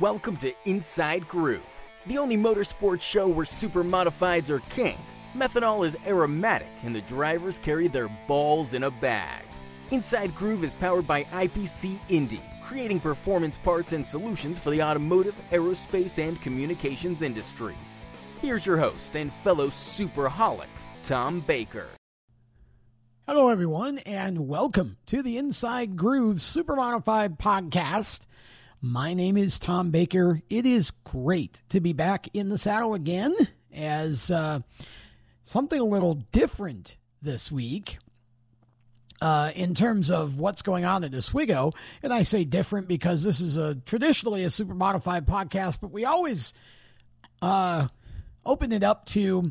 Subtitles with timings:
[0.00, 1.62] Welcome to Inside Groove,
[2.06, 4.98] the only motorsports show where super modifieds are king.
[5.36, 9.44] Methanol is aromatic, and the drivers carry their balls in a bag.
[9.92, 15.40] Inside Groove is powered by IPC Indy, creating performance parts and solutions for the automotive,
[15.52, 18.04] aerospace, and communications industries.
[18.40, 20.66] Here's your host and fellow superholic,
[21.04, 21.86] Tom Baker.
[23.28, 28.22] Hello, everyone, and welcome to the Inside Groove Super Modified podcast.
[28.84, 30.42] My name is Tom Baker.
[30.50, 33.34] It is great to be back in the saddle again
[33.72, 34.60] as uh,
[35.42, 37.96] something a little different this week.
[39.22, 43.40] Uh, in terms of what's going on at Oswego, and I say different because this
[43.40, 46.52] is a traditionally a super modified podcast, but we always
[47.40, 47.88] uh,
[48.44, 49.50] open it up to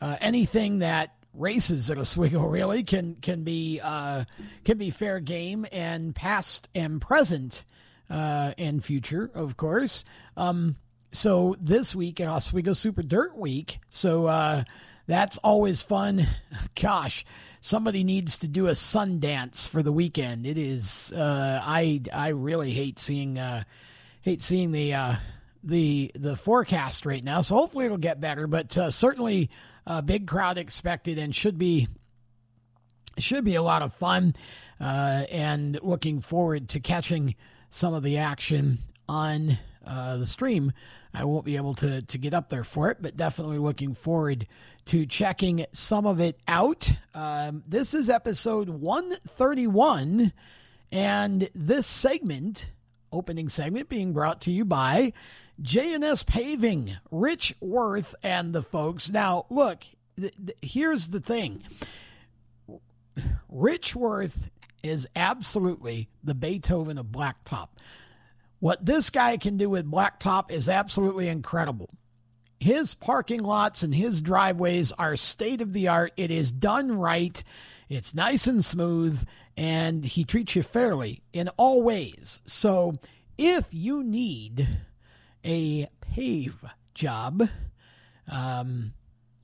[0.00, 4.24] uh, anything that races at Oswego really can can be uh,
[4.64, 7.64] can be fair game and past and present
[8.10, 10.04] uh, and future, of course.
[10.36, 10.76] Um,
[11.10, 14.64] so this week at Oswego Super Dirt Week, so uh,
[15.06, 16.26] that's always fun.
[16.80, 17.24] Gosh,
[17.60, 20.46] somebody needs to do a sun dance for the weekend.
[20.46, 21.12] It is.
[21.12, 23.64] Uh, I I really hate seeing uh,
[24.22, 25.16] hate seeing the uh,
[25.64, 27.40] the the forecast right now.
[27.40, 29.50] So hopefully it'll get better, but uh, certainly
[29.86, 31.88] a big crowd expected and should be
[33.16, 34.34] should be a lot of fun.
[34.80, 37.34] Uh, and looking forward to catching
[37.70, 40.72] some of the action on uh, the stream.
[41.14, 44.46] I won't be able to, to get up there for it, but definitely looking forward
[44.86, 46.90] to checking some of it out.
[47.14, 50.32] Um, this is episode 131,
[50.92, 52.70] and this segment,
[53.10, 55.12] opening segment, being brought to you by
[55.62, 59.10] JNS Paving, Rich Worth, and the folks.
[59.10, 59.84] Now, look,
[60.18, 61.64] th- th- here's the thing
[63.48, 64.50] Rich Worth
[64.82, 67.68] is absolutely the Beethoven of blacktop.
[68.60, 71.90] What this guy can do with blacktop is absolutely incredible.
[72.60, 76.12] His parking lots and his driveways are state of the art.
[76.16, 77.42] It is done right.
[77.88, 79.24] It's nice and smooth,
[79.56, 82.40] and he treats you fairly in all ways.
[82.46, 82.94] So,
[83.38, 84.66] if you need
[85.44, 86.64] a pave
[86.94, 87.48] job,
[88.30, 88.92] um,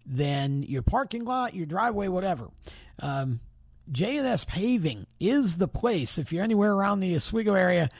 [0.04, 2.48] then your parking lot, your driveway, whatever,
[2.98, 3.40] um,
[3.90, 6.18] JNS Paving is the place.
[6.18, 7.90] If you're anywhere around the Oswego area,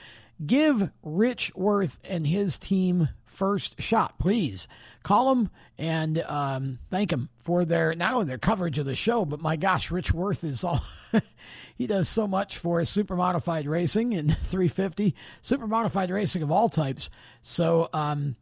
[0.45, 4.67] give Rich Worth and his team first shot, please.
[5.03, 9.25] Call them and um, thank them for their not only their coverage of the show,
[9.25, 10.81] but my gosh, Rich Worth is all.
[11.75, 16.69] he does so much for super modified racing and 350 super modified racing of all
[16.69, 17.09] types.
[17.41, 18.35] So um,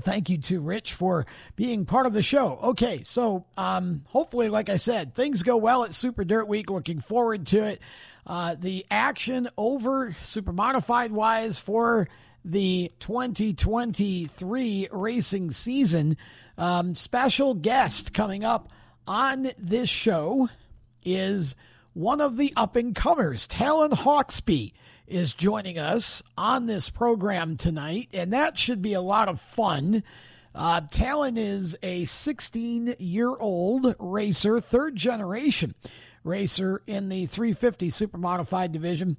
[0.00, 1.26] thank you to Rich for
[1.56, 2.58] being part of the show.
[2.62, 6.70] Okay, so um, hopefully, like I said, things go well at Super Dirt Week.
[6.70, 7.80] Looking forward to it.
[8.26, 12.08] Uh, the action over super modified wise for
[12.44, 16.16] the 2023 racing season.
[16.56, 18.68] Um, special guest coming up
[19.06, 20.48] on this show
[21.04, 21.54] is
[21.94, 24.72] one of the up and comers, Talon Hawksby
[25.08, 30.02] is joining us on this program tonight, and that should be a lot of fun.
[30.54, 35.74] Uh, Talon is a 16 year old racer, third generation
[36.24, 39.16] racer in the 350 super modified division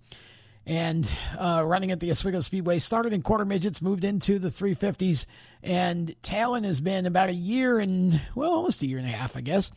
[0.66, 2.80] and uh, running at the Oswego Speedway.
[2.80, 5.26] Started in quarter midgets, moved into the 350s,
[5.64, 9.36] and Talon has been about a year and, well, almost a year and a half,
[9.36, 9.72] I guess,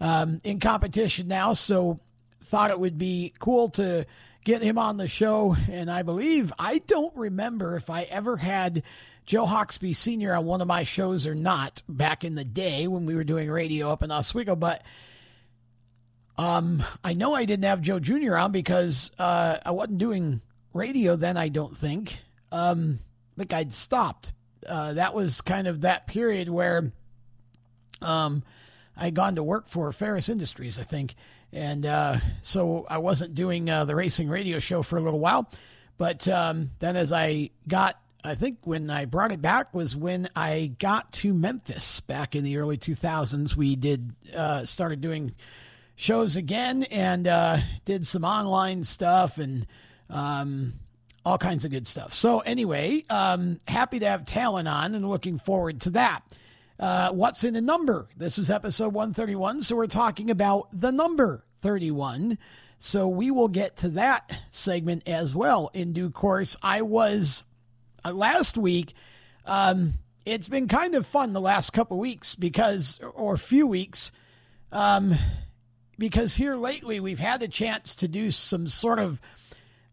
[0.00, 1.52] um, in competition now.
[1.52, 2.00] So
[2.44, 4.06] thought it would be cool to
[4.48, 5.54] get him on the show.
[5.70, 8.82] And I believe, I don't remember if I ever had
[9.26, 10.34] Joe Hawksby Sr.
[10.34, 13.50] on one of my shows or not back in the day when we were doing
[13.50, 14.82] radio up in Oswego, but
[16.38, 18.38] um, I know I didn't have Joe Jr.
[18.38, 20.40] on because uh, I wasn't doing
[20.72, 22.18] radio then, I don't think.
[22.50, 23.00] Um,
[23.36, 24.32] I think I'd stopped.
[24.66, 26.90] Uh, that was kind of that period where
[28.00, 28.42] um,
[28.96, 31.16] I'd gone to work for Ferris Industries, I think.
[31.52, 35.50] And uh, so I wasn't doing uh, the racing radio show for a little while.
[35.96, 40.28] But um, then as I got, I think when I brought it back was when
[40.36, 43.56] I got to Memphis back in the early 2000s.
[43.56, 45.34] We did, uh, started doing
[45.96, 49.66] shows again and uh, did some online stuff and
[50.10, 50.74] um,
[51.24, 52.14] all kinds of good stuff.
[52.14, 56.22] So, anyway, um, happy to have Talon on and looking forward to that.
[56.78, 58.08] Uh, what's in a number?
[58.16, 59.62] This is episode 131.
[59.62, 62.38] So we're talking about the number 31.
[62.78, 66.56] So we will get to that segment as well in due course.
[66.62, 67.42] I was
[68.04, 68.94] uh, last week.
[69.44, 69.94] Um,
[70.24, 74.12] it's been kind of fun the last couple weeks because, or few weeks,
[74.70, 75.16] um,
[75.98, 79.20] because here lately we've had a chance to do some sort of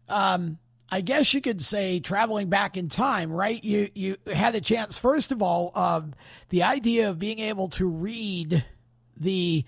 [0.08, 0.58] um,
[0.90, 3.62] I guess you could say traveling back in time, right?
[3.62, 6.14] You you had a chance, first of all, um,
[6.50, 8.64] the idea of being able to read
[9.16, 9.64] the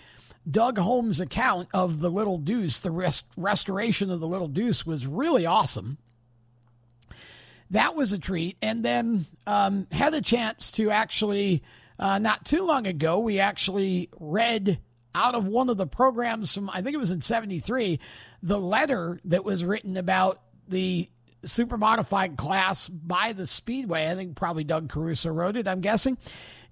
[0.50, 5.06] Doug Holmes account of the Little Deuce, the rest, restoration of the Little Deuce, was
[5.06, 5.98] really awesome.
[7.70, 11.62] That was a treat, and then um, had a chance to actually,
[11.98, 14.78] uh, not too long ago, we actually read
[15.14, 18.00] out of one of the programs from I think it was in '73,
[18.42, 21.08] the letter that was written about the
[21.44, 24.10] super modified class by the Speedway.
[24.10, 26.18] I think probably Doug Caruso wrote it, I'm guessing.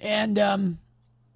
[0.01, 0.79] And um,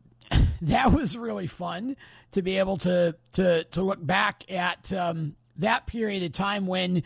[0.62, 1.96] that was really fun
[2.32, 7.02] to be able to to to look back at um, that period of time when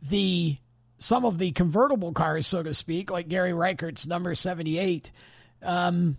[0.00, 0.56] the
[0.98, 5.12] some of the convertible cars, so to speak, like Gary Reichert's number 78,
[5.62, 6.16] um,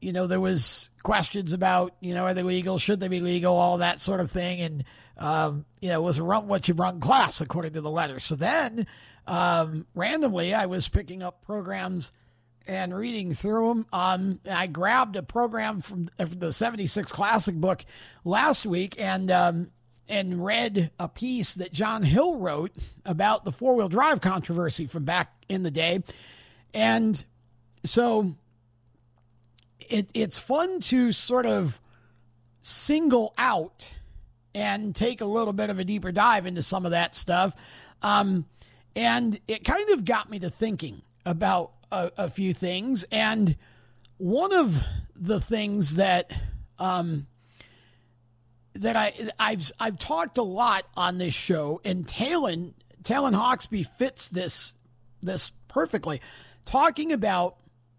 [0.00, 2.78] you know, there was questions about, you know, are they legal?
[2.78, 3.54] Should they be legal?
[3.56, 4.60] All that sort of thing.
[4.60, 4.84] And
[5.16, 8.20] um, you know, was a run what you run class according to the letter.
[8.20, 8.86] So then,
[9.26, 12.10] um, randomly, I was picking up programs
[12.66, 13.86] and reading through them.
[13.92, 17.84] Um, I grabbed a program from, the 76 Classic book
[18.24, 19.70] last week and um,
[20.08, 22.72] and read a piece that John Hill wrote
[23.04, 26.02] about the four wheel drive controversy from back in the day.
[26.74, 27.22] And
[27.84, 28.34] so
[29.80, 31.80] it, it's fun to sort of
[32.60, 33.90] single out
[34.54, 37.54] and take a little bit of a deeper dive into some of that stuff.
[38.02, 38.46] Um,
[38.94, 43.04] and it kind of got me to thinking about a, a few things.
[43.10, 43.56] And
[44.18, 44.78] one of
[45.16, 46.32] the things that
[46.78, 47.26] um,
[48.74, 54.28] that I I've I've talked a lot on this show, and Talon Talon Hawksby fits
[54.28, 54.74] this
[55.22, 56.20] this perfectly,
[56.64, 57.56] talking about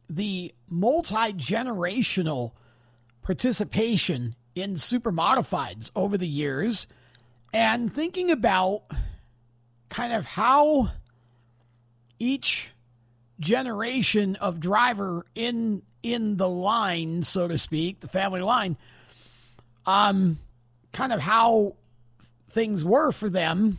[0.09, 2.51] the multi generational
[3.21, 6.87] participation in super modifieds over the years
[7.53, 8.83] and thinking about
[9.89, 10.91] kind of how
[12.19, 12.69] each
[13.39, 18.77] generation of driver in in the line so to speak the family line
[19.85, 20.39] um
[20.93, 21.75] kind of how
[22.49, 23.77] things were for them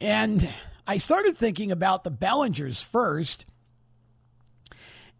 [0.00, 0.48] and
[0.86, 3.44] i started thinking about the bellingers first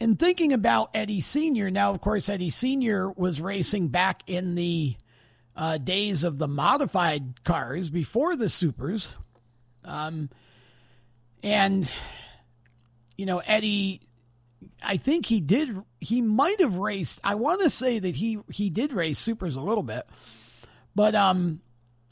[0.00, 3.10] and thinking about Eddie Sr., now, of course, Eddie Sr.
[3.10, 4.96] was racing back in the
[5.54, 9.12] uh, days of the modified cars before the supers.
[9.84, 10.30] Um,
[11.42, 11.90] and,
[13.20, 14.00] you know, Eddie,
[14.82, 18.70] I think he did, he might have raced, I want to say that he, he
[18.70, 20.08] did race supers a little bit,
[20.94, 21.60] but um,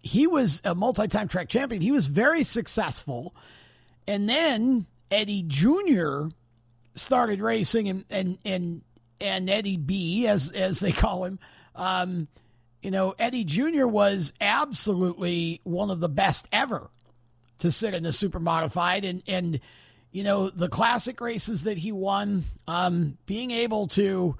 [0.03, 1.81] he was a multi time track champion.
[1.81, 3.35] He was very successful.
[4.07, 6.27] And then Eddie Jr.,
[6.95, 8.83] started racing and and and,
[9.19, 11.39] and Eddie B as as they call him.
[11.75, 12.29] Um,
[12.83, 13.87] you know, Eddie Jr.
[13.87, 16.91] was absolutely one of the best ever
[17.61, 19.61] to sit in the super modified and and
[20.11, 24.37] you know the classic races that he won, um, being able to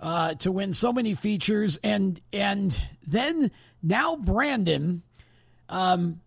[0.00, 3.50] uh, to win so many features and and then
[3.82, 5.02] now Brandon,
[5.68, 6.20] um,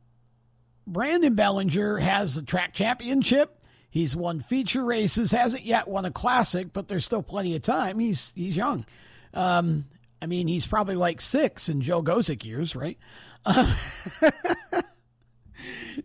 [0.87, 3.61] Brandon Bellinger has the track championship.
[3.89, 7.99] He's won feature races, hasn't yet won a classic, but there's still plenty of time.
[7.99, 8.85] He's he's young.
[9.33, 9.85] Um,
[10.21, 12.97] I mean, he's probably like six in Joe Gosek years, right?
[13.45, 13.75] Uh,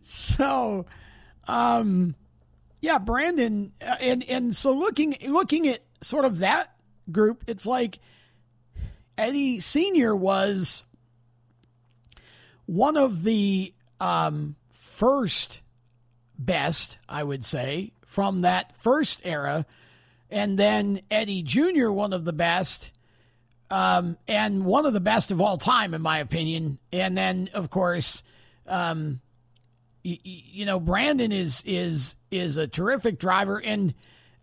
[0.02, 0.86] so,
[1.48, 2.14] um,
[2.80, 6.74] yeah, Brandon, uh, and and so looking looking at sort of that
[7.10, 7.98] group, it's like
[9.18, 10.84] Eddie Senior was
[12.66, 15.60] one of the um, first
[16.38, 19.66] best, I would say, from that first era.
[20.30, 22.92] And then Eddie Jr., one of the best,
[23.68, 26.78] um, and one of the best of all time, in my opinion.
[26.92, 28.22] And then, of course,
[28.68, 29.20] um,
[30.04, 33.94] y- y- you know, Brandon is is is a terrific driver, and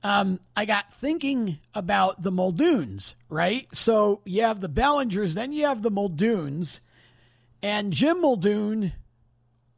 [0.03, 3.67] um, I got thinking about the Muldoons, right?
[3.74, 6.79] So you have the Bellingers, then you have the Muldoons,
[7.62, 8.94] and Jim Muldoon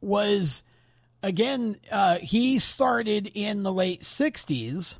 [0.00, 0.62] was
[1.22, 4.96] again, uh, he started in the late 60s,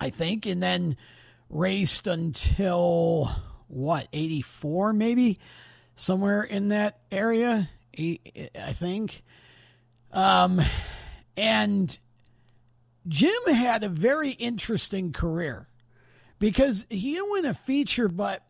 [0.00, 0.96] I think, and then
[1.48, 3.30] raced until
[3.68, 5.38] what, 84 maybe?
[5.96, 9.22] Somewhere in that area, I think.
[10.12, 10.60] Um,
[11.36, 11.98] and
[13.06, 15.68] Jim had a very interesting career
[16.38, 18.42] because he didn't win a feature, but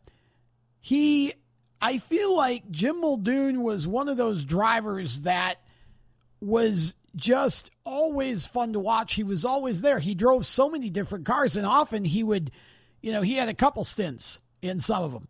[0.80, 1.32] he,
[1.80, 5.56] I feel like Jim Muldoon was one of those drivers that
[6.40, 9.14] was just always fun to watch.
[9.14, 9.98] He was always there.
[9.98, 12.50] He drove so many different cars, and often he would,
[13.00, 15.28] you know, he had a couple stints in some of them.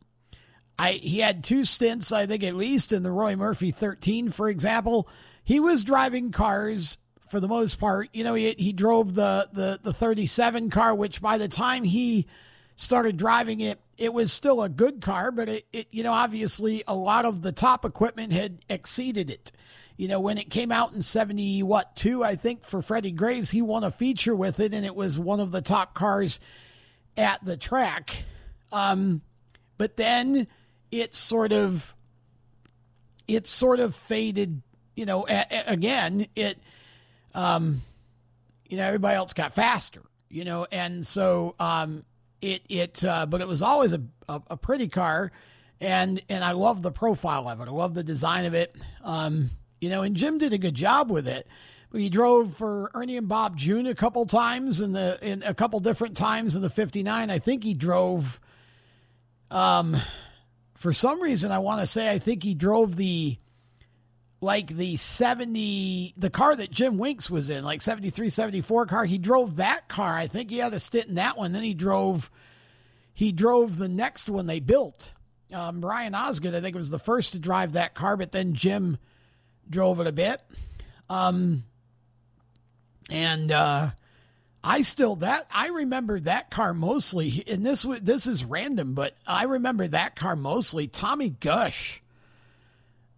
[0.79, 4.49] I he had two stints, I think at least, in the Roy Murphy 13, for
[4.49, 5.09] example.
[5.45, 6.99] he was driving cars
[7.35, 8.11] for the most part.
[8.13, 12.29] You know, he he drove the the the 37 car, which by the time he
[12.77, 16.85] started driving it, it was still a good car, but it, it you know obviously
[16.87, 19.51] a lot of the top equipment had exceeded it.
[19.97, 23.51] You know, when it came out in 70, what, two, I think, for Freddie Graves,
[23.51, 26.39] he won a feature with it, and it was one of the top cars
[27.17, 28.25] at the track.
[28.71, 29.23] Um,
[29.77, 30.47] but then
[30.93, 31.95] it sort of,
[33.27, 34.63] it sort of faded,
[34.97, 36.59] you know, again, it,
[37.35, 37.83] um,
[38.69, 42.05] you know, everybody else got faster, you know, and so, um,
[42.41, 45.33] it, it, uh, but it was always a, a, a pretty car
[45.81, 47.69] and, and I love the profile of it.
[47.69, 48.75] I love the design of it.
[49.03, 49.51] Um,
[49.81, 51.47] you know, and Jim did a good job with it.
[51.93, 55.79] He drove for Ernie and Bob June a couple times in the in a couple
[55.79, 57.31] different times in the 59.
[57.31, 58.41] I think he drove
[59.51, 59.97] um
[60.75, 63.39] for some reason I want to say I think he drove the
[64.45, 69.05] like the 70 the car that Jim Winks was in, like 73 74 car.
[69.05, 70.15] He drove that car.
[70.15, 71.53] I think he had a stint in that one.
[71.53, 72.31] Then he drove
[73.13, 75.13] he drove the next one they built.
[75.53, 78.99] Um, Brian Osgood, I think, was the first to drive that car, but then Jim
[79.69, 80.43] drove it a bit.
[81.09, 81.65] Um,
[83.11, 83.91] and uh,
[84.63, 89.45] I still that I remember that car mostly, and this this is random, but I
[89.45, 90.87] remember that car mostly.
[90.87, 92.03] Tommy Gush,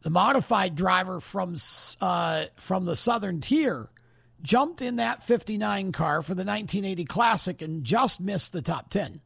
[0.07, 1.57] the modified driver from
[2.01, 3.89] uh, from the Southern Tier,
[4.41, 9.21] jumped in that '59 car for the 1980 Classic and just missed the top ten.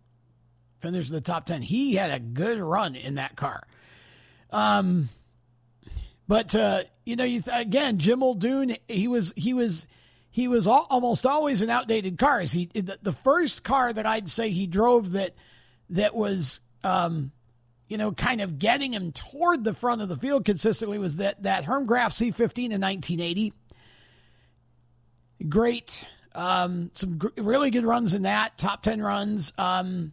[0.81, 1.61] Finished in the top ten.
[1.61, 3.67] He had a good run in that car.
[4.49, 5.11] Um,
[6.27, 9.87] but uh, you know, you th- again, Jim Muldoon, he was he was
[10.31, 12.53] he was all, almost always in outdated cars.
[12.53, 15.35] He the, the, first car that I'd say he drove that
[15.91, 17.33] that was um,
[17.91, 21.43] you know kind of getting him toward the front of the field consistently was that
[21.43, 23.53] that Hermgraf C15 in 1980.
[25.49, 26.05] Great,
[26.35, 30.13] um, some gr- really good runs in that top ten runs, um,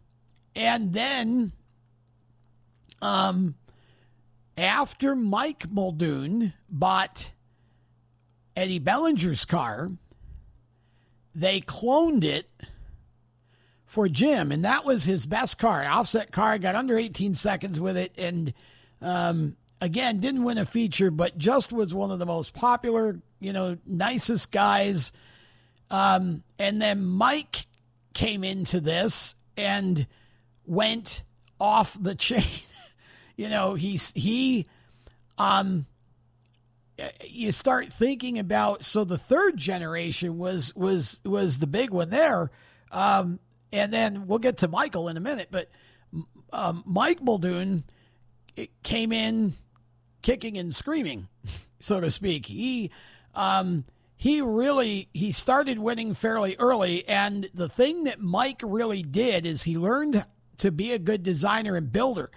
[0.55, 1.53] and then
[3.01, 3.53] um
[4.57, 7.31] after Mike Muldoon bought
[8.55, 9.91] Eddie Bellinger's car,
[11.35, 12.49] they cloned it
[13.87, 15.83] for Jim, and that was his best car.
[15.83, 18.53] Offset car, got under 18 seconds with it, and
[19.01, 23.53] um, again, didn't win a feature, but just was one of the most popular, you
[23.53, 25.11] know, nicest guys.
[25.89, 27.65] Um, and then Mike
[28.13, 30.05] came into this and
[30.65, 31.23] went
[31.59, 32.43] off the chain
[33.37, 34.65] you know, he's he
[35.37, 35.85] um
[37.23, 42.49] you start thinking about so the third generation was was was the big one there
[42.91, 43.39] um
[43.71, 45.69] and then we'll get to Michael in a minute but
[46.51, 47.83] um, Mike Muldoon
[48.83, 49.53] came in
[50.21, 51.27] kicking and screaming
[51.79, 52.91] so to speak he
[53.35, 59.45] um he really he started winning fairly early and the thing that Mike really did
[59.45, 60.25] is he learned
[60.57, 62.31] to be a good designer and builder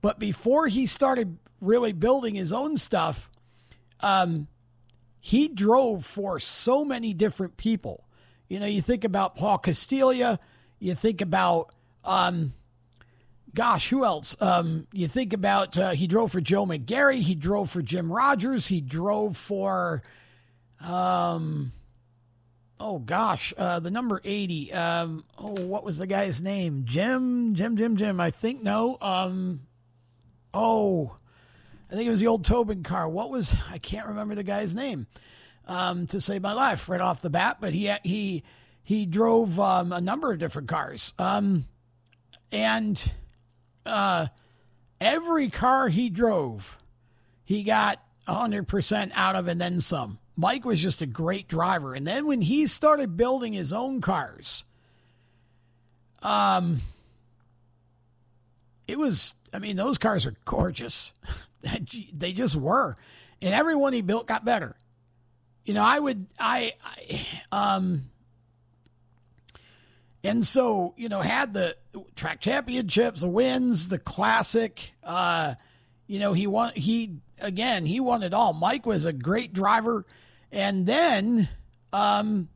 [0.00, 3.30] but before he started really building his own stuff,
[4.00, 4.46] um,
[5.20, 8.04] he drove for so many different people.
[8.48, 10.38] You know, you think about Paul Castiglia,
[10.78, 12.54] you think about, um,
[13.54, 14.36] gosh, who else?
[14.40, 18.66] Um, you think about uh, he drove for Joe McGarry, he drove for Jim Rogers,
[18.66, 20.02] he drove for,
[20.80, 21.72] um,
[22.78, 24.72] oh gosh, uh, the number 80.
[24.72, 26.84] Um, oh, what was the guy's name?
[26.86, 28.20] Jim, Jim, Jim, Jim.
[28.20, 28.98] I think no.
[29.00, 29.60] Um,
[30.54, 31.16] Oh,
[31.90, 33.08] I think it was the old Tobin car.
[33.08, 35.06] What was I can't remember the guy's name
[35.66, 38.42] um, to save my life right off the bat, but he he
[38.88, 41.66] he drove um, a number of different cars, um,
[42.50, 43.12] and
[43.84, 44.28] uh,
[44.98, 46.78] every car he drove,
[47.44, 50.18] he got hundred percent out of, and then some.
[50.36, 54.64] Mike was just a great driver, and then when he started building his own cars,
[56.22, 56.80] um,
[58.86, 61.12] it was I mean, those cars are gorgeous.
[62.14, 62.96] they just were.
[63.42, 64.76] And every one he built got better.
[65.66, 68.08] You know, I would, I, I um,
[70.28, 71.76] and so, you know, had the
[72.14, 75.54] track championships, the wins, the classic, uh,
[76.06, 78.52] you know, he won, he, again, he won it all.
[78.52, 80.04] Mike was a great driver.
[80.52, 81.48] And then,
[81.92, 82.48] um,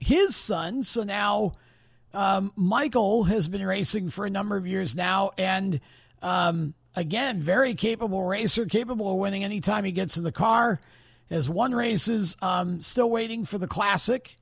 [0.00, 1.54] his son, so now,
[2.12, 5.32] um, Michael has been racing for a number of years now.
[5.38, 5.80] And,
[6.22, 10.80] um, again, very capable racer, capable of winning anytime he gets in the car.
[11.30, 12.36] Has won races.
[12.42, 14.36] Um, still waiting for the classic.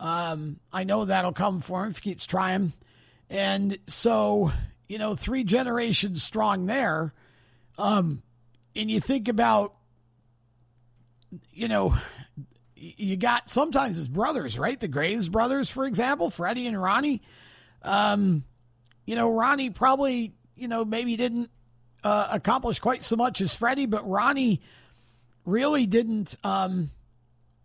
[0.00, 2.72] Um, I know that'll come for him if he keeps trying.
[3.30, 4.52] And so,
[4.88, 7.12] you know, three generations strong there.
[7.78, 8.22] Um,
[8.76, 9.74] and you think about
[11.52, 11.96] you know,
[12.76, 14.78] you got sometimes his brothers, right?
[14.78, 17.22] The Graves brothers, for example, Freddie and Ronnie.
[17.82, 18.44] Um,
[19.06, 21.50] you know, Ronnie probably, you know, maybe didn't
[22.02, 24.60] uh, accomplish quite so much as Freddie, but Ronnie
[25.46, 26.36] really didn't.
[26.44, 26.90] Um,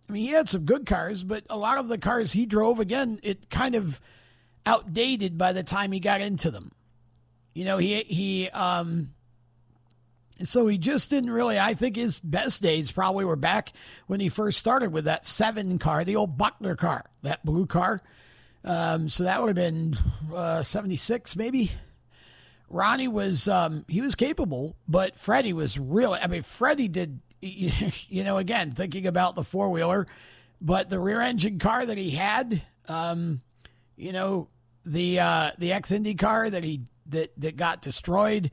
[0.09, 2.79] I mean, he had some good cars, but a lot of the cars he drove,
[2.79, 4.01] again, it kind of
[4.65, 6.71] outdated by the time he got into them.
[7.53, 9.13] You know, he he um,
[10.43, 11.59] so he just didn't really.
[11.59, 13.73] I think his best days probably were back
[14.07, 18.01] when he first started with that seven car, the old Buckner car, that blue car.
[18.63, 19.97] Um, so that would have been
[20.33, 21.71] uh, 76 maybe.
[22.69, 26.19] Ronnie was um, he was capable, but Freddie was really.
[26.19, 27.19] I mean, Freddie did.
[28.09, 30.07] You know, again thinking about the four wheeler,
[30.59, 33.41] but the rear engine car that he had, um,
[33.95, 34.49] you know,
[34.85, 38.51] the uh, the ex Indy car that he that that got destroyed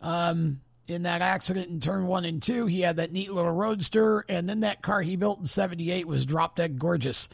[0.00, 2.66] um, in that accident in turn one and two.
[2.66, 6.26] He had that neat little roadster, and then that car he built in '78 was
[6.26, 7.28] drop dead gorgeous.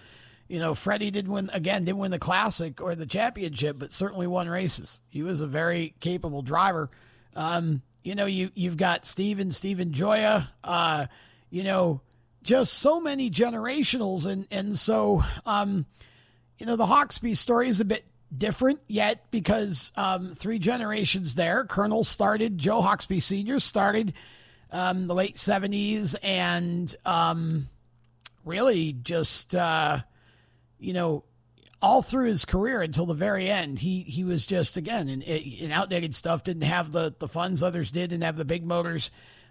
[0.48, 4.26] You know, Freddie didn't win again, didn't win the classic or the championship, but certainly
[4.26, 5.00] won races.
[5.08, 6.90] He was a very capable driver.
[7.34, 11.06] Um, you know, you you've got Steven, Steven Joya, uh,
[11.50, 12.00] you know,
[12.42, 15.86] just so many generationals and and so um,
[16.58, 18.04] you know, the Hawksby story is a bit
[18.36, 21.64] different yet because um, three generations there.
[21.64, 23.58] Colonel started, Joe Hawksby Sr.
[23.60, 24.14] started
[24.70, 27.68] um, the late 70s and um,
[28.44, 30.00] really just uh,
[30.78, 31.24] you know,
[31.82, 35.72] all through his career until the very end, he he was just again in, in
[35.72, 36.44] outdated stuff.
[36.44, 38.10] Didn't have the the funds others did.
[38.10, 39.10] Didn't have the big motors.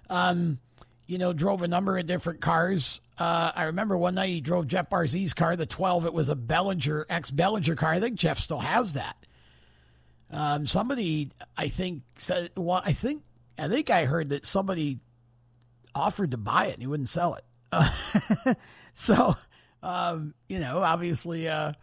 [0.10, 0.60] Um,
[1.08, 3.02] you know, drove a number of different cars.
[3.18, 6.06] Uh, I remember one night he drove Jeff Barzi's car, the 12.
[6.06, 7.92] It was a Bellinger, ex Bellinger car.
[7.92, 9.18] I think Jeff still has that.
[10.32, 13.24] Um, somebody, I think, said, well, I think,
[13.60, 15.00] I think I heard that somebody
[15.94, 17.44] offered to buy it and he wouldn't sell it.
[17.74, 18.54] Uh,
[18.94, 19.36] so,
[19.84, 21.74] um, you know, obviously, uh,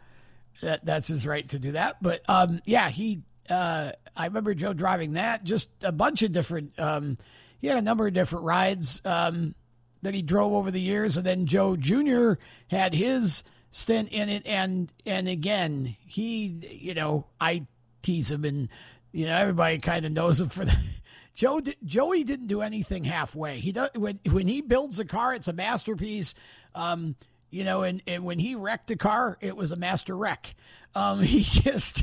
[0.63, 2.03] that that's his right to do that.
[2.03, 3.23] But um, yeah, he.
[3.49, 5.45] Uh, I remember Joe driving that.
[5.45, 6.79] Just a bunch of different.
[6.79, 7.19] Um,
[7.61, 9.55] he had a number of different rides um,
[10.03, 12.35] that he drove over the years, and then Joe Jr.
[12.69, 14.47] had his stint in it.
[14.47, 17.67] And and again, he, you know, I
[18.03, 18.69] tease him, and
[19.13, 20.77] you know, everybody kind of knows him for the.
[21.35, 23.61] Joe Joey didn't do anything halfway.
[23.61, 26.35] He does when when he builds a car, it's a masterpiece.
[26.75, 27.15] Um,
[27.51, 30.55] you know, and, and when he wrecked a car, it was a master wreck.
[30.95, 32.03] Um, he just,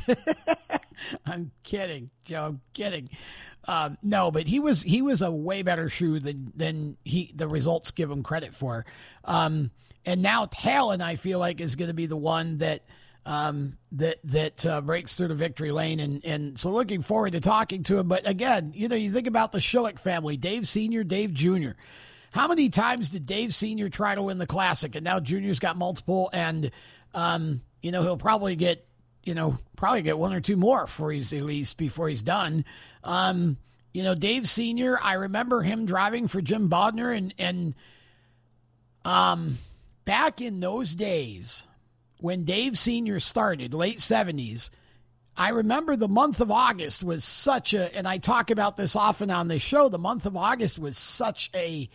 [1.26, 3.10] I'm kidding, Joe, I'm kidding.
[3.68, 7.48] Um, no, but he was he was a way better shoe than than he the
[7.48, 8.86] results give him credit for.
[9.24, 9.72] Um,
[10.04, 12.84] and now Talon, I feel like, is going to be the one that
[13.26, 17.40] um, that that uh, breaks through the victory lane, and and so looking forward to
[17.40, 18.06] talking to him.
[18.06, 21.76] But again, you know, you think about the Shullick family, Dave Senior, Dave Junior.
[22.36, 25.74] How many times did Dave Senior try to win the classic, and now Junior's got
[25.78, 26.70] multiple, and
[27.14, 28.86] um, you know he'll probably get
[29.22, 32.66] you know probably get one or two more before he's at least before he's done.
[33.02, 33.56] Um,
[33.94, 37.74] you know, Dave Senior, I remember him driving for Jim Bodner, and and
[39.06, 39.56] um,
[40.04, 41.62] back in those days
[42.20, 44.70] when Dave Senior started, late seventies.
[45.38, 49.30] I remember the month of August was such a, and I talk about this often
[49.30, 49.88] on this show.
[49.88, 51.88] The month of August was such a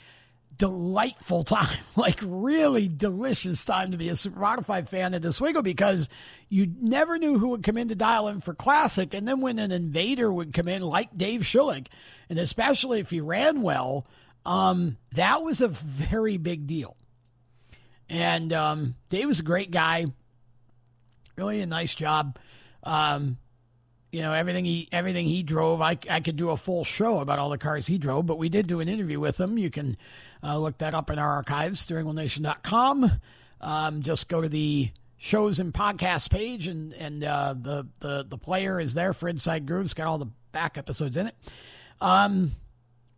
[0.58, 6.10] delightful time, like really delicious time to be a Super Modified fan at Oswego because
[6.50, 9.14] you never knew who would come in to dial in for Classic.
[9.14, 11.88] And then when an invader would come in, like Dave Shullick,
[12.30, 14.06] and especially if he ran well,
[14.46, 16.96] um, that was a very big deal.
[18.10, 20.06] And um, Dave was a great guy,
[21.38, 22.38] really a nice job.
[22.84, 23.38] Um,
[24.12, 25.82] you know everything he everything he drove.
[25.82, 28.50] I I could do a full show about all the cars he drove, but we
[28.50, 29.58] did do an interview with him.
[29.58, 29.98] You can
[30.43, 33.12] uh, look that up in our archives, steeringwheelnation.com.
[33.62, 38.38] Um, just go to the shows and podcast page, and and uh, the the the
[38.38, 39.86] player is there for Inside Groove.
[39.86, 41.36] It's got all the back episodes in it.
[42.01, 42.51] Um,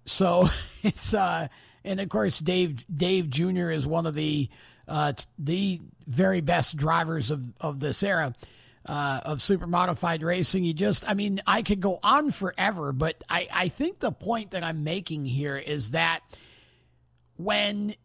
[0.06, 0.50] so
[0.84, 1.48] it's uh,
[1.84, 3.72] and of course Dave Dave Jr.
[3.72, 4.50] is one of the
[4.88, 8.36] uh, the very best drivers of of this era.
[8.86, 10.66] Uh, of super modified racing.
[10.66, 14.52] You just, I mean, I could go on forever, but I, I think the point
[14.52, 16.20] that I'm making here is that
[17.38, 17.96] when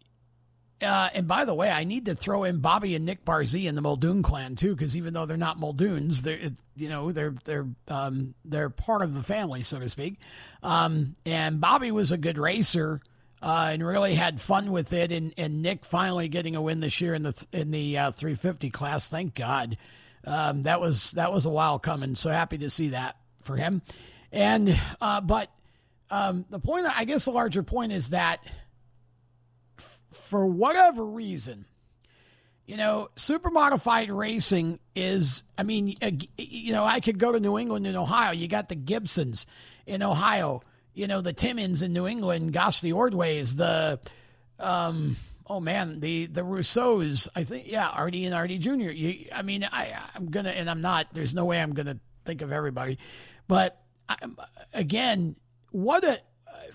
[0.81, 3.75] uh, and by the way, I need to throw in Bobby and Nick Barzi in
[3.75, 7.67] the Muldoon clan too, because even though they're not Muldoons, they're you know they're they're
[7.89, 10.19] um, they're part of the family, so to speak.
[10.63, 13.01] Um, and Bobby was a good racer
[13.43, 15.13] uh, and really had fun with it.
[15.13, 18.71] And, and Nick finally getting a win this year in the in the uh, 350
[18.71, 19.09] class.
[19.09, 19.77] Thank God.
[20.25, 22.15] Um, that was that was a while coming.
[22.15, 23.83] So happy to see that for him.
[24.31, 25.51] And uh, but
[26.11, 28.41] um, the point, I guess, the larger point is that
[30.11, 31.65] for whatever reason,
[32.67, 37.41] you know, super modified racing is, I mean, uh, you know, I could go to
[37.41, 38.33] New England and Ohio.
[38.33, 39.47] You got the Gibsons
[39.87, 43.99] in Ohio, you know, the Timmins in New England, gosh, the Ordways, the,
[44.59, 45.17] um,
[45.47, 48.91] oh man, the the Rousseaus, I think, yeah, Artie and Artie Jr.
[48.91, 51.09] You, I mean, I I'm gonna, and I'm not.
[51.13, 52.99] There's no way I'm gonna think of everybody,
[53.47, 54.17] but I,
[54.75, 55.37] again,
[55.71, 56.21] what a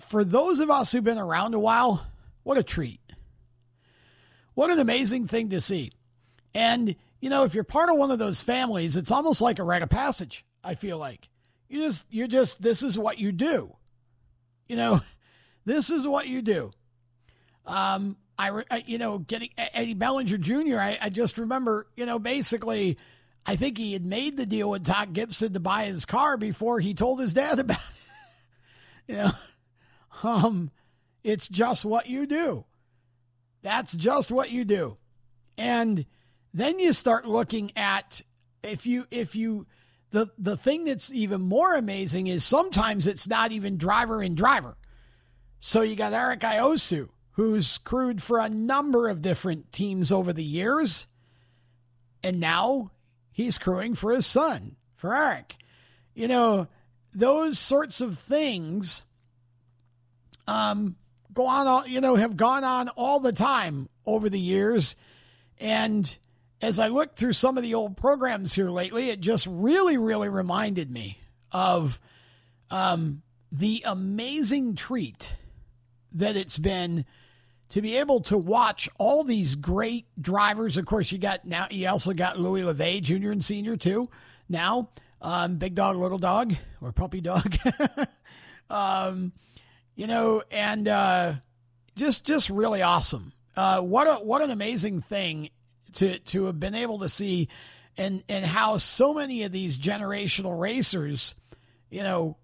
[0.00, 2.04] for those of us who've been around a while,
[2.42, 3.00] what a treat.
[4.54, 5.92] What an amazing thing to see.
[6.54, 9.64] And, you know, if you're part of one of those families, it's almost like a
[9.64, 11.28] rite of passage, I feel like.
[11.68, 13.74] You just, you're just, this is what you do.
[14.68, 15.00] You know,
[15.64, 16.70] this is what you do.
[17.66, 22.98] Um, I, you know, getting Eddie Bellinger Jr., I, I just remember, you know, basically,
[23.46, 26.80] I think he had made the deal with Todd Gibson to buy his car before
[26.80, 29.12] he told his dad about it.
[29.12, 29.32] you know,
[30.22, 30.70] um,
[31.22, 32.64] it's just what you do.
[33.64, 34.98] That's just what you do.
[35.56, 36.04] And
[36.52, 38.20] then you start looking at
[38.62, 39.66] if you if you
[40.10, 44.76] the the thing that's even more amazing is sometimes it's not even driver and driver.
[45.60, 50.44] So you got Eric Iosu, who's crewed for a number of different teams over the
[50.44, 51.06] years,
[52.22, 52.90] and now
[53.32, 55.56] he's crewing for his son, for Eric.
[56.14, 56.68] You know,
[57.14, 59.04] those sorts of things
[60.46, 60.96] um,
[61.34, 64.96] go on, you know, have gone on all the time over the years.
[65.58, 66.16] And
[66.62, 70.28] as I looked through some of the old programs here lately, it just really, really
[70.28, 71.18] reminded me
[71.52, 72.00] of
[72.70, 75.32] um, the amazing treat
[76.12, 77.04] that it's been
[77.70, 80.76] to be able to watch all these great drivers.
[80.76, 83.32] Of course, you got now, you also got Louis LeVea Jr.
[83.32, 84.08] and Senior too.
[84.48, 87.56] Now, um, big dog, little dog, or puppy dog.
[88.70, 89.32] um,
[89.96, 91.34] you know, and uh,
[91.96, 93.32] just just really awesome.
[93.56, 95.50] Uh, what a what an amazing thing
[95.94, 97.48] to to have been able to see,
[97.96, 101.34] and and how so many of these generational racers,
[101.90, 102.36] you know,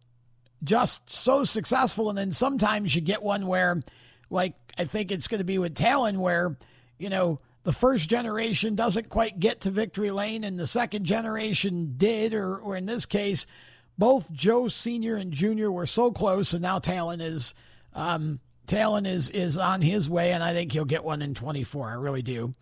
[0.62, 3.82] just so successful, and then sometimes you get one where,
[4.30, 6.56] like I think it's going to be with Talon, where
[6.98, 11.94] you know the first generation doesn't quite get to victory lane, and the second generation
[11.96, 13.46] did, or or in this case
[14.00, 17.52] both Joe Senior and Junior were so close, and now Talon is
[17.92, 21.90] um, Talon is is on his way, and I think he'll get one in 24.
[21.90, 22.54] I really do.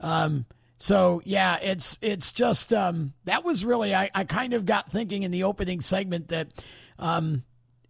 [0.00, 0.46] Um,
[0.78, 5.22] so yeah, it's it's just um, that was really I, I kind of got thinking
[5.22, 6.48] in the opening segment that
[6.98, 7.44] um,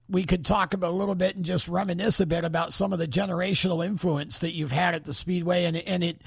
[0.06, 2.98] we could talk about a little bit and just reminisce a bit about some of
[2.98, 6.20] the generational influence that you've had at the speedway, and and it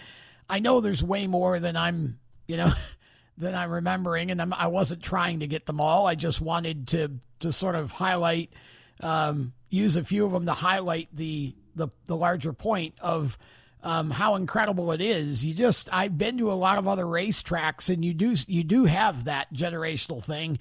[0.50, 2.74] I know there's way more than I'm you know
[3.38, 6.06] than I'm remembering, and I'm, I was not trying to get them all.
[6.08, 8.54] I just wanted to to sort of highlight,
[9.02, 13.38] um, use a few of them to highlight the the, the larger point of
[13.82, 15.44] um, how incredible it is.
[15.44, 18.86] You just I've been to a lot of other racetracks, and you do you do
[18.86, 20.60] have that generational thing.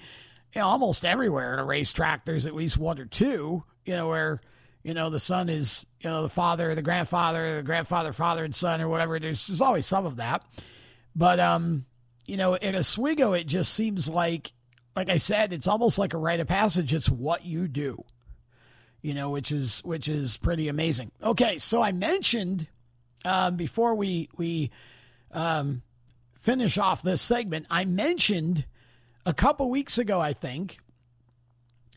[0.53, 3.63] You know, almost everywhere at a racetrack, there's at least one or two.
[3.85, 4.41] You know where
[4.83, 8.55] you know the son is you know the father, the grandfather, the grandfather, father and
[8.55, 9.19] son, or whatever.
[9.19, 10.43] There's there's always some of that,
[11.15, 11.85] but um
[12.25, 14.53] you know, at Oswego, it just seems like,
[14.95, 16.93] like I said, it's almost like a rite of passage.
[16.93, 18.03] It's what you do,
[19.01, 21.11] you know, which is which is pretty amazing.
[21.21, 22.67] Okay, so I mentioned
[23.25, 24.71] um, before we we
[25.31, 25.81] um,
[26.35, 28.65] finish off this segment, I mentioned
[29.25, 30.77] a couple weeks ago, I think,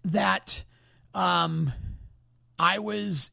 [0.05, 0.65] that
[1.15, 1.73] um,
[2.59, 3.31] I was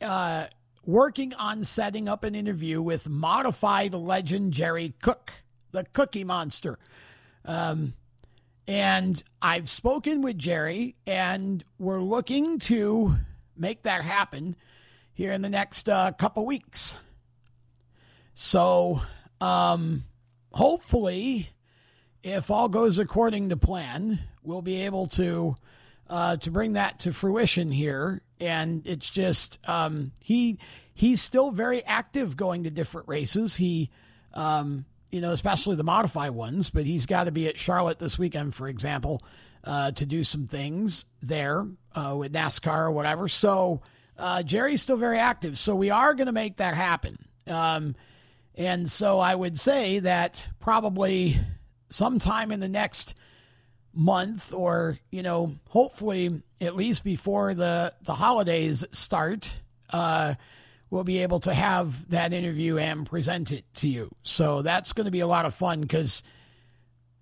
[0.00, 0.46] uh,
[0.84, 5.32] working on setting up an interview with modified legend Jerry Cook
[5.72, 6.78] the Cookie Monster.
[7.44, 7.94] Um,
[8.68, 13.16] and I've spoken with Jerry, and we're looking to
[13.56, 14.56] make that happen
[15.12, 16.96] here in the next uh, couple weeks.
[18.34, 19.00] So,
[19.40, 20.04] um,
[20.52, 21.50] hopefully,
[22.22, 25.54] if all goes according to plan, we'll be able to
[26.08, 28.22] uh, to bring that to fruition here.
[28.40, 30.58] And it's just um, he
[30.92, 33.56] he's still very active, going to different races.
[33.56, 33.90] He
[34.34, 36.70] um, you know, especially the modified ones.
[36.70, 39.22] But he's got to be at Charlotte this weekend, for example,
[39.64, 43.28] uh, to do some things there uh, with NASCAR or whatever.
[43.28, 43.82] So
[44.18, 45.58] uh, Jerry's still very active.
[45.58, 47.18] So we are going to make that happen.
[47.46, 47.94] Um,
[48.54, 51.38] and so I would say that probably
[51.90, 53.14] sometime in the next
[53.92, 59.52] month or, you know, hopefully at least before the, the holidays start,
[59.90, 60.34] uh,
[60.90, 64.10] we'll be able to have that interview and present it to you.
[64.22, 66.22] So that's going to be a lot of fun because,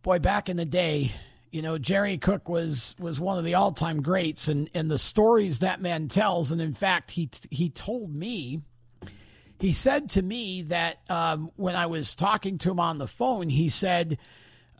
[0.03, 1.13] boy, back in the day,
[1.51, 4.99] you know, Jerry Cook was was one of the all time greats, and and the
[4.99, 8.63] stories that man tells, and in fact, he he told me
[9.61, 13.49] he said to me that um, when I was talking to him on the phone,
[13.49, 14.19] he said,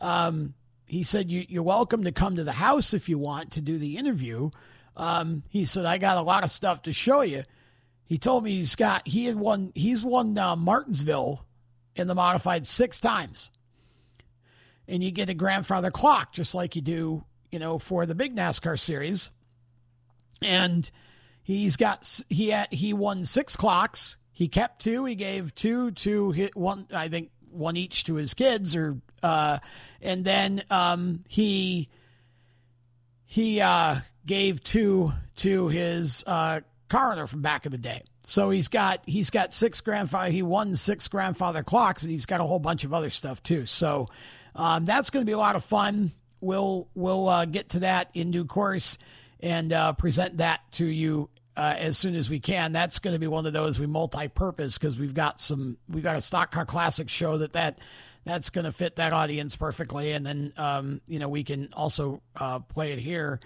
[0.01, 0.53] um,
[0.85, 3.77] he said you, are welcome to come to the house if you want to do
[3.77, 4.49] the interview.
[4.97, 7.43] Um, he said I got a lot of stuff to show you.
[8.05, 11.45] He told me he's got he had won he's won uh, Martinsville
[11.95, 13.49] in the modified six times,
[14.87, 18.35] and you get a grandfather clock just like you do you know for the big
[18.35, 19.31] NASCAR series,
[20.41, 20.89] and
[21.41, 24.17] he's got he had he won six clocks.
[24.31, 25.05] He kept two.
[25.05, 26.87] He gave two to hit one.
[26.93, 29.59] I think one each to his kids, or uh,
[30.01, 31.89] and then um, he
[33.25, 38.03] he uh, gave two to his uh, coroner from back in the day.
[38.23, 40.31] So he's got he's got six grandfather.
[40.31, 43.65] He won six grandfather clocks, and he's got a whole bunch of other stuff too.
[43.65, 44.07] So
[44.55, 46.11] um, that's going to be a lot of fun.
[46.41, 48.97] We'll we'll uh, get to that in due course
[49.39, 52.71] and uh, present that to you uh, as soon as we can.
[52.71, 56.15] That's going to be one of those we multi-purpose because we've got some we've got
[56.15, 57.79] a stock car classic show that that
[58.25, 62.21] that's going to fit that audience perfectly, and then um, you know we can also
[62.35, 63.39] uh, play it here.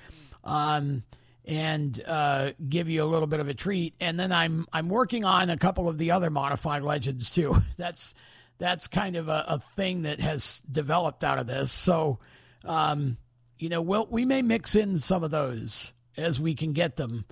[0.43, 1.03] Um,
[1.49, 5.25] and uh, give you a little bit of a treat, and then I'm I'm working
[5.25, 7.57] on a couple of the other modified legends too.
[7.77, 8.13] That's
[8.59, 11.71] that's kind of a, a thing that has developed out of this.
[11.71, 12.19] So,
[12.65, 13.15] um,
[13.57, 17.23] you know, we'll, we may mix in some of those as we can get them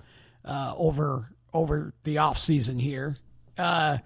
[0.44, 3.16] uh, over over the off season here,
[3.56, 3.98] uh,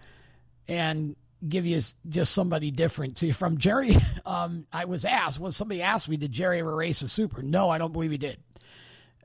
[0.68, 1.16] and
[1.48, 3.18] give you just somebody different.
[3.18, 3.96] See, from Jerry,
[4.26, 5.38] um, I was asked.
[5.38, 7.42] Well, somebody asked me, did Jerry ever race a super?
[7.42, 8.36] No, I don't believe he did.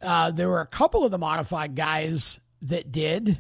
[0.02, 3.40] Uh, there were a couple of the modified guys that did.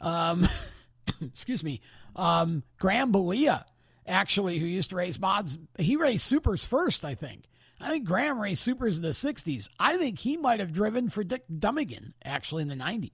[0.00, 0.48] Um,
[1.22, 1.80] excuse me.
[2.16, 3.64] Um, Graham Balia,
[4.06, 7.44] actually, who used to race mods, he raced supers first, I think.
[7.80, 9.68] I think Graham raced supers in the 60s.
[9.78, 13.12] I think he might have driven for Dick Dummigan, actually, in the 90s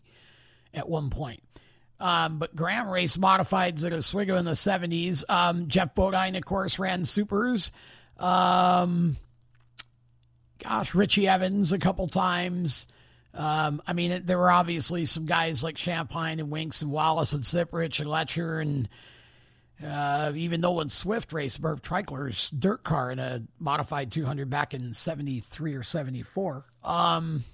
[0.75, 1.43] at one point.
[1.99, 5.25] Um, but Graham raced modifieds at Oswego in the 70s.
[5.29, 7.71] Um, Geoff Bodine, of course, ran supers.
[8.19, 9.17] Um,
[10.63, 12.87] gosh, Richie Evans a couple times.
[13.35, 17.45] Um, I mean, there were obviously some guys like Shampine and Winks and Wallace and
[17.45, 18.89] Siprich and Letcher and
[19.85, 24.95] uh, even Nolan Swift raced Merv Treichler's dirt car in a modified 200 back in
[24.95, 26.65] 73 or 74.
[26.83, 27.45] Um,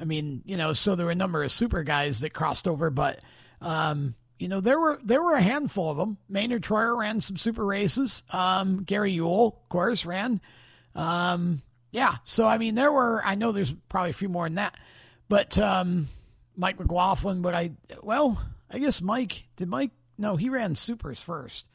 [0.00, 2.90] I mean, you know, so there were a number of super guys that crossed over,
[2.90, 3.20] but,
[3.60, 6.16] um, you know, there were there were a handful of them.
[6.28, 8.22] Maynard Troyer ran some super races.
[8.30, 10.40] Um, Gary Ewell, of course, ran.
[10.94, 13.22] Um, yeah, so I mean, there were.
[13.24, 14.76] I know there's probably a few more than that,
[15.28, 16.08] but um,
[16.56, 17.42] Mike McLaughlin.
[17.42, 17.72] But I,
[18.02, 21.66] well, I guess Mike did Mike no, he ran supers first,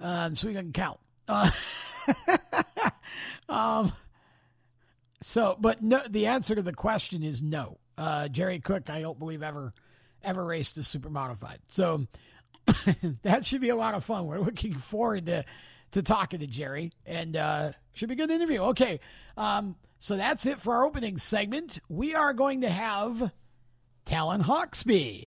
[0.00, 1.00] um, so he doesn't count.
[1.26, 1.50] Uh,
[3.48, 3.92] um,
[5.22, 7.78] so, but no, the answer to the question is no.
[7.96, 9.72] Uh, Jerry Cook, I don't believe ever
[10.22, 11.58] ever raced a super modified.
[11.68, 12.06] So
[13.22, 14.26] that should be a lot of fun.
[14.26, 15.44] We're looking forward to
[15.96, 18.60] to talking to Jerry, and uh, should be a good interview.
[18.60, 19.00] Okay,
[19.38, 21.80] um, so that's it for our opening segment.
[21.88, 23.32] We are going to have
[24.04, 25.24] Talon Hawksby.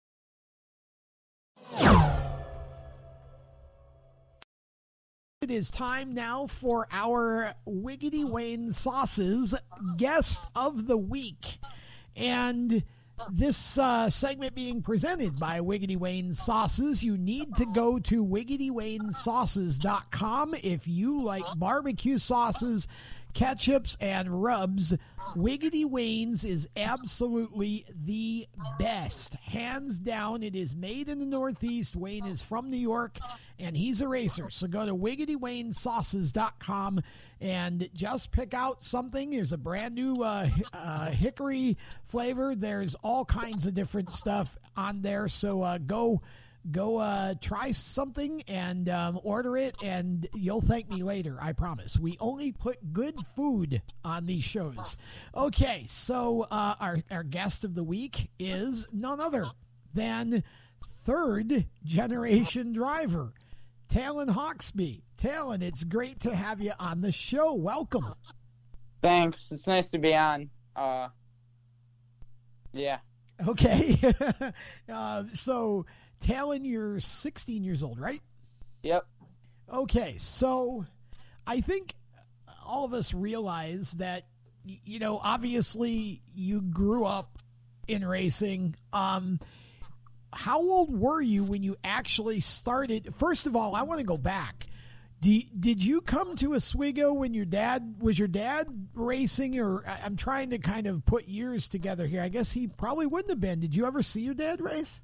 [5.42, 9.54] It is time now for our Wiggity Wayne Sauces
[9.98, 11.60] guest of the week.
[12.16, 12.84] And
[13.32, 20.56] this uh, segment being presented by Wiggity Wayne Sauces, you need to go to wiggitywaynesauces.com
[20.64, 22.88] if you like barbecue sauces
[23.34, 24.94] ketchups, and rubs,
[25.36, 29.34] Wiggity Wayne's is absolutely the best.
[29.36, 31.96] Hands down, it is made in the Northeast.
[31.96, 33.18] Wayne is from New York,
[33.58, 34.50] and he's a racer.
[34.50, 37.02] So go to wiggitywaynesauces.com
[37.42, 39.32] and just pick out something.
[39.32, 42.56] There's a brand new uh, uh, hickory flavor.
[42.56, 45.28] There's all kinds of different stuff on there.
[45.28, 46.22] So uh, go
[46.72, 51.38] go uh, try something and um, order it, and you'll thank me later.
[51.42, 51.98] I promise.
[51.98, 54.98] We only put good food on these shows.
[55.36, 59.48] Okay, so uh, our our guest of the week is none other
[59.94, 60.44] than
[61.06, 63.34] third generation driver
[63.94, 65.02] Talon Hawksby.
[65.18, 67.54] Talon, it's great to have you on the show.
[67.54, 68.14] Welcome.
[69.04, 69.52] Thanks.
[69.52, 70.50] It's nice to be on.
[70.76, 71.10] Uh,
[72.72, 72.98] yeah.
[73.48, 74.00] Okay.
[74.92, 75.86] uh, so
[76.24, 78.22] Talon, you're 16 years old, right?
[78.82, 79.06] Yep.
[79.72, 80.86] Okay, so
[81.46, 81.94] I think
[82.66, 84.26] all of us realize that
[84.66, 87.40] you know, obviously you grew up
[87.88, 88.76] in racing.
[88.92, 89.40] Um,
[90.32, 93.14] how old were you when you actually started?
[93.18, 94.68] First of all, I want to go back.
[95.20, 100.50] Did, you come to Oswego when your dad was your dad racing, or I'm trying
[100.50, 102.22] to kind of put years together here?
[102.22, 103.62] I guess he probably wouldn't have been.
[103.62, 105.00] Did you ever see your dad race?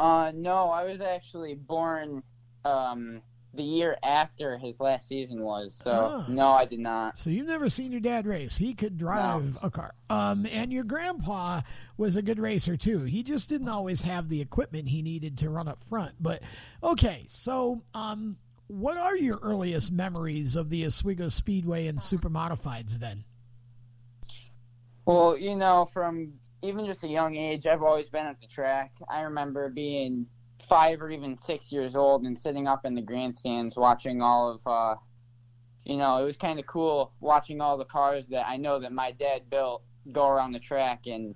[0.00, 2.22] Uh, no, I was actually born
[2.64, 3.20] um,
[3.52, 5.78] the year after his last season was.
[5.84, 6.26] So Ah.
[6.26, 7.18] no, I did not.
[7.18, 8.56] So you've never seen your dad race.
[8.56, 9.92] He could drive a car.
[10.08, 11.60] Um, and your grandpa
[11.98, 13.00] was a good racer too.
[13.02, 16.14] He just didn't always have the equipment he needed to run up front.
[16.18, 16.40] But
[16.82, 22.98] okay, so um, what are your earliest memories of the Oswego Speedway and Super Modifieds
[22.98, 23.24] then?
[25.04, 28.92] Well, you know, from even just a young age, I've always been at the track.
[29.08, 30.26] I remember being
[30.68, 34.66] five or even six years old and sitting up in the grandstands watching all of,
[34.66, 34.96] uh,
[35.84, 38.92] you know, it was kind of cool watching all the cars that I know that
[38.92, 41.34] my dad built go around the track and,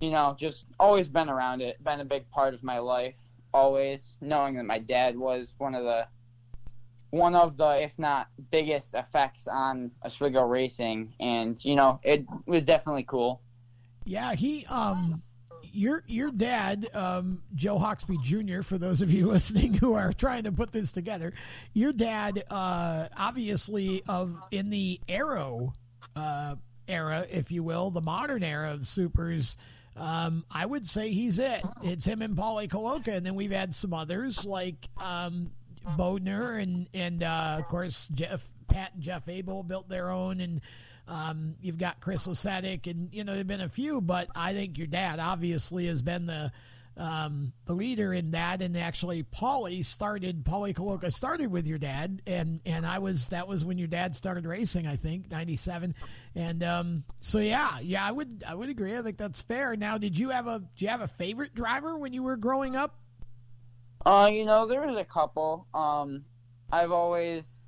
[0.00, 3.16] you know, just always been around it, been a big part of my life,
[3.52, 6.06] always knowing that my dad was one of the
[7.10, 12.64] one of the, if not biggest, effects on Oswego racing, and you know, it was
[12.64, 13.40] definitely cool.
[14.04, 15.22] Yeah, he um
[15.72, 18.62] your your dad, um, Joe Hawksby Jr.
[18.62, 21.32] For those of you listening who are trying to put this together,
[21.72, 25.72] your dad, uh, obviously of in the Arrow
[26.16, 26.54] uh,
[26.86, 29.56] era, if you will, the modern era of supers.
[29.96, 31.62] Um, I would say he's it.
[31.82, 35.52] It's him and Paulie Koloka, and then we've had some others like um,
[35.96, 40.60] Bodner and and uh, of course Jeff Pat and Jeff Abel built their own, and
[41.06, 44.78] um, you've got Chris Osetic, and you know there've been a few, but I think
[44.78, 46.50] your dad obviously has been the
[46.96, 48.62] um, the leader in that.
[48.62, 50.44] And actually, Paulie started.
[50.44, 54.16] Paulie Koloka started with your dad, and and I was that was when your dad
[54.16, 54.86] started racing.
[54.86, 55.94] I think '97,
[56.34, 58.96] and um, so yeah, yeah, I would I would agree.
[58.96, 59.76] I think that's fair.
[59.76, 62.76] Now, did you have a do you have a favorite driver when you were growing
[62.76, 62.98] up?
[64.06, 65.66] Uh, you know, there was a couple.
[65.74, 66.24] Um,
[66.72, 67.62] I've always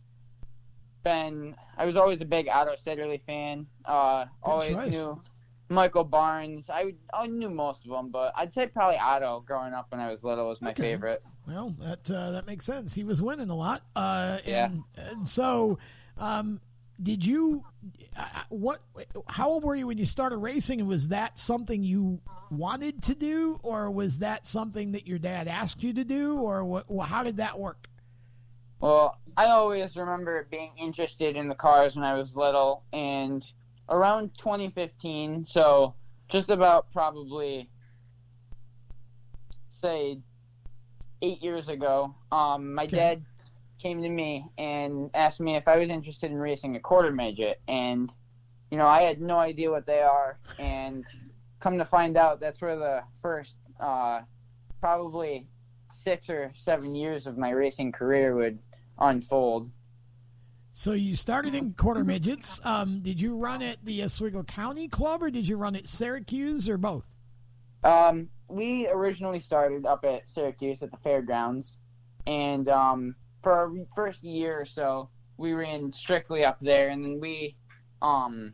[1.11, 3.67] been, I was always a big Otto Sitterly fan.
[3.85, 4.93] Uh, always choice.
[4.93, 5.21] knew
[5.69, 6.69] Michael Barnes.
[6.69, 10.11] I I knew most of them, but I'd say probably Otto growing up when I
[10.11, 10.83] was little was my Okay.
[10.83, 11.23] favorite.
[11.47, 12.93] Well, that uh, that makes sense.
[12.93, 13.83] He was winning a lot.
[13.95, 14.65] Uh, Yeah.
[14.67, 15.79] and, and so,
[16.19, 16.61] um,
[17.01, 17.65] did you?
[18.17, 18.81] Uh, what?
[19.29, 20.81] How old were you when you started racing?
[20.81, 25.47] And was that something you wanted to do, or was that something that your dad
[25.47, 27.87] asked you to do, or what, how did that work?
[28.81, 33.45] Well, I always remember being interested in the cars when I was little, and
[33.89, 35.95] around 2015, so
[36.29, 37.71] just about probably
[39.71, 40.19] say
[41.23, 42.97] eight years ago, um, my Okay.
[42.97, 43.25] dad
[43.79, 47.61] came to me and asked me if I was interested in racing a quarter midget,
[47.69, 48.13] and
[48.71, 51.07] you know I had no idea what they are, and
[51.61, 54.21] come to find out that's where the first uh,
[54.81, 55.47] probably
[55.91, 58.59] six or seven years of my racing career would
[58.99, 59.71] unfold.
[60.73, 62.61] So you started in quarter midgets.
[62.63, 66.69] Um, did you run at the Oswego County Club, or did you run at Syracuse,
[66.69, 67.07] or both?
[67.83, 71.79] Um, we originally started up at Syracuse at the fairgrounds,
[72.27, 77.21] and um, for our first year or so, we ran strictly up there, and then
[77.21, 77.57] we
[78.03, 78.53] um,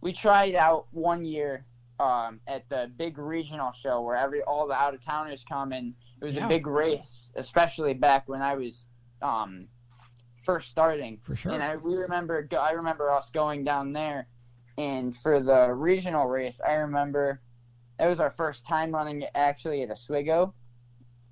[0.00, 1.64] we tried out one year
[2.00, 5.94] um, at the big regional show where every all the out of towners come, and
[6.20, 6.46] it was Yeah.
[6.46, 8.86] a big race, especially back when I was
[9.22, 9.68] um,
[10.44, 11.20] first starting.
[11.22, 11.52] For sure.
[11.52, 14.26] And I remember I remember us going down there,
[14.76, 17.40] and for the regional race, I remember
[17.98, 20.54] it was our first time running actually at Oswego,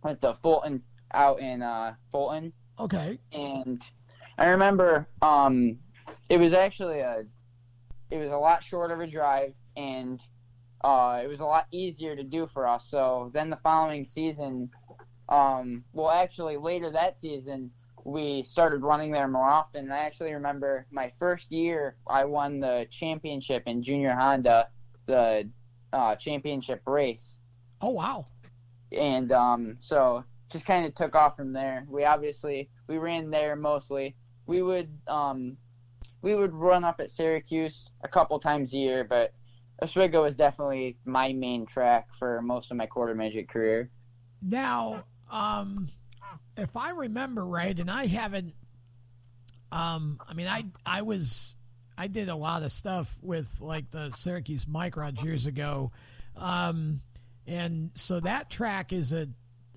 [0.05, 3.19] at the Fulton out in uh, Fulton, Okay.
[3.33, 3.83] and
[4.39, 5.79] I remember um,
[6.29, 7.25] it was actually a
[8.11, 10.21] it was a lot shorter of a drive, and
[10.85, 12.89] uh, it was a lot easier to do for us.
[12.89, 14.71] So then the following season,
[15.29, 17.71] um, well, actually later that season,
[18.05, 19.85] we started running there more often.
[19.85, 24.69] And I actually remember my first year, I won the championship in junior Honda,
[25.07, 25.49] the
[25.93, 27.39] uh, championship race,
[27.81, 28.27] Oh wow.
[28.93, 31.85] and um, so just kind of took off from there.
[31.89, 34.15] We obviously we ran there mostly.
[34.47, 35.57] We would um,
[36.23, 39.33] we would run up at Syracuse a couple times a year, but
[39.83, 43.91] Oswego was definitely my main track for most of my quarter midget career.
[44.43, 45.05] Now,
[45.37, 45.89] um,
[46.57, 48.55] if I remember right, and I haven't,
[49.71, 51.55] um, I mean, I I was
[51.99, 55.93] I did a lot of stuff with like the Syracuse Microns years ago,
[56.37, 57.03] um,
[57.47, 59.29] and so that track is a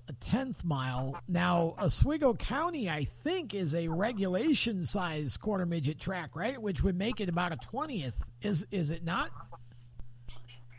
[0.08, 1.16] a tenth mile.
[1.28, 6.60] Now, Oswego County, I think, is a regulation size quarter midget track, right?
[6.60, 8.16] Which would make it about a twentieth.
[8.40, 9.30] Is is it not?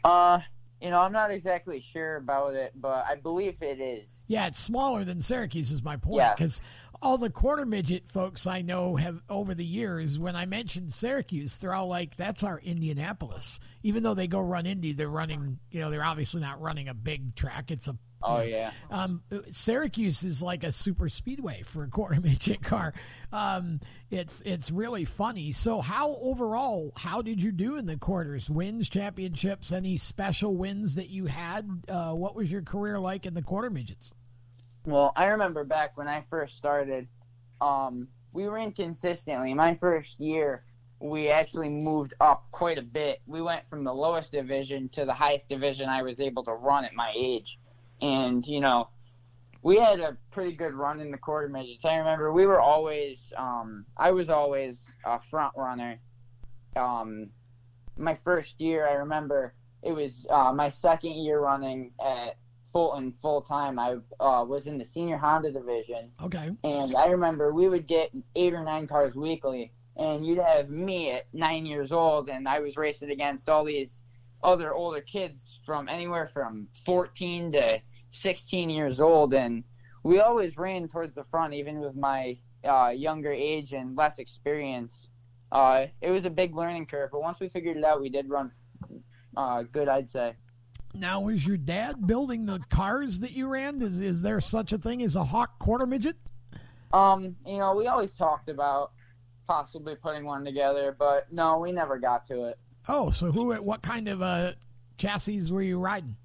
[0.03, 0.39] Uh,
[0.81, 4.07] you know, I'm not exactly sure about it, but I believe it is.
[4.27, 6.33] Yeah, it's smaller than Syracuse is my point Yeah.
[6.33, 6.61] because
[7.01, 11.57] all the quarter midget folks I know have over the years, when I mentioned Syracuse,
[11.57, 15.59] they're all like, "That's our Indianapolis." Even though they go run Indy, they're running.
[15.71, 17.71] You know, they're obviously not running a big track.
[17.71, 18.71] It's a Oh yeah.
[18.91, 22.93] um, Syracuse is like a super speedway for a quarter midget car.
[23.33, 23.79] Um,
[24.09, 25.51] it's it's really funny.
[25.53, 28.49] So, how overall, how did you do in the quarters?
[28.49, 31.67] Wins, championships, any special wins that you had?
[31.87, 34.13] Uh, what was your career like in the quarter midgets?
[34.85, 37.07] Well, I remember back when I first started,
[37.59, 39.53] um, we ran consistently.
[39.53, 40.63] My first year,
[40.99, 43.21] we actually moved up quite a bit.
[43.27, 46.85] We went from the lowest division to the highest division I was able to run
[46.85, 47.59] at my age.
[48.01, 48.89] And, you know,
[49.61, 51.85] we had a pretty good run in the quarter midgets.
[51.85, 55.99] I remember we were always, um, I was always a front runner.
[56.75, 57.29] Um,
[57.97, 59.53] my first year, I remember
[59.83, 62.37] it was uh, my second year running at
[62.71, 63.79] Fulton full time.
[63.79, 66.11] I uh, was in the senior Honda division.
[66.21, 66.51] Okay.
[66.63, 71.11] And I remember we would get eight or nine cars weekly, and you'd have me
[71.11, 74.01] at nine years old, and I was racing against all these
[74.43, 79.63] other older kids from anywhere from 14 to 16 years old, and
[80.03, 85.09] we always ran towards the front, even with my uh, younger age and less experience.
[85.51, 88.29] Uh, it was a big learning curve, but once we figured it out, we did
[88.29, 88.51] run
[89.35, 90.35] uh, good, I'd say.
[90.93, 93.81] Now, is your dad building the cars that you ran?
[93.81, 96.17] Is is there such a thing as a Hawk quarter midget?
[96.91, 98.91] Um, you know, we always talked about
[99.47, 102.59] possibly putting one together, but no, we never got to it.
[102.89, 103.53] Oh, so who?
[103.61, 104.51] What kind of uh,
[104.97, 106.15] chassis were you riding?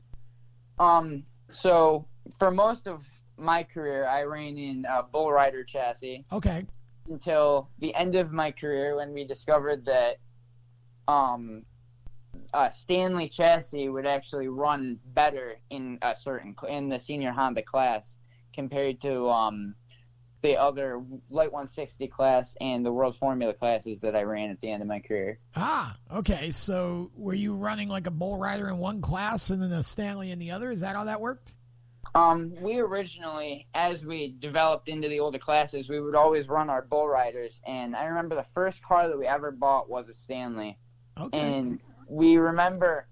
[0.78, 2.06] Um, so
[2.38, 3.04] for most of
[3.36, 6.64] my career, I ran in a Bullrider chassis Okay.
[7.08, 10.16] until the end of my career when we discovered that
[11.06, 11.62] um,
[12.54, 18.16] a Stanley chassis would actually run better in a certain in the senior Honda class
[18.52, 19.74] compared to um,
[20.42, 24.70] the other light 160 class and the World Formula classes that I ran at the
[24.70, 25.38] end of my career.
[25.54, 26.50] Ah, okay.
[26.50, 30.38] So were you running like a Bullrider in one class and then a Stanley in
[30.38, 30.70] the other?
[30.70, 31.52] Is that how that worked?
[32.14, 36.80] Um, we originally, as we developed into the older classes, we would always run our
[36.80, 40.78] Bullriders, and I remember the first car that we ever bought was a Stanley,
[41.20, 41.38] Okay.
[41.38, 43.08] and we remember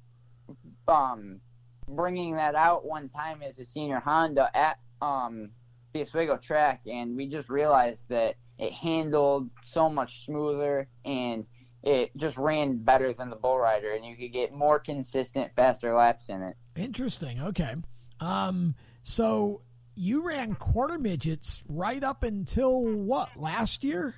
[0.88, 1.40] um
[1.88, 5.50] bringing that out one time as a senior Honda at um
[5.92, 11.46] the Oswego track, and we just realized that it handled so much smoother and
[11.82, 16.30] it just ran better than the Bullrider, and you could get more consistent, faster laps
[16.30, 16.56] in it.
[16.76, 17.40] Interesting.
[17.42, 17.74] Okay.
[18.20, 19.60] Um, so
[19.94, 24.14] you ran quarter midgets right up until what last year?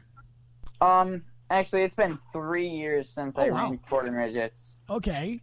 [0.81, 3.65] Um, actually, it's been three years since I Oh, wow.
[3.71, 4.77] ran quarter midgets.
[4.89, 5.43] Okay.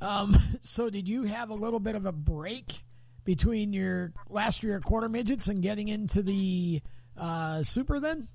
[0.00, 2.80] Um, so did you have a little bit of a break
[3.24, 6.82] between your last year of quarter midgets and getting into the
[7.16, 8.28] uh, super then?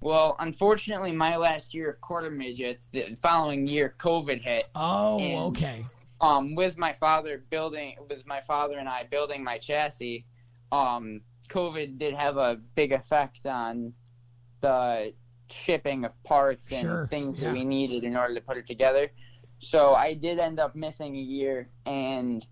[0.00, 4.64] Well, unfortunately, my last year of quarter midgets, the following year, COVID hit.
[4.74, 5.84] Oh, And- okay.
[6.18, 10.24] Um, with my father building, with my father and I building my chassis,
[10.72, 13.92] um, COVID did have a big effect on
[14.62, 15.12] the
[15.50, 17.48] shipping of parts and Sure, things yeah.
[17.48, 19.10] that we needed in order to put it together.
[19.58, 22.46] So I did end up missing a year and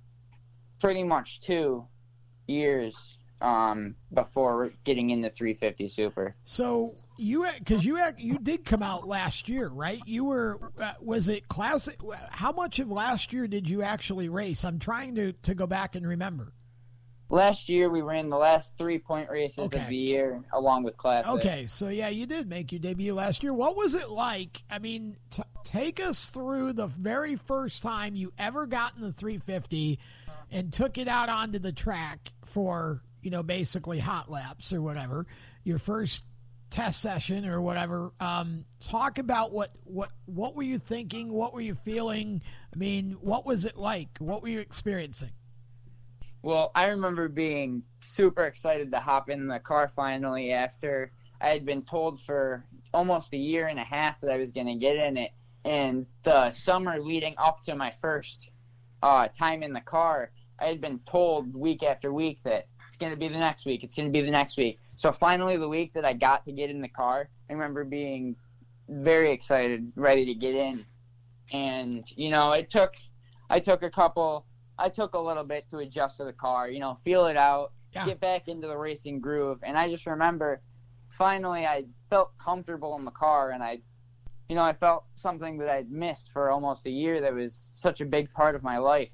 [0.80, 1.86] pretty much two
[2.47, 6.34] years um, before getting into 350 Super.
[6.45, 10.01] So you because you you did come out last year, right?
[10.07, 11.99] You were uh, was it classic?
[12.30, 14.64] How much of last year did you actually race?
[14.64, 16.53] I'm trying to to go back and remember.
[17.31, 19.81] Last year we ran the last three point races Okay.
[19.81, 21.27] of the year along with class.
[21.27, 23.53] Okay, so yeah, you did make your debut last year.
[23.55, 24.62] What was it like?
[24.70, 29.12] I mean, t- take us through the very first time you ever got in the
[29.12, 29.99] 350
[30.51, 35.27] and took it out onto the track for, you know, basically hot laps or whatever.
[35.64, 36.25] Your first
[36.70, 38.12] test session or whatever.
[38.20, 41.33] Um, talk about what what what were you thinking?
[41.33, 42.43] What were you feeling?
[42.72, 44.09] I mean, what was it like?
[44.18, 45.31] What were you experiencing?
[46.45, 51.64] Well, I remember being super excited to hop in the car finally after I had
[51.64, 54.97] been told for almost a year and a half that I was going to get
[54.97, 55.30] in it.
[55.64, 58.51] And the summer leading up to my first
[59.03, 63.12] uh, time in the car, I had been told week after week that it's going
[63.12, 64.78] to be the next week, it's going to be the next week.
[64.97, 68.36] So finally, the week that I got to get in the car, I remember being
[68.90, 70.84] very excited, ready to get in.
[71.55, 72.97] And, you know, it took,
[73.49, 74.45] I took a couple
[74.79, 77.72] I took a little bit to adjust to the car, you know, feel it out,
[77.93, 78.07] Yeah.
[78.07, 79.59] get back into the racing groove.
[79.62, 80.61] And I just remember
[81.11, 83.81] finally I felt comfortable in the car and I,
[84.49, 88.01] you know, I felt something that I'd missed for almost a year that was such
[88.01, 89.11] a big part of my life.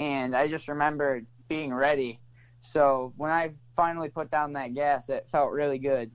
[0.00, 2.20] And I just remember being ready.
[2.60, 6.10] So when I finally put down that gas, it felt really good.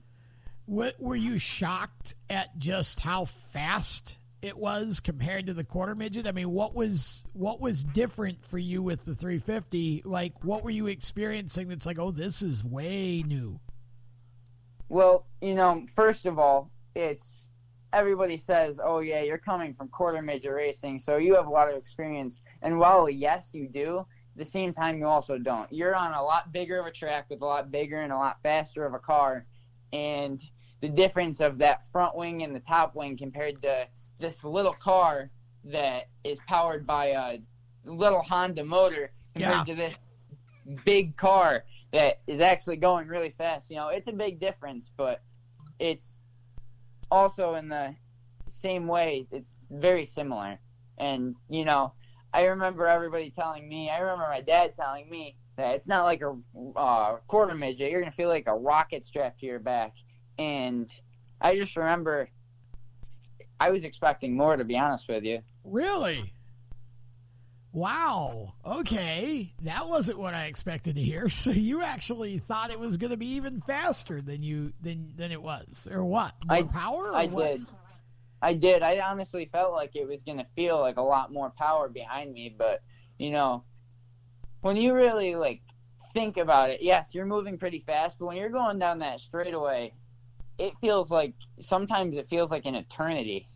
[0.66, 6.26] What, were you shocked at just how fast it was compared to the quarter midget?
[6.26, 10.02] I mean, what was what was different for you with the 350?
[10.04, 13.60] Like, what were you experiencing that's like, oh, this is way new?
[14.88, 17.46] Well, you know, first of all, it's
[17.92, 21.70] everybody says, "Oh yeah, you're coming from quarter midget racing, so you have a lot
[21.70, 25.72] of experience." And while yes, you do, the same time you also don't.
[25.72, 28.42] You're on a lot bigger of a track with a lot bigger and a lot
[28.42, 29.46] faster of a car,
[29.92, 30.40] and
[30.80, 33.86] the difference of that front wing and the top wing compared to
[34.22, 35.30] this little car
[35.64, 37.38] that is powered by a
[37.84, 39.74] little Honda motor compared Yeah.
[39.74, 39.98] to this
[40.84, 43.68] big car that is actually going really fast.
[43.68, 45.20] You know, it's a big difference, but
[45.78, 46.16] it's
[47.10, 47.94] also in the
[48.48, 50.58] same way, it's very similar.
[50.98, 51.92] And, you know,
[52.32, 56.22] I remember everybody telling me, I remember my dad telling me that it's not like
[56.22, 56.34] a
[56.78, 57.90] uh, quarter midget.
[57.90, 59.96] You're going to feel like a rocket strapped to your back.
[60.38, 60.90] And
[61.40, 62.30] I just remember
[63.60, 65.40] I was expecting more, to be honest with you.
[65.64, 66.32] Really?
[67.72, 68.54] Wow.
[68.66, 69.54] Okay.
[69.62, 71.28] That wasn't what I expected to hear.
[71.42, 75.32] So you actually thought it was going to be even faster than you than than
[75.32, 76.34] it was, or what?
[76.46, 77.10] More I- power?
[77.10, 77.58] Or I what?
[77.58, 77.60] did.
[78.42, 78.82] I did.
[78.82, 82.32] I honestly felt like it was going to feel like a lot more power behind
[82.32, 82.80] me, but
[83.18, 83.64] you know,
[84.60, 85.62] when you really like
[86.12, 89.92] think about it, yes, you're moving pretty fast, but when you're going down that straightaway,
[90.62, 93.48] it feels like sometimes it feels like an eternity.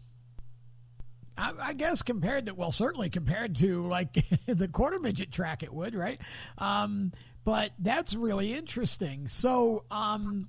[1.38, 5.72] I, I guess compared to well, certainly compared to like the quarter midget track, it
[5.72, 6.20] would right.
[6.58, 7.12] Um,
[7.44, 9.28] but that's really interesting.
[9.28, 10.48] So, um,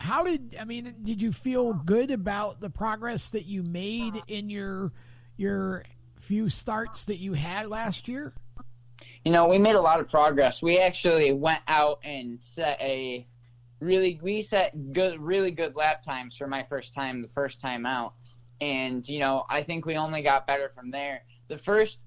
[0.00, 0.94] how did I mean?
[1.02, 4.90] Did you feel good about the progress that you made in your
[5.36, 5.84] your
[6.18, 8.32] few starts that you had last year?
[9.24, 10.62] You know, we made a lot of progress.
[10.62, 13.26] We actually went out and set a
[13.84, 17.86] really we set good really good lap times for my first time the first time
[17.86, 18.14] out.
[18.60, 21.22] And, you know, I think we only got better from there.
[21.48, 21.98] The first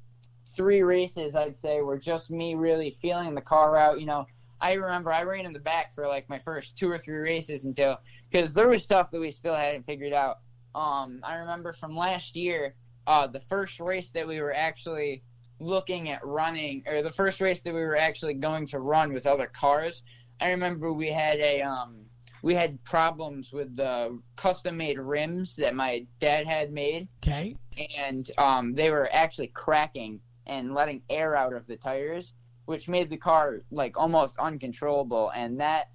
[0.56, 4.26] three races I'd say were just me really feeling the car out, you know.
[4.60, 7.66] I remember I ran in the back for like my first two or three races
[7.66, 8.00] until
[8.32, 10.40] because there was stuff that we still hadn't figured out.
[10.74, 12.74] Um, I remember from last year,
[13.06, 15.22] uh, the first race that we were actually
[15.60, 19.28] looking at running, or the first race that we were actually going to run with
[19.28, 20.02] other cars.
[20.40, 22.06] I remember we had a um,
[22.44, 27.56] we had problems with the custom made rims that my dad had made, Okay.
[27.98, 32.34] and um, they were actually cracking and letting air out of the tires,
[32.66, 35.32] which made the car like almost uncontrollable.
[35.36, 35.90] And that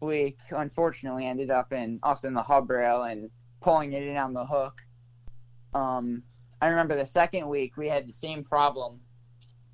[0.00, 3.30] week, unfortunately, ended up in us in the hub rail and
[3.62, 4.74] pulling it in on the hook.
[5.72, 6.22] Um,
[6.60, 9.00] I remember the second week we had the same problem,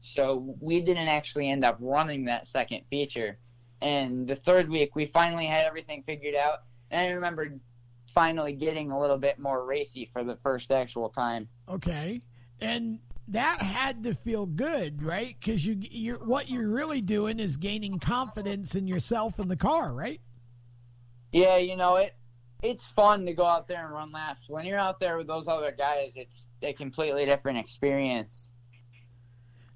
[0.00, 3.38] so we didn't actually end up running that second feature.
[3.82, 6.60] And the third week we finally had everything figured out,
[6.90, 7.58] and I remember
[8.14, 11.48] finally getting a little bit more racy for the first actual time.
[11.68, 12.20] Okay.
[12.60, 15.36] And that had to feel good, right?
[15.38, 19.92] Because you, you're what you're really doing is gaining confidence in yourself and the car,
[19.92, 20.20] right?
[21.32, 22.16] Yeah, you know it.
[22.62, 24.48] It's fun to go out there and run laps.
[24.48, 28.50] When you're out there with those other guys, it's a completely different experience.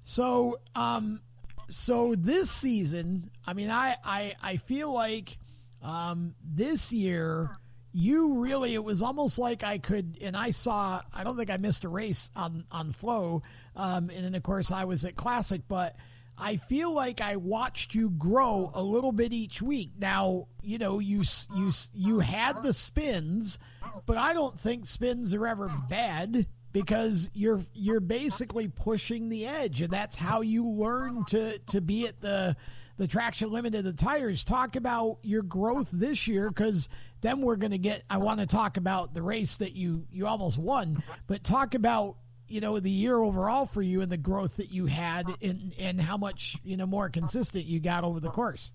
[0.03, 1.21] So, um,
[1.69, 5.37] so this season, I mean, I, I, I feel like,
[5.81, 7.49] um, this year,
[7.93, 11.57] you really, it was almost like I could, and I saw, I don't think I
[11.57, 13.43] missed a race on, on flow.
[13.75, 15.95] Um, and then of course I was at classic, but
[16.37, 19.91] I feel like I watched you grow a little bit each week.
[19.97, 21.23] Now, you know, you,
[21.55, 23.57] you, you had the spins,
[24.05, 29.81] but I don't think spins are ever bad because you're you're basically pushing the edge
[29.81, 32.53] and that's how you learn to to be at the
[32.97, 34.43] the traction limit of the tires.
[34.43, 36.89] Talk about your growth this year because
[37.21, 40.27] then we're going to get i want to talk about the race that you you
[40.27, 42.17] almost won but talk about
[42.47, 45.99] you know the year overall for you and the growth that you had and and
[45.99, 48.73] how much you know more consistent you got over the course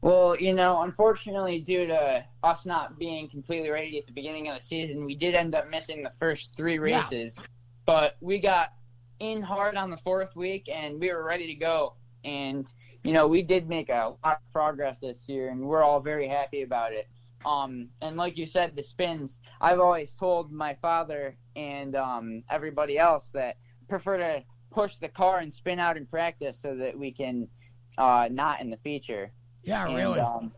[0.00, 4.58] Well, you know, unfortunately, due to us not being completely ready at the beginning of
[4.58, 6.98] the season, we did end up missing the first three Yeah.
[6.98, 7.40] races.
[7.84, 8.74] But we got
[9.18, 11.94] in hard on the fourth week, and we were ready to go.
[12.24, 12.72] And
[13.02, 16.28] you know, we did make a lot of progress this year, and we're all very
[16.28, 17.08] happy about it.
[17.44, 19.38] Um, and like you said, the spins.
[19.60, 23.56] I've always told my father and um, everybody else that
[23.88, 27.48] prefer to push the car and spin out in practice so that we can
[27.96, 29.32] uh, not in the feature.
[29.62, 30.52] Yeah And, really um,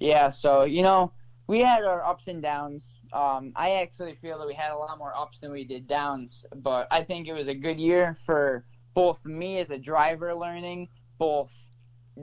[0.00, 1.12] yeah, so you know,
[1.46, 2.94] we had our ups and downs.
[3.12, 6.44] Um, I actually feel that we had a lot more ups than we did downs,
[6.56, 10.88] but I think it was a good year for both me as a driver learning,
[11.18, 11.50] both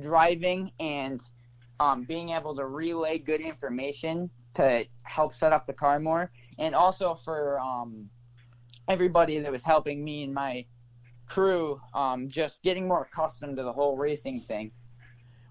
[0.01, 1.21] driving and
[1.79, 6.73] um, being able to relay good information to help set up the car more, and
[6.73, 8.09] also for um,
[8.87, 10.65] everybody that was helping me and my
[11.27, 14.71] crew um, just getting more accustomed to the whole racing thing.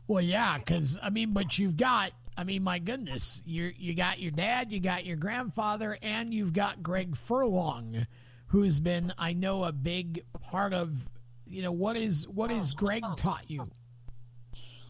[0.06, 4.20] Well, yeah, because I mean, but you've got, I mean, my goodness, you you got
[4.20, 8.06] your dad, you got your grandfather, and you've got Greg Furlong,
[8.48, 11.08] who's been, I know, a big part of,
[11.46, 13.70] you know, what is what is Greg taught you?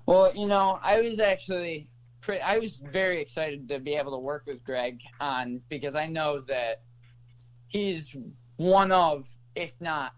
[0.07, 1.89] Well, you know, I was actually,
[2.43, 6.41] I was very excited to be able to work with Greg on because I know
[6.43, 6.83] that
[7.69, 8.15] he's
[8.57, 10.13] one of, if not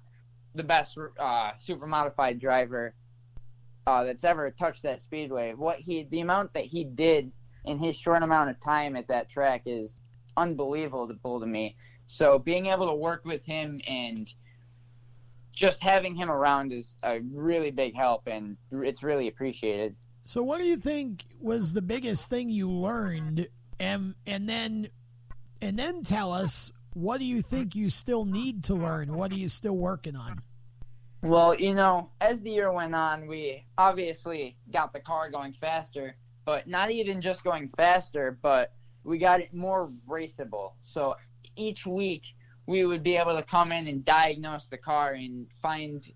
[0.55, 2.95] the best uh, super modified driver
[3.87, 5.55] uh, that's ever touched that speedway.
[5.55, 7.33] What he, the amount that he did
[7.65, 10.01] in his short amount of time at that track is
[10.37, 11.77] unbelievable to me.
[12.07, 14.33] So being able to work with him and
[15.53, 19.97] just having him around is a really big help, and it's really appreciated.
[20.25, 23.49] So, what do you think was the biggest thing you learned,
[23.81, 24.89] and and then
[25.63, 29.15] and then tell us what do you think you still need to learn?
[29.15, 30.43] What are you still working on?
[31.27, 36.17] Well, you know, as the year went on, we obviously got the car going faster,
[36.45, 38.73] but not even just going faster, but
[39.03, 40.75] we got it more raceable.
[40.81, 41.17] So
[41.57, 42.27] each week
[42.67, 46.09] we would be able to come in and diagnose the car and find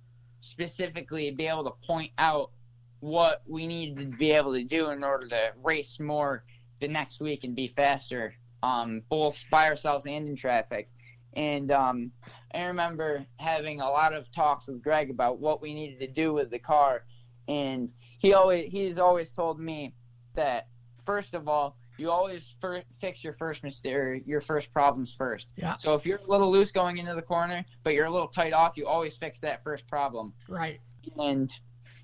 [0.43, 2.53] specifically be able to point out
[3.01, 6.45] what we needed to be able to do in order to race more
[6.81, 8.33] the next week and be faster,
[8.63, 10.87] um, both by ourselves and in traffic.
[11.35, 12.13] And um,
[12.55, 16.33] I remember having a lot of talks with Greg about what we needed to do
[16.33, 17.05] with the car,
[17.49, 19.95] and he always he's always told me
[20.35, 20.69] that
[21.07, 25.49] first of all you always fir- fix your first mistake, your first problems first.
[25.57, 25.77] Yeah.
[25.77, 28.55] So if you're a little loose going into the corner, but you're a little tight
[28.55, 30.33] off, you always fix that first problem.
[30.49, 30.81] Right.
[31.19, 31.53] And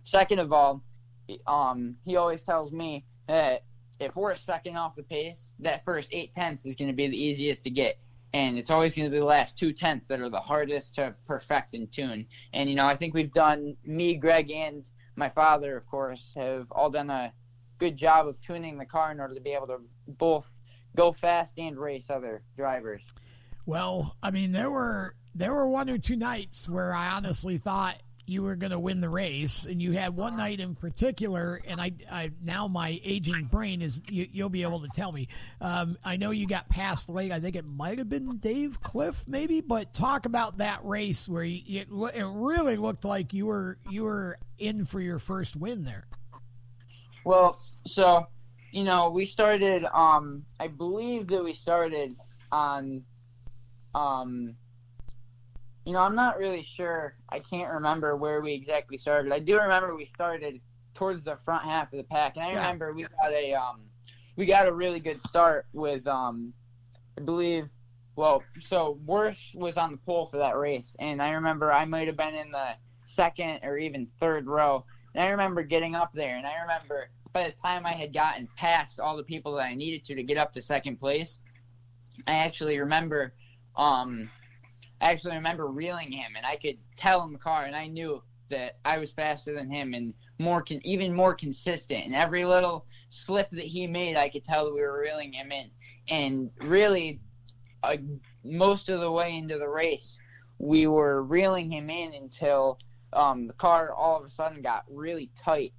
[0.04, 0.82] second of all,
[1.46, 3.64] um, he always tells me that
[3.98, 7.08] if we're a second off the pace, that first eight tenths is going to be
[7.08, 7.98] the easiest to get.
[8.36, 11.14] And it's always going to be the last two tenths that are the hardest to
[11.26, 12.26] perfect and tune.
[12.52, 16.66] And, you know, I think we've done, me, Greg, and my father, of course, have
[16.70, 17.32] all done a
[17.78, 20.44] good job of tuning the car in order to be able to both
[20.94, 23.00] go fast and race other drivers.
[23.64, 28.02] Well, I mean, there were there were one or two nights where I honestly thought
[28.26, 31.60] you were going to win the race, and you had one night in particular.
[31.66, 35.28] And I, I now my aging brain is you, will be able to tell me.
[35.60, 37.32] Um, I know you got past late.
[37.32, 39.60] I think it might have been Dave Cliff, maybe.
[39.60, 44.04] But talk about that race where you, it, it really looked like you were you
[44.04, 46.06] were in for your first win there.
[47.24, 48.26] Well, so
[48.72, 49.84] you know, we started.
[49.92, 52.12] Um, I believe that we started
[52.50, 53.04] on.
[53.94, 54.56] Um,
[55.86, 57.14] you know, I'm not really sure.
[57.28, 59.32] I can't remember where we exactly started.
[59.32, 60.60] I do remember we started
[60.94, 62.56] towards the front half of the pack, and I yeah.
[62.56, 63.82] remember we got a um,
[64.34, 66.52] we got a really good start with um,
[67.16, 67.68] I believe.
[68.16, 72.08] Well, so Worth was on the pole for that race, and I remember I might
[72.08, 72.70] have been in the
[73.06, 74.84] second or even third row.
[75.14, 78.48] And I remember getting up there, and I remember by the time I had gotten
[78.56, 81.38] past all the people that I needed to to get up to second place,
[82.26, 83.34] I actually remember,
[83.76, 84.30] um,
[85.00, 88.22] I actually remember reeling him, and I could tell in the car, and I knew
[88.48, 92.04] that I was faster than him and more, con- even more consistent.
[92.04, 95.50] And every little slip that he made, I could tell that we were reeling him
[95.52, 95.70] in.
[96.08, 97.20] And really,
[97.82, 97.96] uh,
[98.44, 100.18] most of the way into the race,
[100.58, 102.78] we were reeling him in until
[103.12, 105.72] um, the car all of a sudden got really tight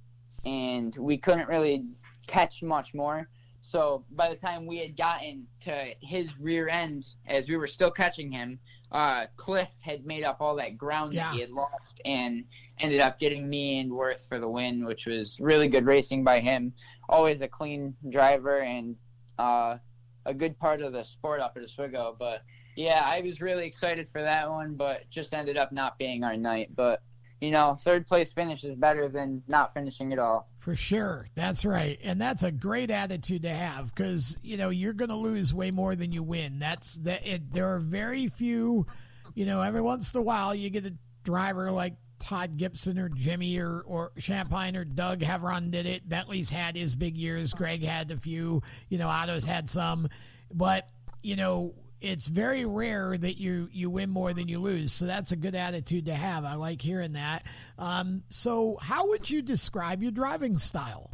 [0.44, 1.84] and we couldn't really
[2.26, 3.28] catch much more.
[3.62, 7.90] So by the time we had gotten to his rear end, as we were still
[7.90, 8.58] catching him,
[8.90, 11.24] uh, Cliff had made up all that ground yeah.
[11.24, 12.44] that he had lost and
[12.78, 16.40] ended up getting me and Worth for the win, which was really good racing by
[16.40, 16.72] him.
[17.08, 18.96] Always a clean driver and
[19.38, 19.76] uh,
[20.24, 22.16] a good part of the sport up at Oswego.
[22.18, 22.42] But
[22.76, 26.36] yeah, I was really excited for that one, but just ended up not being our
[26.36, 26.70] night.
[26.74, 27.02] But
[27.40, 30.48] you know, third place finish is better than not finishing at all.
[30.68, 31.26] For sure.
[31.34, 31.98] That's right.
[32.04, 35.70] And that's a great attitude to have because, you know, you're going to lose way
[35.70, 36.58] more than you win.
[36.58, 37.26] That's that.
[37.26, 38.86] It, there are very few,
[39.34, 40.92] you know, every once in a while you get a
[41.24, 46.06] driver like Todd Gibson or Jimmy or, or Shampine or Doug Heveron did it.
[46.06, 47.54] Bentley's had his big years.
[47.54, 50.10] Greg had a few, you know, Otto's had some.
[50.52, 50.86] But,
[51.22, 54.92] you know, it's very rare that you you win more than you lose.
[54.92, 56.44] So that's a good attitude to have.
[56.44, 57.44] I like hearing that.
[57.78, 61.10] Um, so, how would you describe your driving style?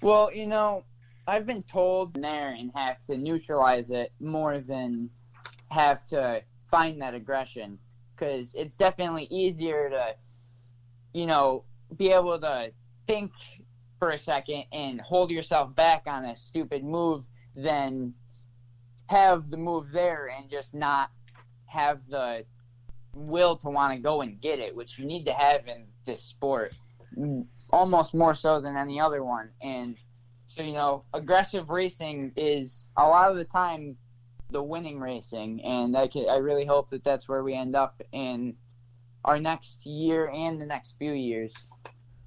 [0.00, 0.84] Well, you know,
[1.26, 5.10] I've been told there and have to neutralize it more than
[5.68, 7.78] have to find that aggression
[8.14, 10.14] because it's definitely easier to,
[11.12, 11.64] you know,
[11.96, 12.72] be able to
[13.06, 13.32] think
[13.98, 18.12] for a second and hold yourself back on a stupid move than
[19.06, 21.10] have the move there and just not
[21.66, 22.44] have the
[23.14, 26.22] will to want to go and get it, which you need to have in this
[26.22, 26.72] sport,
[27.70, 29.50] almost more so than any other one.
[29.60, 30.02] And
[30.46, 33.96] so, you know, aggressive racing is a lot of the time
[34.50, 38.02] the winning racing, and I, can, I really hope that that's where we end up
[38.12, 38.54] in
[39.24, 41.54] our next year and the next few years.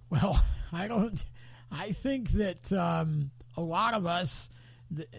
[0.10, 1.24] Well, I don't.
[1.72, 4.50] I think that um, a lot of us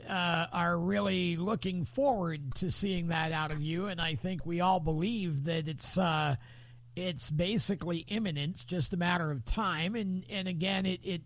[0.09, 4.61] uh, are really looking forward to seeing that out of you, and I think we
[4.61, 6.37] all believe that it's uh,
[6.95, 9.95] it's basically imminent, just a matter of time.
[9.95, 11.23] And and again, it it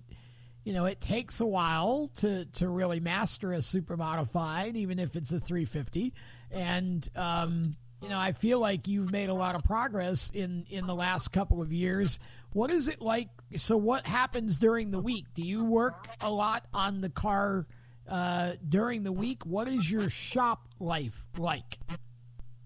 [0.65, 5.17] you know it takes a while to to really master a super modified, even if
[5.17, 6.13] it's a 350.
[6.51, 10.87] And um, you know, I feel like you've made a lot of progress in in
[10.87, 12.19] the last couple of years.
[12.53, 13.29] What is it like?
[13.57, 15.27] So, what happens during the week?
[15.35, 17.67] Do you work a lot on the car?
[18.11, 19.45] Uh, during the week.
[19.47, 21.79] What is your shop life like?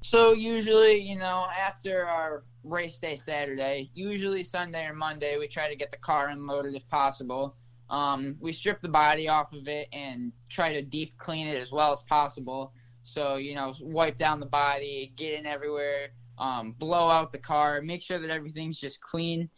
[0.03, 5.69] So usually, you know, after our race day Saturday, usually Sunday or Monday, we try
[5.69, 7.57] to get the car unloaded if possible.
[7.91, 11.71] Um, we strip the body off of it and try to deep clean it as
[11.71, 12.73] well as possible.
[13.05, 17.81] So you know, wipe down the body, get in everywhere, um, blow out the car,
[17.83, 19.49] make sure that everything's just clean,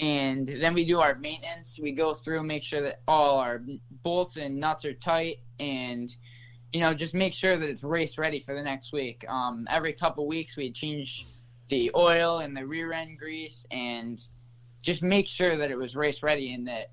[0.00, 1.78] and then we do our maintenance.
[1.80, 3.62] We go through, make sure that all our
[4.02, 6.14] bolts and nuts are tight, and
[6.72, 9.24] you know, just make sure that it's race ready for the next week.
[9.28, 11.26] Um, every couple weeks, we change
[11.68, 14.18] the oil and the rear end grease, and
[14.80, 16.92] just make sure that it was race ready, and that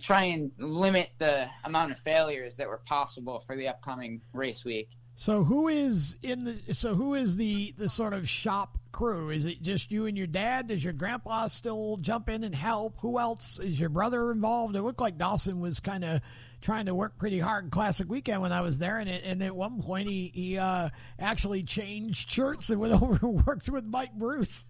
[0.00, 4.90] try and limit the amount of failures that were possible for the upcoming race week.
[5.14, 9.30] So who is in the so who is the the sort of shop crew?
[9.30, 10.68] Is it just you and your dad?
[10.68, 12.98] Does your grandpa still jump in and help?
[13.00, 14.74] Who else is your brother involved?
[14.74, 16.20] It looked like Dawson was kind of
[16.60, 19.54] trying to work pretty hard Classic Weekend when I was there, and it, and at
[19.54, 20.88] one point he he uh,
[21.18, 24.64] actually changed shirts and went over and worked with Mike Bruce.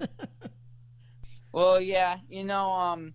[1.53, 3.15] well, yeah, you know, um,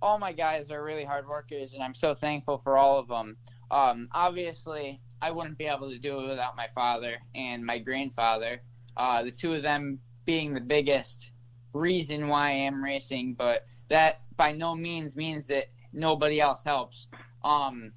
[0.00, 3.36] all my guys are really hard workers, and I'm so thankful for all of them.
[3.70, 8.60] Um, obviously, I wouldn't be able to do it without my father and my grandfather.
[8.96, 11.32] Uh, the two of them being the biggest
[11.72, 17.08] reason why I am racing, but that by no means means that nobody else helps.
[17.44, 17.92] Um,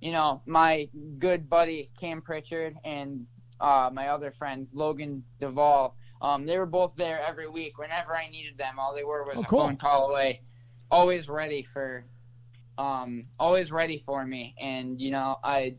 [0.00, 3.26] you know, my good buddy Cam Pritchard and
[3.60, 8.28] uh, my other friend Logan Duvall, um, they were both there every week whenever I
[8.28, 8.78] needed them.
[8.78, 9.60] All they were was oh, a cool.
[9.60, 10.42] phone call away,
[10.90, 12.04] always ready for,
[12.76, 14.54] um, always ready for me.
[14.60, 15.76] And you know, I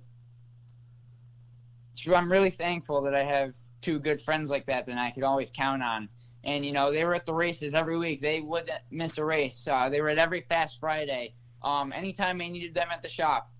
[2.13, 5.51] I'm really thankful that I have two good friends like that that I could always
[5.51, 6.09] count on.
[6.43, 8.21] And you know, they were at the races every week.
[8.21, 9.67] They wouldn't miss a race.
[9.67, 11.33] Uh, they were at every Fast Friday.
[11.63, 13.51] Um, anytime I needed them at the shop,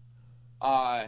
[0.62, 1.08] uh,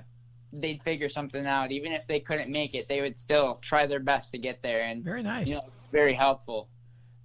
[0.51, 1.71] they'd figure something out.
[1.71, 4.81] Even if they couldn't make it, they would still try their best to get there.
[4.81, 5.47] And very nice.
[5.47, 6.67] You know, very helpful.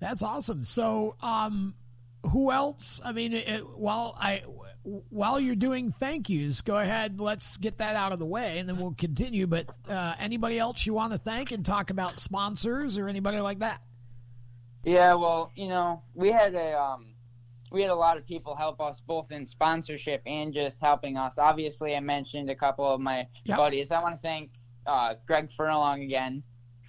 [0.01, 0.65] That's awesome.
[0.65, 1.75] So, um,
[2.31, 3.01] who else?
[3.05, 4.43] I mean, it, while I
[4.85, 7.21] while you're doing thank yous, go ahead.
[7.21, 9.47] Let's get that out of the way, and then we'll continue.
[9.47, 13.61] But uh, anybody else you want to thank and talk about sponsors or anybody like
[13.61, 13.81] that?
[14.85, 17.07] Yeah, well, you know, we had a um,
[17.71, 21.39] we had a lot of people help us both in sponsorship and just helping us.
[21.39, 23.59] Obviously, I mentioned a couple of my yep.
[23.59, 23.93] buddies.
[23.93, 24.51] I want to thank
[24.87, 26.43] uh, Greg Furlong again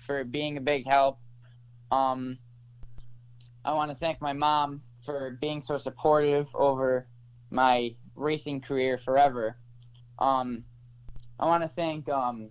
[0.06, 1.20] for being a big help.
[1.92, 2.40] Um,
[3.64, 7.08] I want to thank my mom for being so supportive over
[7.54, 9.56] my racing career forever.
[10.18, 10.64] Um,
[11.40, 12.50] I want to thank um,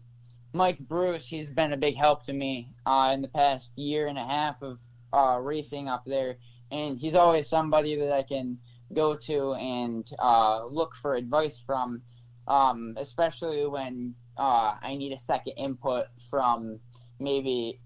[0.53, 1.27] Mike Bruce.
[1.27, 4.63] He's been a big help to me uh, in the past year and a half
[4.63, 4.79] of
[5.13, 6.37] uh, racing up there,
[6.71, 8.59] and he's always somebody that I can
[8.95, 12.03] go to and uh, look for advice from,
[12.47, 16.79] um, especially when uh, I need a second input from
[17.19, 17.81] maybe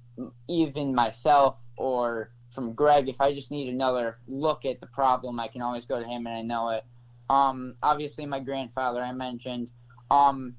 [0.49, 3.09] even myself or from Greg.
[3.09, 6.27] If I just need another look at the problem, I can always go to him
[6.27, 6.85] and I know it.
[7.29, 9.71] Um, obviously, my grandfather I mentioned.
[10.11, 10.55] Um,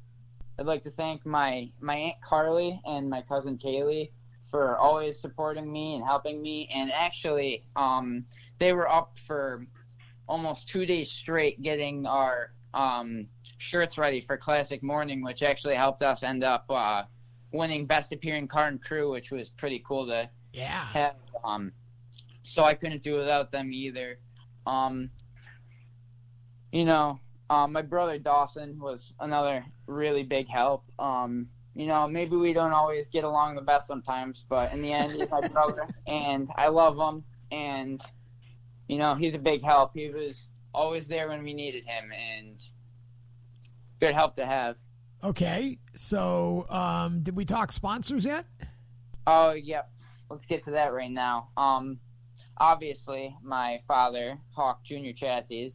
[0.59, 4.11] I'd like to thank my my aunt Carly and my cousin Kaylee
[4.49, 6.69] for always supporting me and helping me.
[6.73, 8.25] And actually, um,
[8.59, 9.67] they were up for
[10.27, 16.01] almost two days straight getting our um, shirts ready for Classic Morning, which actually helped
[16.01, 17.03] us end up uh,
[17.51, 20.85] winning Best Appearing Car and Crew, which was pretty cool to yeah.
[20.85, 21.15] have.
[21.43, 21.71] Um,
[22.43, 24.19] so I couldn't do without them either.
[24.65, 25.09] Um,
[26.71, 30.83] you know, um, my brother Dawson was another really big help.
[30.99, 34.91] Um, you know, maybe we don't always get along the best sometimes, but in the
[34.91, 37.23] end, he's my brother, and I love him.
[37.51, 38.01] And
[38.87, 39.91] you know, he's a big help.
[39.93, 42.61] He was always there when we needed him, and
[43.99, 44.75] good help to have.
[45.23, 48.45] Okay, so um, did we talk sponsors yet?
[49.25, 49.89] Oh, yep.
[50.29, 51.49] Let's get to that right now.
[51.57, 51.99] Um,
[52.57, 55.73] obviously, my father, Hawk Junior Chassis,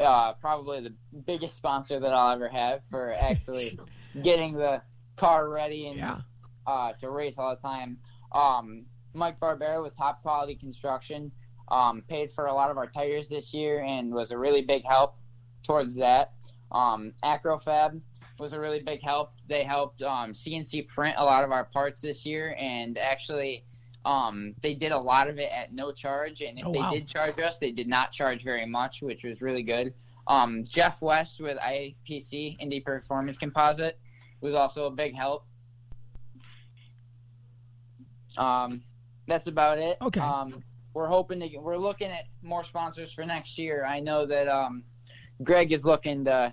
[0.00, 0.94] uh, probably the
[1.26, 3.78] biggest sponsor that I'll ever have for actually
[4.22, 4.82] getting the
[5.16, 6.18] car ready and Yeah.
[6.66, 7.98] uh, to race all the time.
[8.32, 11.30] Um, Mike Barbera with Top Quality Construction
[11.68, 14.84] um, paid for a lot of our tires this year and was a really big
[14.84, 15.14] help
[15.62, 16.32] towards that.
[16.72, 18.00] Um, Acrofab
[18.40, 19.32] was a really big help.
[19.48, 23.64] They helped um, CNC print a lot of our parts this year, and actually,
[24.04, 26.42] um, they did a lot of it at no charge.
[26.42, 26.90] And if Oh, they wow.
[26.92, 29.94] did charge us, they did not charge very much, which was really good.
[30.26, 33.98] Um, Jeff West with IPC Indy Performance Composite
[34.40, 35.46] was also a big help.
[38.36, 38.82] Um,
[39.26, 39.96] that's about it.
[40.02, 40.20] Okay.
[40.20, 43.84] Um, we're hoping to get, we're looking at more sponsors for next year.
[43.84, 44.84] I know that um,
[45.42, 46.52] Greg is looking to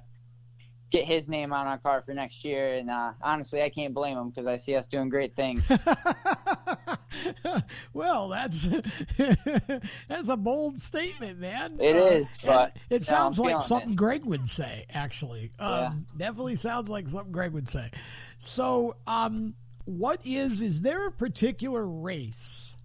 [0.91, 4.17] get his name on our car for next year, and uh, honestly, I can't blame
[4.17, 5.69] him because I see us doing great things.
[7.93, 8.67] well, that's
[9.17, 11.77] that's a bold statement, man.
[11.79, 13.95] It It is, but, it sounds I'm like something it.
[13.95, 14.85] Greg would say.
[14.91, 17.89] Actually, um, definitely sounds like something Greg would say.
[18.37, 22.75] So, um, what is is there a particular race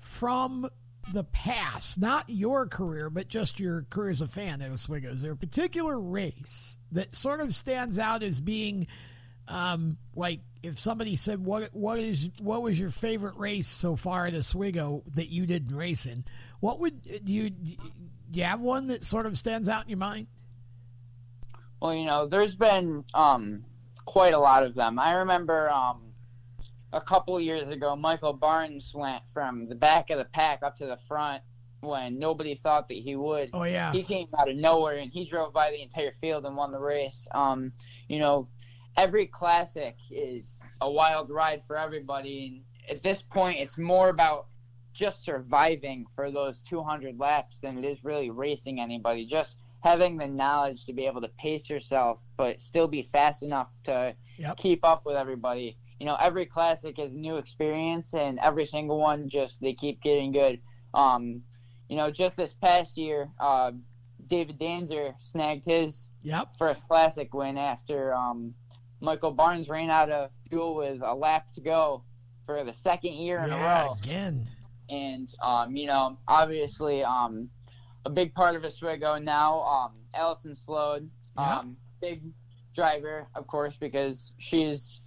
[0.00, 0.68] from
[1.12, 5.12] the past, not your career, but just your career as a fan at Oswego?
[5.12, 8.86] Is there a particular race that sort of stands out as being
[9.48, 14.26] um, like if somebody said what what is what was your favorite race so far
[14.26, 16.24] at Oswego that you didn't race in?
[16.60, 17.76] What would do you do
[18.32, 20.26] you have one that sort of stands out in your mind?
[21.80, 23.64] Well, you know, there's been um,
[24.04, 24.98] quite a lot of them.
[24.98, 26.00] I remember um,
[26.92, 30.86] a couple years ago, Michael Barnes went from the back of the pack up to
[30.86, 31.42] the front
[31.80, 33.50] when nobody thought that he would.
[33.52, 36.56] Oh yeah, He came out of nowhere and he drove by the entire field and
[36.56, 37.28] won the race.
[37.34, 37.72] Um,
[38.08, 38.48] you know,
[38.96, 42.64] every classic is a wild ride for everybody.
[42.88, 44.46] And at this point, it's more about
[44.94, 49.26] just surviving for those 200 laps than it is really racing anybody.
[49.26, 53.68] Just having the knowledge to be able to pace yourself, but still be fast enough
[53.84, 54.56] to Yep.
[54.56, 55.76] keep up with everybody.
[55.98, 60.02] You know, every classic is a new experience, and every single one just they keep
[60.02, 60.60] getting good.
[60.94, 61.42] Um,
[61.88, 63.72] you know, just this past year, uh,
[64.28, 68.54] David Danzer snagged his yep, first classic win after um,
[69.00, 72.02] Michael Barnes ran out of fuel with a lap to go
[72.44, 74.46] for the second year in a row again.
[74.88, 77.48] and um, you know, obviously, um,
[78.04, 79.60] a big part of Oswego now.
[79.62, 81.58] Um, Allison Slode, Yeah.
[81.58, 82.22] um, big
[82.74, 85.00] driver, of course, because she's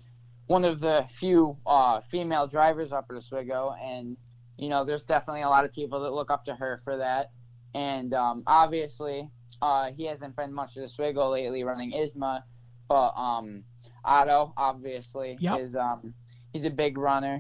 [0.49, 4.17] one of the few uh, female drivers up at Oswego, and
[4.57, 7.31] you know, there's definitely a lot of people that look up to her for that.
[7.75, 9.29] And um, obviously,
[9.61, 12.41] uh, he hasn't been much of Oswego lately, running ISMA,
[12.87, 13.63] but um,
[14.03, 15.59] Otto obviously Yep.
[15.59, 16.15] is um,
[16.51, 17.39] he's a big runner.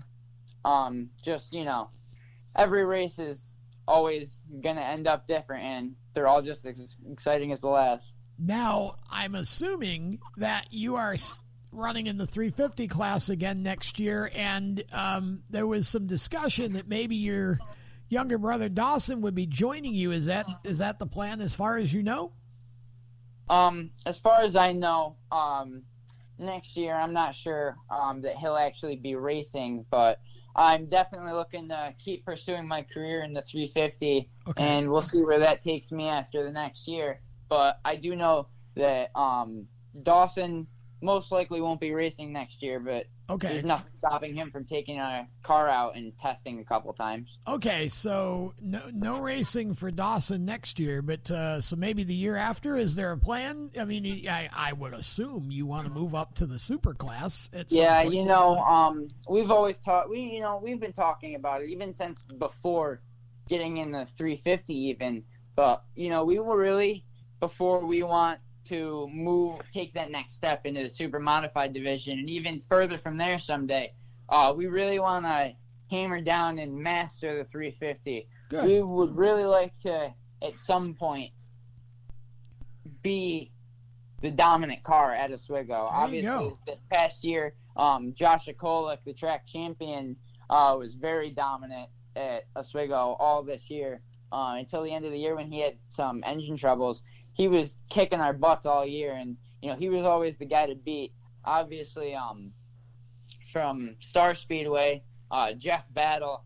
[0.63, 1.89] Um, just you know,
[2.55, 3.55] every race is
[3.87, 8.13] always gonna end up different, and they're all just as exciting as the last.
[8.37, 11.15] Now I'm assuming that you are
[11.71, 16.87] running in the 350 class again next year, and um, there was some discussion that
[16.87, 17.59] maybe your
[18.09, 20.11] younger brother Dawson would be joining you.
[20.11, 22.31] Is that is that the plan as far as you know?
[23.49, 25.83] Um, as far as I know, um,
[26.37, 30.19] next year I'm not sure um, that he'll actually be racing, but
[30.55, 34.63] I'm definitely looking to keep pursuing my career in the 350, Okay.
[34.63, 37.21] and we'll see where that takes me after the next year.
[37.47, 39.67] But I do know that um,
[40.03, 40.67] Dawson
[41.01, 43.47] most likely won't be racing next year, but Okay.
[43.47, 47.37] there's nothing stopping him from taking a car out and testing a couple times.
[47.47, 47.87] Okay.
[47.87, 52.75] So no no racing for Dawson next year, but uh, so maybe the year after.
[52.75, 53.69] Is there a plan?
[53.79, 57.49] I mean, I I would assume you want to move up to the super class.
[57.69, 60.09] Yeah, you know, um, we've always talked.
[60.09, 63.01] We, you know, we've been talking about it even since before
[63.47, 65.23] getting in the 350, even.
[65.55, 67.05] But you know, we were really
[67.39, 68.39] before we want
[68.69, 73.17] to move, take that next step into the super modified division, and even further from
[73.17, 73.93] there someday.
[74.29, 75.53] Uh, we really want to
[75.89, 78.27] hammer down and master the 350.
[78.49, 78.65] Good.
[78.65, 81.31] We would really like to, at some point,
[83.01, 83.51] be
[84.21, 85.87] the dominant car at Oswego.
[85.89, 90.15] Obviously, this past year, um, Josh Akolik, the track champion,
[90.49, 94.01] uh, was very dominant at Oswego all this year
[94.31, 97.03] uh, until the end of the year when he had some engine troubles.
[97.39, 100.65] He was kicking our butts all year, and you know he was always the guy
[100.67, 101.13] to beat.
[101.45, 102.51] Obviously, um,
[103.53, 106.43] from Star Speedway, uh, Jeff Battle,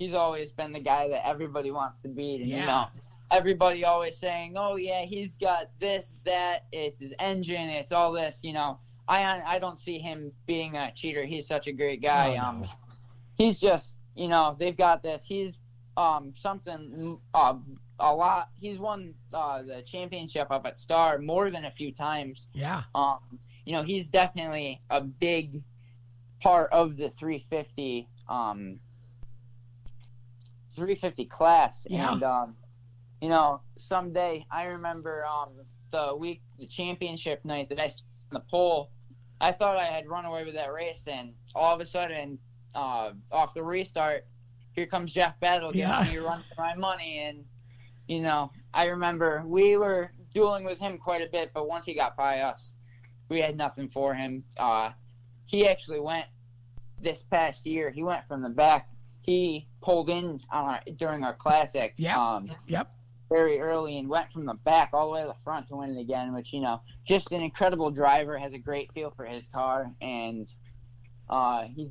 [0.00, 2.86] he's always been the guy that everybody wants to beat, and you know
[3.30, 6.64] everybody always saying, "Oh yeah, he's got this, that.
[6.72, 7.68] It's his engine.
[7.68, 11.24] It's all this." You know, I I don't see him being a cheater.
[11.24, 12.30] He's such a great guy.
[12.32, 12.42] Oh, no.
[12.42, 12.68] Um,
[13.36, 15.24] he's just you know they've got this.
[15.24, 15.60] He's
[15.96, 17.54] um something uh,
[17.98, 18.48] a lot.
[18.58, 22.48] He's won uh, the championship up at Star more than a few times.
[22.52, 22.82] Yeah.
[22.94, 23.18] Um,
[23.64, 25.62] you know, he's definitely a big
[26.40, 28.80] part of the 350 um
[30.74, 32.12] 350 class Yeah.
[32.12, 32.56] and um
[33.20, 35.50] you know someday i remember um
[35.90, 38.90] the week the championship night that i stood on the pole
[39.40, 42.38] i thought i had run away with that race and all of a sudden
[42.74, 44.24] uh off the restart
[44.72, 46.04] here comes jeff battle giving Yeah.
[46.10, 47.44] me a run for my money and
[48.12, 51.94] you know i remember we were dueling with him quite a bit but once he
[51.94, 52.74] got by us
[53.30, 54.90] we had nothing for him uh
[55.46, 56.26] he actually went
[57.00, 58.88] this past year he went from the back
[59.22, 62.16] he pulled in on our, during our classic Yep.
[62.16, 62.92] um, Yep.
[63.30, 65.96] very early and went from the back all the way to the front to win
[65.96, 69.46] it again which you know just an incredible driver has a great feel for his
[69.54, 70.52] car and
[71.30, 71.88] uh, he's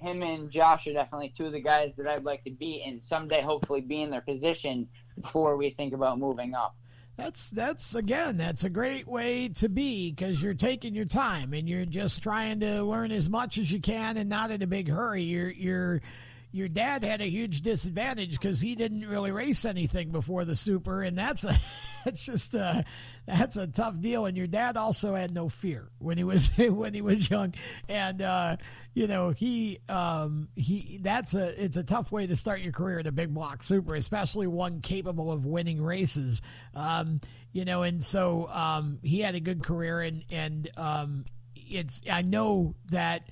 [0.00, 3.02] him and josh are definitely two of the guys that i'd like to beat and
[3.02, 4.86] someday hopefully be in their position
[5.20, 6.74] before we think about moving up
[7.16, 11.68] That's that's again that's a great way to be because you're taking your time and
[11.68, 14.88] you're just trying to learn as much as you can and not in a big
[14.88, 15.22] hurry.
[15.22, 16.02] Your your
[16.50, 21.02] your dad had a huge disadvantage because he didn't really race anything before the super,
[21.02, 21.60] and that's a
[22.14, 22.84] that's just a
[23.26, 24.26] that's a tough deal.
[24.26, 27.54] And your dad also had no fear when he was when he was young,
[27.88, 28.56] and uh,
[28.92, 32.98] you know he um, he that's a it's a tough way to start your career
[32.98, 36.42] in a big block super, especially one capable of winning races.
[36.74, 37.20] Um,
[37.52, 41.24] you know, and so um, he had a good career, and and um,
[41.56, 43.28] it's I know that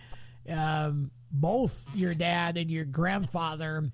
[0.48, 3.90] um, both your dad and your grandfather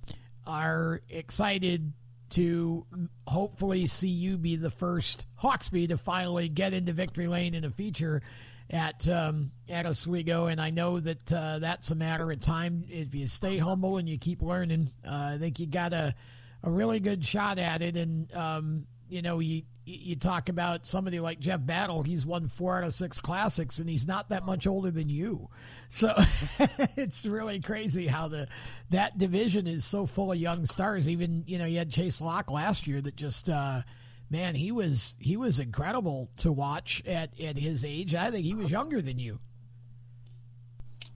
[0.47, 1.93] are excited
[2.31, 2.87] to
[3.27, 7.71] hopefully see you be the first Hawksby to finally get into victory lane in a
[7.71, 8.23] feature
[8.71, 12.85] at um, at Oswego, and I know that uh, that's a matter of time.
[12.89, 16.15] If you stay humble and you keep learning, uh, I think you got a
[16.63, 17.97] a really good shot at it.
[17.97, 22.03] And um, you know, you you talk about somebody like Jeff Battle.
[22.03, 25.49] He's won four out of six classics, and he's not that much older than you.
[25.89, 26.15] So
[26.97, 28.49] it's really crazy how the
[28.91, 31.09] that division is so full of young stars.
[31.09, 33.49] Even you know, you had Chase Locke last year that just.
[33.49, 33.83] Uh,
[34.31, 38.15] Man, he was he was incredible to watch at, at his age.
[38.15, 39.39] I think he was younger than you.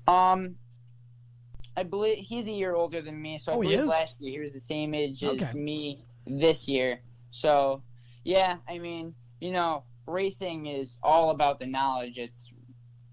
[0.09, 0.57] Um,
[1.77, 4.45] I believe he's a year older than me, so I Oh, believe last year he
[4.47, 5.45] was the same age Okay.
[5.45, 7.01] as me this year.
[7.31, 7.83] So,
[8.25, 12.18] yeah, I mean, you know, racing is all about the knowledge.
[12.18, 12.52] It's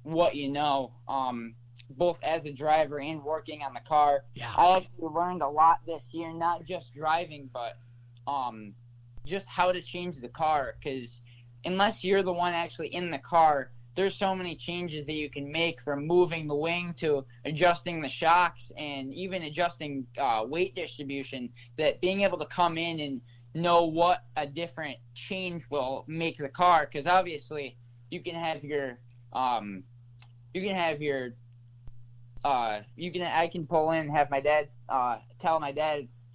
[0.04, 1.56] what you know, um,
[1.90, 4.24] both as a driver and working on the car.
[4.36, 4.54] Yeah.
[4.56, 7.78] I actually learned a lot this year, not just driving, but
[8.28, 8.74] um,
[9.26, 10.76] just how to change the car.
[10.80, 11.22] Because
[11.66, 15.52] unless you're the one actually in the car, there's so many changes that you can
[15.52, 21.50] make from moving the wing to adjusting the shocks and even adjusting uh, weight distribution.
[21.78, 23.22] That being able to come in and
[23.56, 26.88] know what a different change will make the car.
[26.90, 27.78] Because obviously,
[28.10, 29.00] you can have your
[29.34, 29.84] um,
[30.54, 31.34] you can have your
[32.44, 36.00] uh, you can I can pull in and have my dad uh, tell my dad
[36.00, 36.26] it's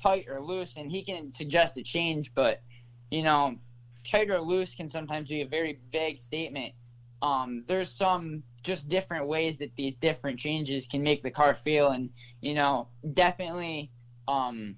[0.00, 2.32] tight or loose, and he can suggest a change.
[2.34, 2.62] But
[3.10, 3.56] you know,
[4.04, 6.72] tight or loose can sometimes be a very vague statement.
[7.22, 11.90] Um, there's some just different ways that these different changes can make the car feel,
[11.90, 12.10] and
[12.40, 13.90] you know, definitely
[14.28, 14.76] um,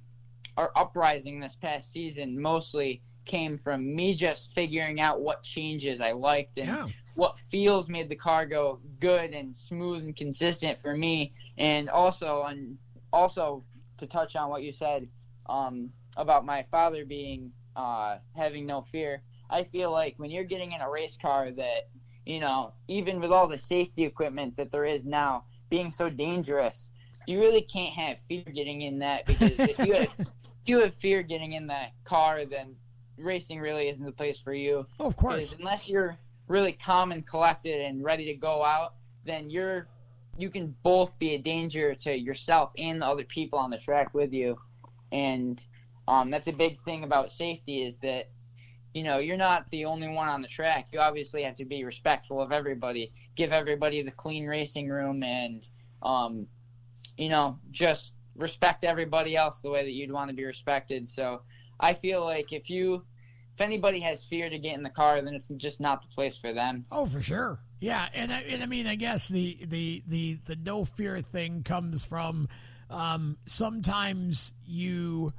[0.57, 6.13] our uprising this past season mostly came from me just figuring out what changes I
[6.13, 6.87] liked and Yeah.
[7.17, 12.41] What feels made the car go good and smooth and consistent for me and also
[12.43, 12.79] on
[13.13, 13.65] also
[13.99, 15.09] to touch on what you said
[15.49, 20.73] um, about my father being uh, having no fear i feel like when you're getting
[20.73, 21.89] in a race car that
[22.25, 26.91] you know even with all the safety equipment that there is now being so dangerous
[27.27, 30.29] you really can't have fear getting in that because if you have, if
[30.67, 32.75] you have fear getting in that car then
[33.19, 35.37] racing really isn't the place for you Oh, of course.
[35.51, 38.95] because unless you're really calm and collected and ready to go out,
[39.25, 39.89] then you're
[40.39, 44.13] you can both be a danger to yourself and the other people on the track
[44.13, 44.59] with you.
[45.11, 45.61] And
[46.09, 48.29] um, that's a big thing about safety is that
[48.93, 50.89] you know you're not the only one on the track.
[50.93, 55.67] You obviously have to be respectful of everybody, give everybody the clean racing room, and
[56.03, 56.47] um,
[57.17, 61.09] you know just respect everybody else the way that you'd want to be respected.
[61.09, 61.43] So
[61.81, 63.05] I feel like if you
[63.57, 66.37] if anybody has fear to get in the car, then it's just not the place
[66.37, 66.85] for them.
[66.93, 67.59] Oh, for sure.
[67.81, 71.63] Yeah, and I, and I mean, I guess the the the the no fear thing
[71.63, 72.49] comes from
[72.91, 75.33] um, sometimes you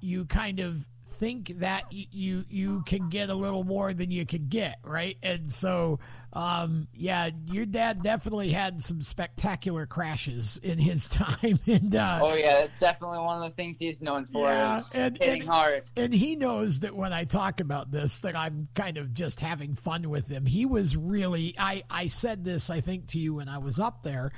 [0.00, 4.48] you kind of think that you you can get a little more than you can
[4.48, 5.16] get, right?
[5.22, 6.00] And so,
[6.32, 12.34] um, yeah, your dad definitely had some spectacular crashes in his time, and uh, oh
[12.34, 15.82] yeah, that's definitely one of the things he's known for Yeah, and- hitting and- hard.
[15.96, 19.74] and he knows that when I talk about this, that I'm kind of just having
[19.74, 20.46] fun with him.
[20.46, 24.02] He was really, I, I said this, I think, to you when I was up
[24.02, 24.30] there.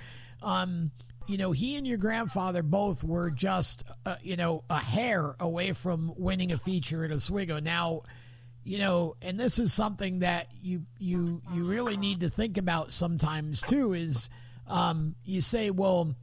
[0.42, 0.90] Um,
[1.28, 5.72] you know, he and your grandfather both were just, uh, you know, a hair away
[5.72, 7.60] from winning a feature at Oswego.
[7.60, 8.02] Now,
[8.64, 12.92] you know, and this is something that you you you really need to think about
[12.92, 13.92] sometimes too.
[13.92, 14.30] Is
[14.68, 16.14] um, you say, well,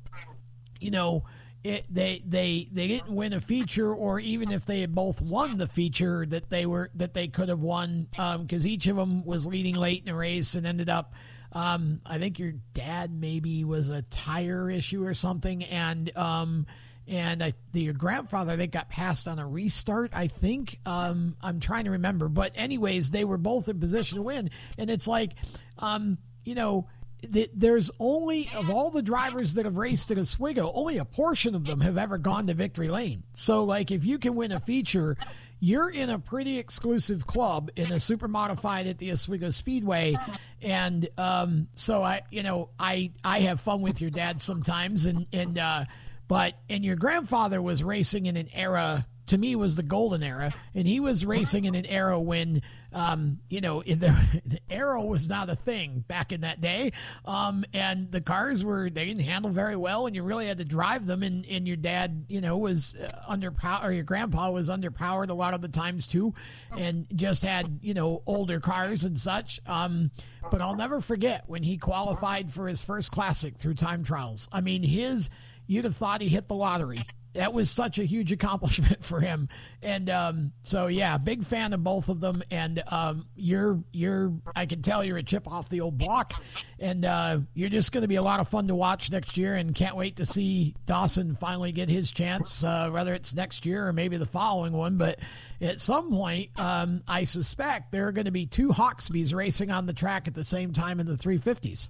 [0.80, 1.26] you know,
[1.64, 5.58] it, they they they didn't win a feature, or even if they had both won
[5.58, 9.46] the feature that they were that they could have won, because each of them was
[9.46, 11.14] leading late in a race and ended up.
[11.52, 16.68] Um, I think your dad maybe was a tire issue or something, and um,
[17.10, 20.12] and I, your grandfather they got passed on a restart.
[20.14, 24.22] I think um, I'm trying to remember, but anyways, they were both in position to
[24.22, 25.32] win, and it's like,
[25.80, 26.88] um, you know,
[27.34, 31.56] th- there's only of all the drivers that have raced at Oswego, only a portion
[31.56, 33.24] of them have ever gone to victory lane.
[33.34, 35.18] So, like, if you can win a feature,
[35.60, 40.16] you're in a pretty exclusive club in a super modified at the Oswego Speedway,
[40.62, 45.26] and um, so I, you know, I I have fun with your dad sometimes, and
[45.34, 45.86] and uh,
[46.30, 50.54] but and your grandfather was racing in an era to me was the golden era,
[50.74, 55.30] and he was racing in an era when, um, you know, the, the arrow was
[55.30, 56.94] not a thing back in that day,
[57.26, 60.66] um, and the cars were they didn't handle very well, and you really had to
[60.66, 62.96] drive them, and, and your dad, you know, was
[63.28, 66.34] under power, or your grandpa was underpowered a lot of the times too,
[66.76, 69.60] and just had you know older cars and such.
[69.68, 70.10] Um,
[70.50, 74.50] but I'll never forget when he qualified for his first classic through time trials.
[74.52, 75.30] I mean, his
[75.70, 79.50] you'd have thought he hit the lottery that was such a huge accomplishment for him.
[79.82, 82.44] And um, so, yeah, big fan of both of them.
[82.50, 86.34] And um, you're you're I can tell you're a chip off the old block,
[86.80, 89.56] and uh, you're just going to be a lot of fun to watch next year.
[89.56, 93.88] And can't wait to see Dawson finally get his chance, uh, whether it's next year
[93.88, 94.98] or maybe the following one.
[94.98, 95.20] But
[95.62, 99.86] at some point, um, I suspect there are going to be two Hawksbys racing on
[99.86, 101.90] the track at the same time in the 350s.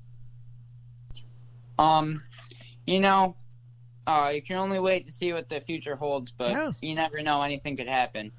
[1.77, 2.23] Um,
[2.85, 3.37] you know,
[4.09, 6.71] uh, you can only wait to see what the future holds, but Yeah.
[6.81, 8.31] you never know; anything could happen.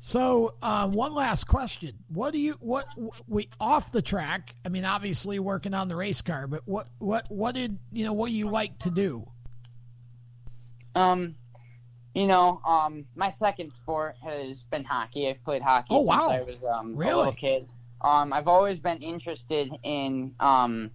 [0.00, 2.86] So, uh, one last question: What do you what
[3.28, 4.54] we off the track?
[4.64, 8.12] I mean, obviously working on the race car, but what what what did you know?
[8.12, 9.26] What do you like to do?
[10.94, 11.36] Um,
[12.14, 15.28] you know, um, my second sport has been hockey.
[15.28, 16.28] I've played hockey Oh, since wow.
[16.28, 17.16] I was um, a Really?
[17.16, 17.68] little kid.
[18.00, 20.90] Um, I've always been interested in um,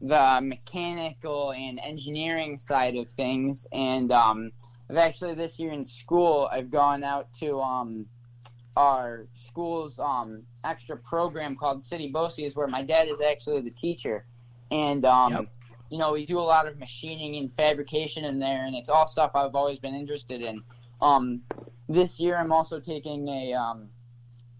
[0.00, 4.52] the mechanical and engineering side of things, and um,
[4.88, 8.06] I've actually this year in school I've gone out to um,
[8.76, 14.24] our school's um, extra program called CiTi BOCES, where my dad is actually the teacher,
[14.70, 15.46] and um, Yep.
[15.90, 19.08] you know we do a lot of machining and fabrication in there, and it's all
[19.08, 20.62] stuff I've always been interested in.
[21.00, 21.42] Um,
[21.88, 23.88] this year I'm also taking a um,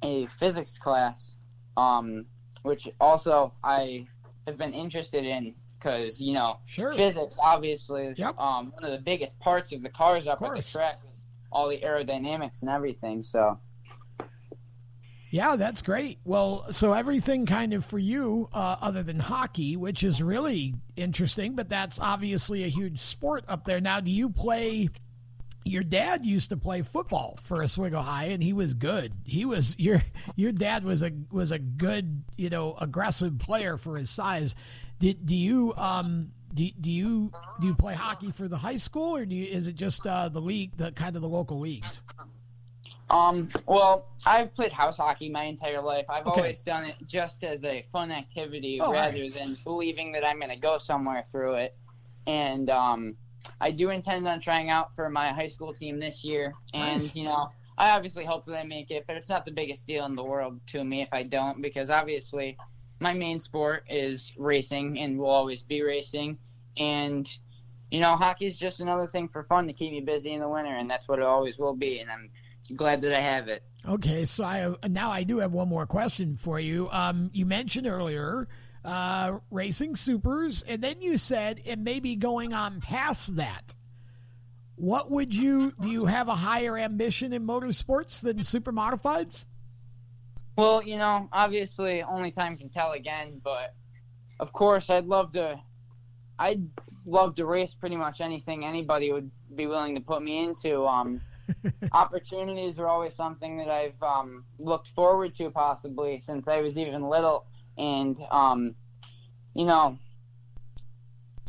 [0.02, 1.38] a physics class,
[1.76, 2.26] um,
[2.62, 4.06] which also I
[4.48, 6.92] have been interested in because you know Sure.
[6.94, 8.38] physics obviously Yep.
[8.38, 10.98] um, one of the biggest parts of the cars up at the track,
[11.52, 13.22] all the aerodynamics and everything.
[13.22, 13.58] So.
[15.30, 16.18] Yeah, that's great.
[16.24, 21.54] Well, so everything kind of for you, uh, other than hockey, which is really interesting,
[21.54, 23.78] but that's obviously a huge sport up there.
[23.78, 24.88] Now, do you play?
[25.68, 29.14] Your dad used to play football for Oswego High, and he was good.
[29.24, 30.02] He was your
[30.36, 34.54] your dad was a was a good you know aggressive player for his size.
[34.98, 39.16] Did do you um do, do you do you play hockey for the high school,
[39.16, 42.02] or do you, is it just uh, the league, the kind of the local leagues?
[43.10, 46.04] Um, well, I've played house hockey my entire life.
[46.08, 46.40] I've Okay.
[46.40, 49.34] always done it just as a fun activity Oh, rather right.
[49.34, 51.76] than believing that I'm going to go somewhere through it.
[52.26, 53.16] And um,
[53.60, 56.54] I do intend on trying out for my high school team this year.
[56.74, 57.14] And, Nice.
[57.14, 60.04] you know, I obviously hope that I make it, but it's not the biggest deal
[60.06, 62.56] in the world to me if I don't, because obviously
[63.00, 66.38] my main sport is racing and will always be racing.
[66.76, 67.28] And,
[67.90, 70.48] you know, hockey is just another thing for fun to keep me busy in the
[70.48, 72.00] winter, and that's what it always will be.
[72.00, 72.30] And I'm
[72.76, 73.62] glad that I have it.
[73.86, 76.88] Okay, so I now I do have one more question for you.
[76.90, 78.48] Um, you mentioned earlier
[78.88, 83.74] uh, racing supers, and then you said it may be going on past that.
[84.76, 85.88] What would you do?
[85.90, 89.44] You have a higher ambition in motorsports than super modifieds?
[90.56, 93.74] Well, you know, obviously only time can tell again, but
[94.40, 95.60] of course I'd love to
[96.38, 96.66] I'd
[97.04, 100.86] love to race pretty much anything anybody would be willing to put me into.
[100.86, 101.20] Um
[101.92, 107.08] opportunities are always something that I've um, looked forward to possibly since I was even
[107.08, 107.46] little.
[107.78, 108.74] And, um,
[109.54, 109.98] you know,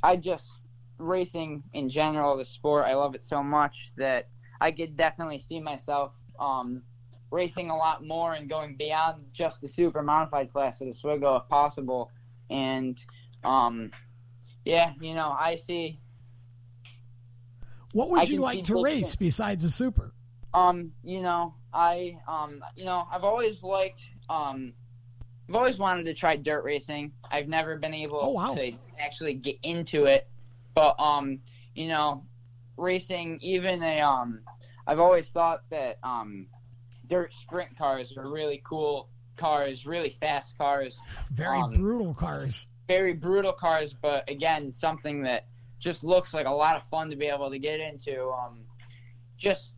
[0.03, 0.51] I just,
[0.97, 4.27] racing in general, the sport, I love it so much that
[4.61, 6.83] I could definitely see myself um,
[7.31, 11.37] racing a lot more and going beyond just the super modified class of the Oswego
[11.37, 12.11] if possible.
[12.49, 12.97] And,
[13.43, 13.91] um,
[14.65, 15.99] yeah, you know, I see
[17.93, 20.13] what would you like to race besides the super?
[20.53, 24.73] Um, you know, I um, you know, I've always liked um,
[25.49, 27.11] I've always wanted to try dirt racing.
[27.31, 28.53] I've never been able oh, wow.
[28.53, 30.27] to actually get into it,
[30.75, 31.39] but um,
[31.73, 32.23] you know,
[32.77, 34.41] racing even a um,
[34.85, 36.45] I've always thought that um,
[37.07, 41.01] dirt sprint cars are really cool cars, really fast cars,
[41.31, 43.95] very um, brutal cars, very brutal cars.
[43.99, 45.47] But again, something that
[45.79, 48.29] just looks like a lot of fun to be able to get into.
[48.29, 48.59] Um,
[49.35, 49.73] just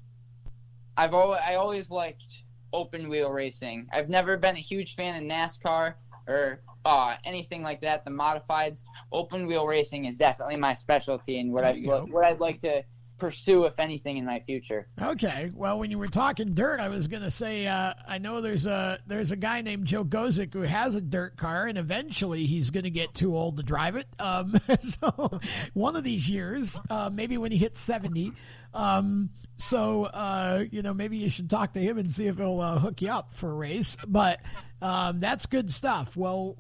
[0.98, 2.41] I've always I always liked
[2.74, 3.88] open wheel racing.
[3.92, 5.96] I've never been a huge fan of NASCAR
[6.28, 8.06] or uh, anything like that.
[8.06, 12.62] The modifieds, open wheel racing is definitely my specialty and what I what I'd like
[12.62, 12.84] to
[13.22, 14.88] pursue, if anything, in my future.
[15.00, 15.52] Okay.
[15.54, 18.66] Well, when you were talking dirt, I was going to say uh, I know there's
[18.66, 22.72] a there's a guy named Joe Gosek who has a dirt car, and eventually he's
[22.72, 24.08] going to get too old to drive it.
[24.20, 25.40] Um, so
[25.74, 28.34] one of these years, uh, maybe when he hits seventy.
[28.74, 32.60] Um, so uh, you know, maybe you should talk to him and see if he'll
[32.60, 33.96] uh, hook you up for a race.
[34.08, 34.40] But
[34.82, 36.18] um, that's good stuff.
[36.18, 36.56] Well,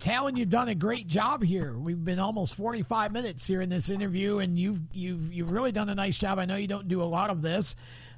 [0.00, 1.76] Talon, you've done a great job here.
[1.76, 5.88] We've been almost 45 minutes here in this interview, and you've you've you've really done
[5.88, 6.38] a nice job.
[6.38, 7.74] I know you don't do a lot of this,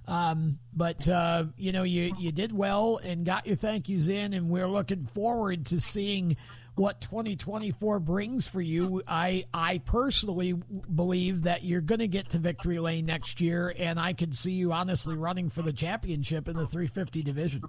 [0.08, 4.34] um, but uh, you know you you did well and got your thank yous in,
[4.34, 6.36] and we're looking forward to seeing
[6.76, 9.02] what 2024 brings for you.
[9.06, 13.98] I I personally believe that you're going to get to victory lane next year, and
[13.98, 17.62] I could see you honestly running for the championship in the 350 division.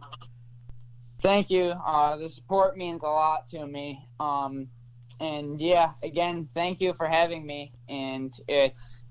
[1.22, 1.74] Thank you.
[1.86, 4.08] Uh, the support means a lot to me.
[4.20, 4.68] Um,
[5.20, 9.04] and yeah, again, thank you for having me, and it's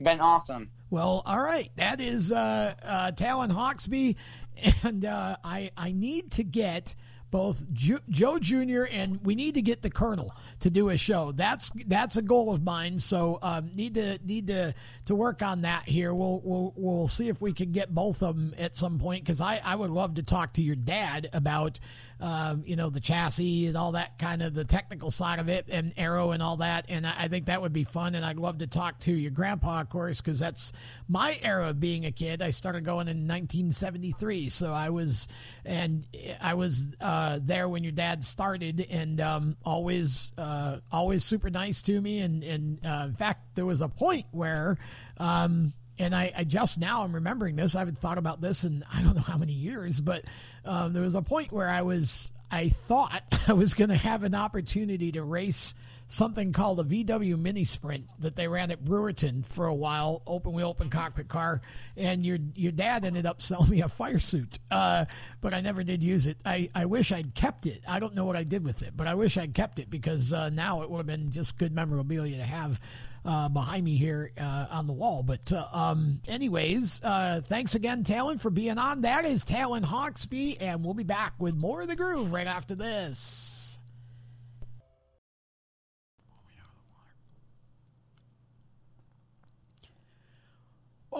[0.00, 0.70] been awesome.
[0.88, 4.16] Well, all right, that is uh, uh, Talon Hawksby,
[4.82, 6.94] and uh, I I need to get
[7.30, 8.84] both Joe Jr.
[8.90, 11.32] and we need to get the Colonel to do a show.
[11.32, 12.98] That's that's a goal of mine.
[12.98, 14.74] So um, need to need to
[15.06, 16.14] to work on that here.
[16.14, 19.40] We'll we'll we'll see if we can get both of them at some point because
[19.40, 21.80] I I would love to talk to your dad about
[22.20, 25.66] um, you know, the chassis and all that kind of the technical side of it
[25.70, 26.84] and arrow and all that.
[26.88, 28.14] And I, I think that would be fun.
[28.14, 30.72] And I'd love to talk to your grandpa, of course, because that's
[31.08, 32.42] my era of being a kid.
[32.42, 34.50] I started going in 1973.
[34.50, 35.28] So I was,
[35.64, 36.06] and
[36.40, 40.49] I was uh, there when your dad started and um, always, uh,
[40.92, 42.20] always super nice to me.
[42.20, 44.78] And, and uh, in fact, there was a point where,
[45.18, 47.74] um, and I, I, just now I'm remembering this.
[47.74, 50.24] I haven't thought about this in I don't know how many years, but
[50.64, 54.22] um, there was a point where I was I thought I was going to have
[54.22, 55.74] an opportunity to race
[56.10, 60.52] something called a VW Mini Sprint that they ran at Brewerton for a while, open
[60.52, 61.62] wheel, open cockpit car.
[61.96, 65.06] And your your dad ended up selling me a fire suit, uh,
[65.40, 66.36] but I never did use it.
[66.44, 67.82] I, I wish I'd kept it.
[67.88, 70.32] I don't know what I did with it, but I wish I'd kept it because
[70.32, 72.80] uh, now it would have been just good memorabilia to have
[73.24, 75.22] uh, behind me here uh, on the wall.
[75.22, 79.02] But, uh, um, anyways, uh, thanks again, Talon, for being on.
[79.02, 82.74] That is Talon Hawksby, and we'll be back with more of the groove right after
[82.74, 83.59] this.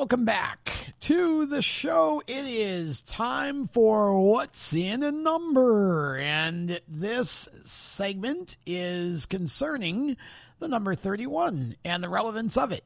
[0.00, 2.22] Welcome back to the show.
[2.26, 6.16] It is time for What's in a Number.
[6.16, 10.16] And this segment is concerning
[10.58, 12.82] the number 31 and the relevance of it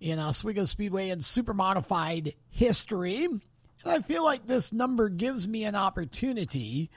[0.00, 3.24] in Oswego Speedway and super modified history.
[3.24, 3.40] And
[3.86, 6.90] I feel like this number gives me an opportunity.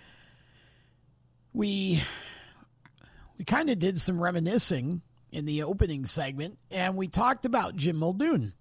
[1.53, 2.01] We
[3.37, 7.97] we kind of did some reminiscing in the opening segment, and we talked about Jim
[7.97, 8.53] Muldoon.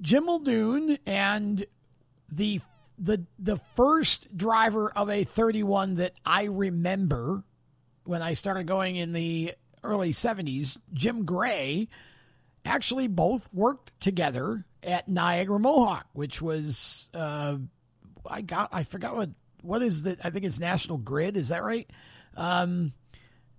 [0.00, 1.64] Jim Muldoon and
[2.30, 2.60] the
[2.98, 7.42] the the first driver of a 31 that I remember
[8.04, 11.88] when I started going in the early 70s, Jim Gray
[12.64, 17.56] actually both worked together at Niagara Mohawk, which was uh,
[18.28, 19.30] I got I forgot what
[19.62, 21.88] what is the I think it's National Grid, is that right?
[22.36, 22.92] Um,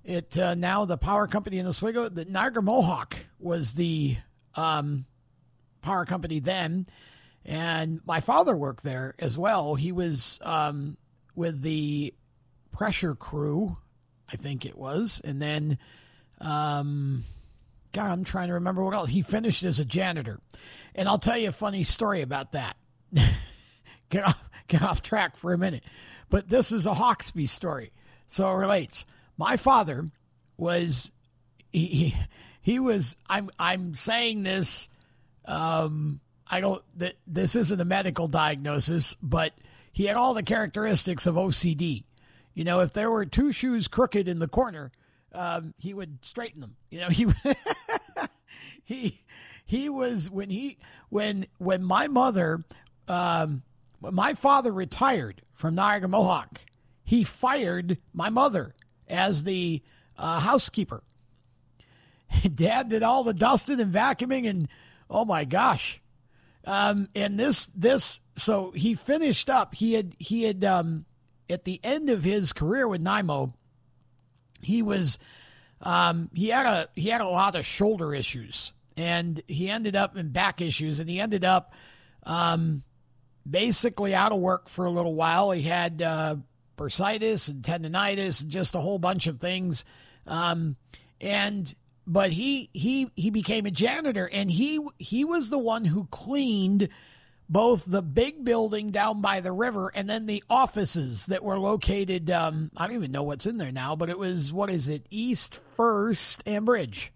[0.04, 4.18] it uh, now the power company in Oswego, the Niagara Mohawk was the
[4.56, 5.06] um,
[5.82, 6.88] power company then,
[7.46, 9.76] and my father worked there as well.
[9.76, 10.98] He was um,
[11.36, 12.14] with the
[12.72, 13.78] pressure crew
[14.32, 15.22] I think it was.
[15.24, 15.78] And then
[16.40, 17.24] um,
[17.92, 19.10] God, I'm trying to remember what else.
[19.10, 20.40] He finished as a janitor.
[20.96, 22.78] And I'll tell you a funny story about that.
[24.10, 25.84] get off get off track for a minute.
[26.30, 27.92] But this is a Hawksby story.
[28.28, 29.06] So it relates.
[29.38, 30.08] My father
[30.58, 31.12] was
[31.72, 32.18] he he,
[32.62, 34.88] he was I'm I'm saying this
[35.46, 39.54] um I don't that this isn't a medical diagnosis, but
[39.94, 42.04] he had all the characteristics of OCD.
[42.54, 44.92] You know, if there were two shoes crooked in the corner,
[45.34, 46.76] um, he would straighten them.
[46.90, 47.28] You know, he
[48.84, 49.22] he
[49.66, 50.78] he was when he
[51.10, 52.64] when when my mother
[53.08, 53.64] um,
[54.00, 56.60] when my father retired from Niagara Mohawk,
[57.04, 58.76] he fired my mother
[59.08, 59.82] as the
[60.18, 61.04] uh, housekeeper.
[62.56, 64.68] Dad did all the dusting and vacuuming, and
[65.12, 66.02] oh my gosh,
[66.66, 69.76] um, and this this so he finished up.
[69.76, 71.06] He had he had um,
[71.50, 73.54] at the end of his career with NiMo,
[74.62, 75.20] he was
[75.82, 80.16] um, he had a he had a lot of shoulder issues, and he ended up
[80.16, 81.74] in back issues, and he ended up
[82.24, 82.84] um,
[83.50, 85.52] basically out of work for a little while.
[85.52, 86.38] He had uh,
[86.78, 89.84] bursitis and tendonitis and just a whole bunch of things,
[90.26, 90.76] um,
[91.20, 91.74] and
[92.08, 96.90] but he he he became a janitor and he he was the one who cleaned
[97.48, 102.32] both the big building down by the river and then the offices that were located
[102.32, 105.06] um, i don't even know what's in there now but it was what is it?
[105.10, 107.12] East first and bridge.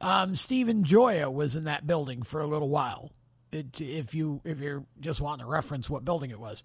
[0.00, 3.10] Um, stephen joya was in that building for a little while.
[3.52, 6.62] It, if you if you're just wanting to reference what building it was.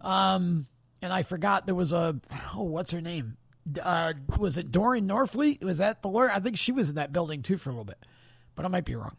[0.00, 0.66] Um,
[1.02, 2.18] and i forgot there was a
[2.54, 3.36] oh what's her name
[3.82, 5.62] uh, was it Doreen Norfleet?
[5.62, 6.30] Was that the lawyer?
[6.30, 8.04] I think she was in that building too for a little bit,
[8.54, 9.16] but I might be wrong.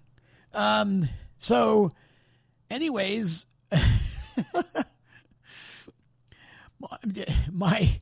[0.53, 1.07] Um,
[1.37, 1.91] so,
[2.69, 3.45] anyways,
[7.51, 7.99] my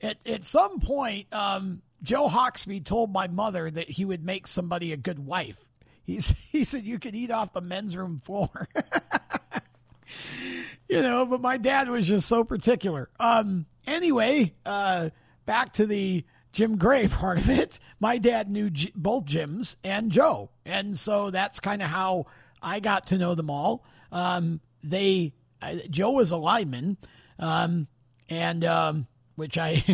[0.00, 4.92] at at some point, um, Joe Hawksby told my mother that he would make somebody
[4.92, 5.58] a good wife.
[6.04, 8.68] He's he said you could eat off the men's room floor.
[10.88, 13.08] you know, but my dad was just so particular.
[13.20, 15.10] Um, anyway, uh
[15.44, 20.10] back to the Jim Gray part of it, my dad knew G- both Jims and
[20.10, 20.50] Joe.
[20.64, 22.26] And so that's kind of how
[22.62, 23.84] I got to know them all.
[24.12, 26.96] Um, they, I, Joe was a lineman,
[27.38, 27.88] um,
[28.28, 29.06] and, um,
[29.36, 29.84] which I,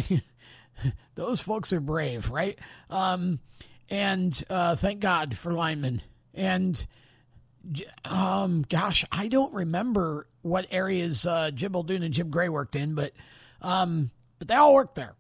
[1.14, 2.58] those folks are brave, right?
[2.90, 3.38] Um,
[3.88, 6.02] and, uh, thank God for linemen.
[6.34, 6.84] And,
[8.04, 12.94] um, gosh, I don't remember what areas, uh, Jim Muldoon and Jim Gray worked in,
[12.94, 13.12] but,
[13.62, 15.14] um, but they all worked there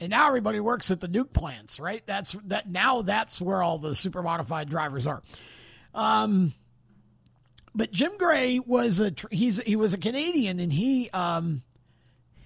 [0.00, 2.02] and now everybody works at the nuke plants, right?
[2.06, 5.22] That's that now that's where all the super modified drivers are.
[5.94, 6.54] Um,
[7.74, 11.62] but Jim Gray was a he's he was a Canadian and he um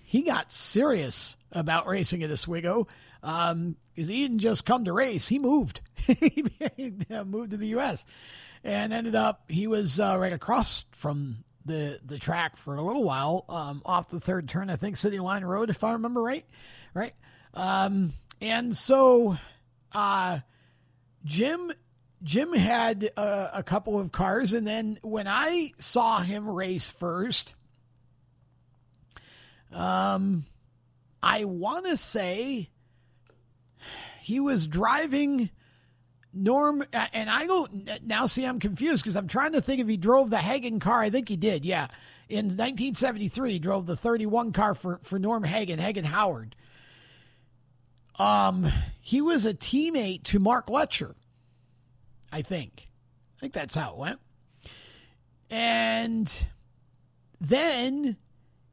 [0.04, 2.86] he got serious about racing at Oswego
[3.22, 6.44] um because he didn't just come to race he moved he
[7.24, 8.04] moved to the U.S.
[8.62, 13.04] and ended up he was uh, right across from the the track for a little
[13.04, 16.44] while um, off the third turn I think City Line Road if I remember right
[16.92, 17.14] right
[17.54, 19.38] um, and so,
[19.92, 20.40] uh,
[21.24, 21.72] Jim
[22.22, 27.54] Jim had a, a, couple of cars, and then when I saw him race first,
[29.72, 30.46] um,
[31.22, 32.70] I want to say
[34.22, 35.50] he was driving
[36.32, 36.82] Norm,
[37.12, 40.30] and I don't now see I'm confused because I'm trying to think if he drove
[40.30, 41.00] the Hagen car.
[41.00, 41.88] I think he did, yeah.
[42.28, 46.56] In 1973, he drove the 31 car for, for Norm Hagen, Hagen Howard.
[48.18, 48.70] Um,
[49.00, 51.14] he was a teammate to Mark Letcher,
[52.32, 52.88] I think.
[53.36, 54.20] I think that's how it went.
[55.50, 56.46] And
[57.40, 58.16] then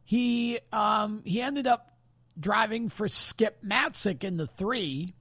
[0.03, 1.95] he um, he ended up
[2.39, 5.13] driving for Skip Matsick in the three.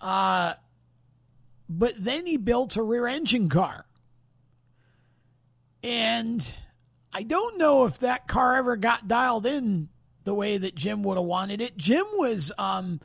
[0.00, 0.54] Uh,
[1.68, 3.86] but then he built a rear engine car.
[5.82, 6.54] And
[7.12, 9.88] I don't know if that car ever got dialed in
[10.24, 11.76] the way that Jim would have wanted it.
[11.76, 13.00] Jim was um,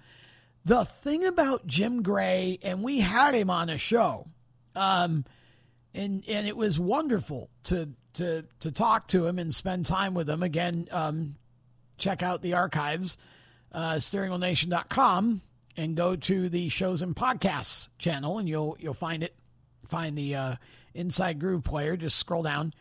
[0.65, 4.27] the thing about Jim Gray, and we had him on a show,
[4.75, 5.25] um,
[5.93, 10.29] and and it was wonderful to to to talk to him and spend time with
[10.29, 10.43] him.
[10.43, 11.35] Again, um,
[11.97, 13.17] check out the archives,
[13.71, 15.41] uh, steeringwheelnation.com,
[15.75, 19.33] and go to the shows and podcasts channel, and you'll you'll find it.
[19.87, 20.55] Find the uh,
[20.93, 21.95] Inside Groove player.
[21.95, 22.73] Just scroll down.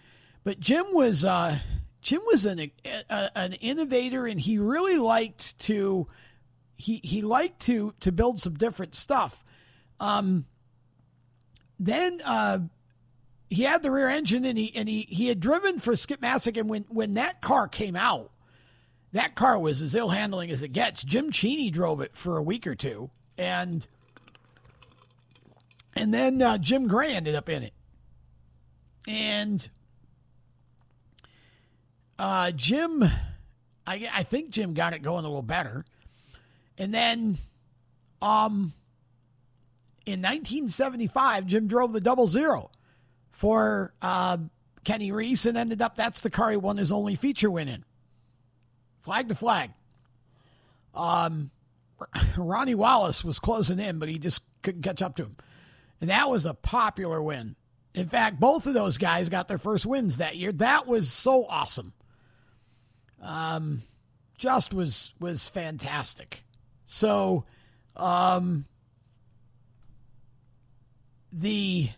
[0.43, 1.25] But Jim was.
[1.25, 1.61] Uh,
[2.07, 6.07] Jim was an a, an innovator, and he really liked to
[6.77, 9.43] he he liked to to build some different stuff.
[9.99, 10.47] Um,
[11.81, 12.61] then uh,
[13.51, 16.57] he had the rear engine, and he and he he had driven for Skip Matsick,
[16.57, 18.31] and when when that car came out,
[19.11, 21.03] that car was as ill handling as it gets.
[21.03, 23.85] Jim Cheney drove it for a week or two, and
[25.97, 27.73] And then uh, Jim Gray ended up in it.
[29.09, 29.69] And
[32.19, 33.03] uh, Jim,
[33.87, 35.85] I, I think Jim got it going a little better.
[36.79, 37.39] And then
[38.21, 38.73] um,
[40.05, 42.71] in 1975, Jim drove the double zero
[43.33, 44.39] for uh,
[44.85, 47.85] Kenny Reese and ended up that's the car he won his only feature win in.
[49.01, 49.71] Flag to flag.
[50.95, 51.51] Um,
[52.37, 55.37] Ronnie Wallace was closing in, but he just couldn't catch up to him.
[56.01, 57.57] And that was a popular win.
[57.95, 60.53] In fact, both of those guys got their first wins that year.
[60.53, 61.95] That was so awesome.
[63.27, 63.83] Um,
[64.39, 66.45] just was was fantastic.
[66.85, 67.45] So,
[67.97, 68.67] um,
[71.33, 71.91] the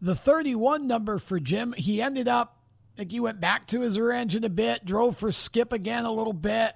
[0.00, 2.58] the 31 number for Jim, he ended up
[2.98, 6.12] like he went back to his rear engine a bit, drove for Skip again a
[6.12, 6.72] little bit,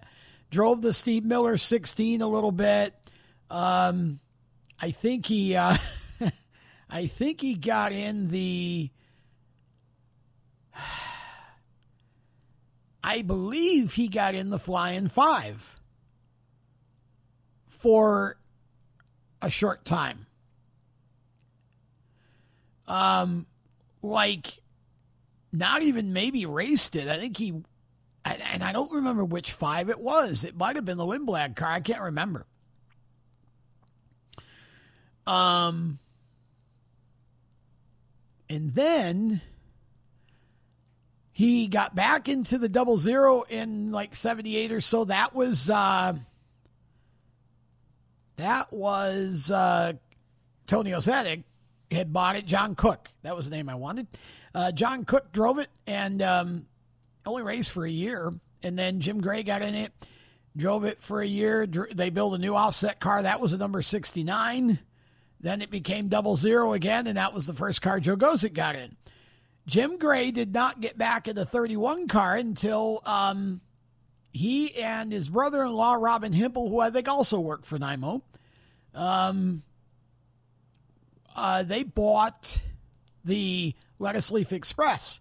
[0.50, 2.94] drove the Steve Miller 16 a little bit.
[3.50, 4.20] Um,
[4.80, 5.76] I think he, uh,
[6.90, 8.90] I think he got in the.
[13.04, 15.80] I believe he got in the Flying Five
[17.66, 18.36] for
[19.40, 20.26] a short time.
[22.86, 23.46] Um,
[24.02, 24.58] like,
[25.52, 27.08] not even maybe raced it.
[27.08, 27.54] I think he,
[28.24, 30.44] and I don't remember which five it was.
[30.44, 31.70] It might have been the Lindblad car.
[31.72, 32.46] I can't remember.
[35.26, 35.98] Um,
[38.48, 39.40] and then
[41.42, 45.06] he got back into the double zero in like 78 or so.
[45.06, 46.12] That was, uh,
[48.36, 49.94] that was uh,
[50.68, 51.42] Tony Osetic
[51.90, 52.46] had bought it.
[52.46, 54.06] John Cook, that was the name I wanted.
[54.54, 56.66] Uh, John Cook drove it and um,
[57.26, 58.32] only raced for a year.
[58.62, 59.92] And then Jim Gray got in it,
[60.56, 61.66] drove it for a year.
[61.66, 63.20] They built a new offset car.
[63.20, 64.78] That was a number 69.
[65.40, 68.76] Then it became double zero again, and that was the first car Joe Gosek got
[68.76, 68.94] in.
[69.66, 73.60] Jim Gray did not get back in the 31 car until um,
[74.32, 78.22] he and his brother in law, Robin Himple, who I think also worked for NiMo,
[78.94, 79.62] um,
[81.34, 82.60] uh, they bought
[83.24, 85.20] the Lettuce Leaf Express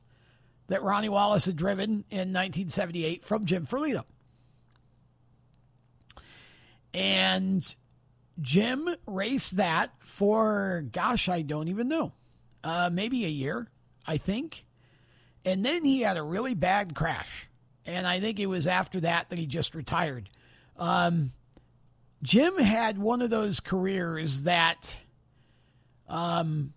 [0.67, 4.03] that Ronnie Wallace had driven in 1978 from Jim Ferlito.
[6.93, 7.75] And
[8.41, 12.13] Jim raced that for, gosh, I don't even know,
[12.63, 13.69] uh, maybe a year,
[14.05, 14.65] I think.
[15.45, 17.47] And then he had a really bad crash.
[17.85, 20.29] And I think it was after that that he just retired.
[20.77, 21.31] Um,
[22.23, 24.99] Jim had one of those careers that,
[26.07, 26.73] um,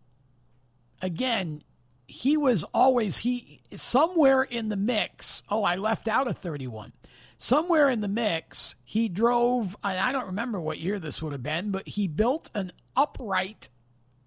[1.03, 1.63] again,
[2.07, 5.43] he was always he somewhere in the mix.
[5.49, 6.93] Oh, I left out a 31.
[7.37, 9.77] Somewhere in the mix, he drove.
[9.83, 13.69] I don't remember what year this would have been, but he built an upright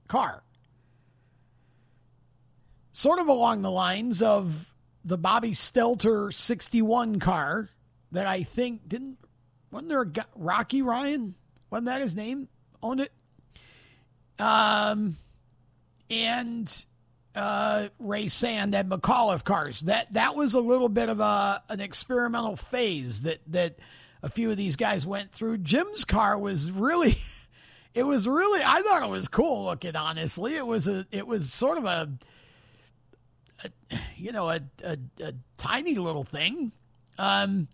[0.08, 0.44] car,
[2.98, 4.74] sort of along the lines of
[5.06, 7.70] the Bobby Stelter 61 car
[8.12, 9.20] that I think didn't
[9.70, 11.36] wasn't there a guy, Rocky Ryan?
[11.70, 12.48] Wasn't that his name?
[12.82, 13.12] Owned it.
[14.40, 15.18] Um,
[16.10, 16.86] and
[17.36, 19.82] uh, Ray Sand and McAuliffe cars.
[19.82, 23.78] That that was a little bit of a an experimental phase that that
[24.24, 25.60] a few of these guys went through.
[25.60, 27.20] Jim's car was really.
[27.94, 29.96] It was really, I thought it was cool looking.
[29.96, 32.08] Honestly, it was a, it was sort of a,
[34.16, 36.72] you know, a, a, a tiny little thing,
[37.18, 37.68] um,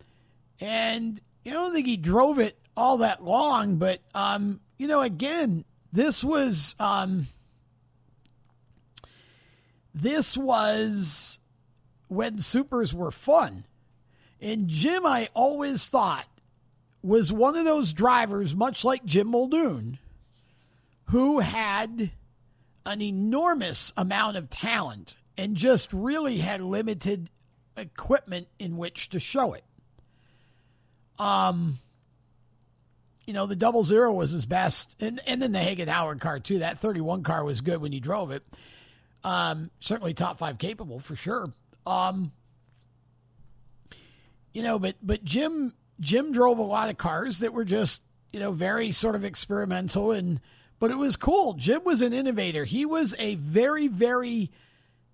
[0.60, 5.66] and I don't think he drove it all that long, but um, you know, again,
[5.92, 7.28] this was um,
[9.94, 11.40] this was
[12.08, 13.66] when supers were fun.
[14.42, 16.28] And Jim, I always thought,
[17.02, 20.00] was one of those drivers, much like Jim Muldoon,
[21.10, 22.12] who had
[22.86, 27.30] an enormous amount of talent and just really had limited
[27.78, 29.64] equipment in which to show it.
[31.20, 31.80] Um,
[33.26, 36.40] you know, the double zero was his best, and and then the Hagen Howard car
[36.40, 36.60] too.
[36.60, 38.44] That thirty one car was good when he drove it.
[39.24, 41.54] Um, certainly top five capable for sure.
[41.86, 42.32] Um,
[44.54, 48.02] you know, but but Jim Jim drove a lot of cars that were just
[48.32, 50.40] you know very sort of experimental and
[50.80, 51.54] but it was cool.
[51.54, 52.66] Jim was an innovator.
[52.66, 54.52] He was a very very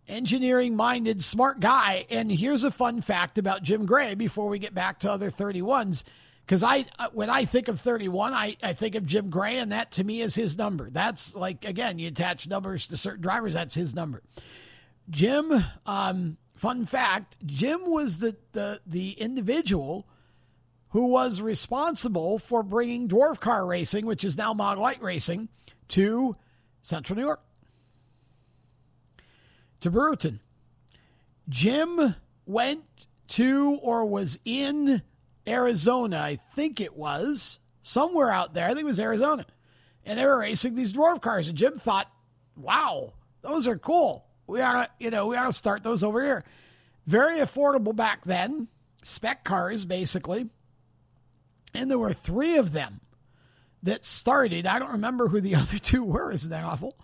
[0.10, 2.06] engineering minded, smart guy.
[2.10, 6.04] And here's a fun fact about Jim Gray before we get back to other 31s.
[6.46, 9.72] Because I, uh, when I think of 31, I, I think of Jim Gray, and
[9.72, 10.90] that to me is his number.
[10.90, 14.24] That's like, again, you attach numbers to certain drivers, that's his number.
[15.12, 20.08] Jim, um, fun fact Jim was the, the, the individual
[20.90, 25.50] who was responsible for bringing dwarf car racing, which is now Model Light racing,
[25.90, 26.36] to
[26.82, 27.42] Central New York.
[29.82, 30.40] To Brewerton.
[31.48, 32.16] Jim
[32.46, 35.02] went to or was in
[35.48, 38.66] Arizona, I think it was, somewhere out there.
[38.66, 39.46] I think it was Arizona.
[40.06, 41.50] And they were racing these dwarf cars.
[41.50, 42.12] And Jim thought,
[42.56, 44.26] wow, those are cool.
[44.48, 46.44] We ought to, you know, we ought to start those over here.
[47.06, 48.68] Very affordable back then,
[49.04, 50.50] spec cars, basically.
[51.74, 53.02] And there were three of them
[53.84, 54.66] that started.
[54.66, 56.32] I don't remember who the other two were.
[56.32, 56.96] Isn't that awful?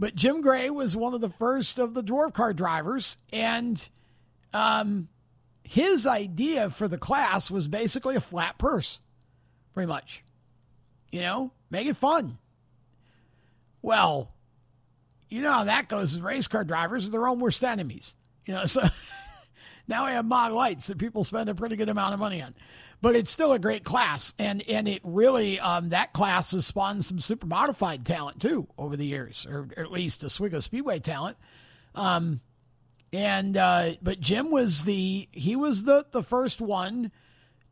[0.00, 3.18] But Jim Gray was one of the first of the dwarf car drivers.
[3.34, 3.86] And
[4.54, 5.08] um,
[5.62, 8.98] his idea for the class was basically a flat purse,
[9.74, 10.24] pretty much.
[11.12, 12.38] You know, make it fun.
[13.82, 14.32] Well,
[15.28, 16.18] you know how that goes.
[16.18, 18.14] Race car drivers are their own worst enemies.
[18.46, 18.88] You know, so
[19.86, 22.54] now we have mod lights that people spend a pretty good amount of money on.
[23.02, 27.04] But it's still a great class, and and it really um, that class has spawned
[27.04, 30.98] some super modified talent too over the years, or, or at least a Oswego Speedway
[30.98, 31.38] talent.
[31.94, 32.40] Um,
[33.12, 37.10] and uh, but Jim was the he was the the first one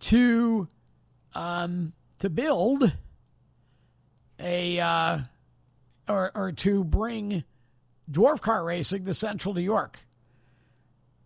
[0.01, 0.67] to
[1.35, 2.93] um, to build
[4.41, 5.19] a uh,
[6.09, 7.45] or or to bring
[8.11, 9.99] dwarf car racing to Central New York.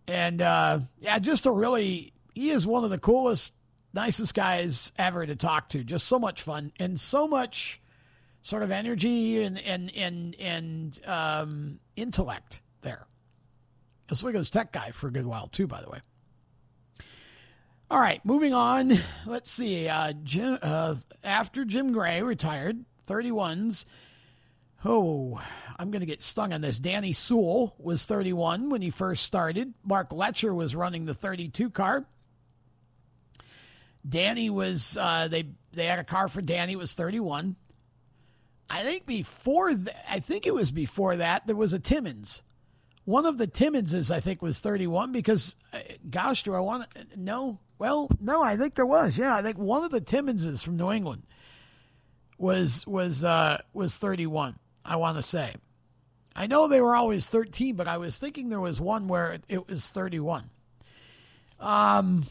[0.07, 3.53] And uh, yeah, just a really he is one of the coolest,
[3.93, 5.83] nicest guys ever to talk to.
[5.83, 7.81] Just so much fun and so much
[8.41, 13.07] sort of energy and and and and um, intellect there.
[14.11, 15.99] Oswego's tech guy for a good while too, by the way.
[17.89, 18.99] All right, moving on.
[19.25, 19.87] Let's see.
[19.87, 23.85] Uh, Jim, uh, after Jim Gray retired, 31s.
[24.85, 25.39] Oh,
[25.77, 26.79] I'm going to get stung on this.
[26.79, 29.73] Danny Sewell was 31 when he first started.
[29.83, 32.05] Mark Letcher was running the 32 car.
[34.07, 37.55] Danny was uh, they they had a car for Danny was 31.
[38.69, 42.43] I think before th- I think it was before that there was a Timmons.
[43.05, 47.59] One of the Timmonses I think was 31 because uh, gosh, do I want no?
[47.79, 49.17] Well, no, I think there was.
[49.17, 51.23] Yeah, I think one of the Timmonses from New England
[52.37, 54.55] was was uh, was 31.
[54.85, 55.53] I want to say.
[56.35, 59.67] I know they were always 13, but I was thinking there was one where it
[59.67, 60.49] was 31.
[61.59, 62.25] Um,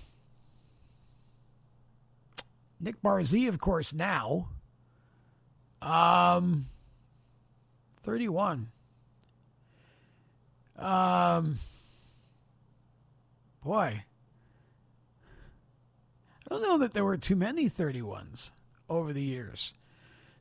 [2.82, 4.48] Nick Barzee, of course, now.
[5.80, 6.66] Um,
[8.02, 8.68] 31.
[10.76, 11.58] Um,
[13.64, 14.02] boy.
[16.40, 18.50] I don't know that there were too many 31s
[18.90, 19.72] over the years.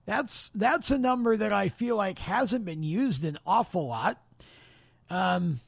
[0.05, 4.19] That's that's a number that I feel like hasn't been used an awful lot.
[5.11, 5.59] Um,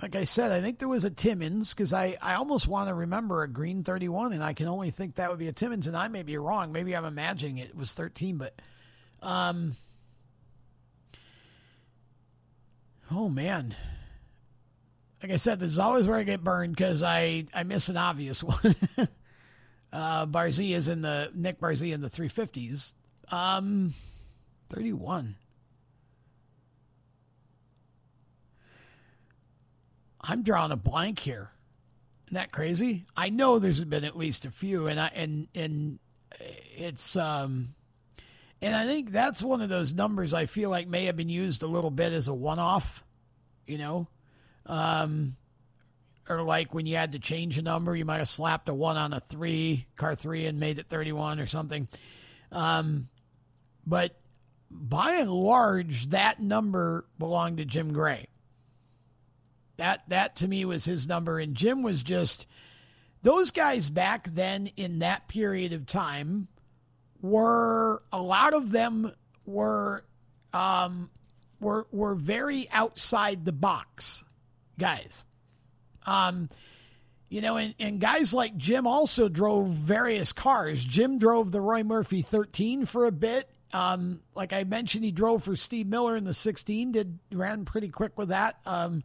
[0.00, 2.94] like I said, I think there was a Timmons because I, I almost want to
[2.94, 5.96] remember a green 31, and I can only think that would be a Timmons, and
[5.96, 6.70] I may be wrong.
[6.70, 8.60] Maybe I'm imagining it was 13, but
[9.22, 9.74] um,
[13.10, 13.74] oh man,
[15.22, 17.96] like I said, this is always where I get burned because I I miss an
[17.96, 18.76] obvious one.
[19.92, 22.92] uh, Barzee is in the Nick Barzee in the 350s.
[23.32, 23.94] Um,
[24.70, 25.36] 31.
[30.28, 31.50] I'm drawing a blank here.
[32.26, 33.06] Isn't that crazy?
[33.16, 35.98] I know there's been at least a few, and I and and
[36.76, 37.74] it's um,
[38.60, 41.62] and I think that's one of those numbers I feel like may have been used
[41.62, 43.04] a little bit as a one-off,
[43.66, 44.08] you know,
[44.66, 45.36] um,
[46.28, 48.96] or like when you had to change a number, you might have slapped a one
[48.96, 51.86] on a three, car three, and made it 31 or something.
[52.50, 53.08] Um,
[53.86, 54.16] but
[54.68, 58.26] by and large, that number belonged to Jim Gray.
[59.76, 62.46] That that to me was his number, and Jim was just
[63.22, 66.48] those guys back then in that period of time
[67.20, 69.12] were a lot of them
[69.44, 70.04] were
[70.52, 71.10] um,
[71.60, 74.24] were were very outside the box
[74.78, 75.24] guys.
[76.06, 76.48] Um,
[77.28, 80.84] you know, and, and guys like Jim also drove various cars.
[80.84, 83.50] Jim drove the Roy Murphy 13 for a bit.
[83.72, 86.92] Um, like I mentioned, he drove for Steve Miller in the 16.
[86.92, 89.02] Did ran pretty quick with that, um,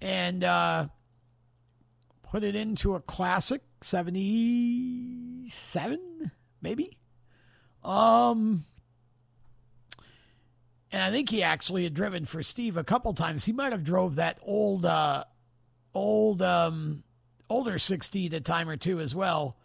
[0.00, 0.86] and uh,
[2.22, 6.30] put it into a classic 77,
[6.60, 6.96] maybe.
[7.84, 8.64] Um,
[10.90, 13.44] and I think he actually had driven for Steve a couple times.
[13.44, 15.24] He might have drove that old, uh,
[15.94, 17.04] old, um,
[17.50, 19.56] older 60 a time or two as well.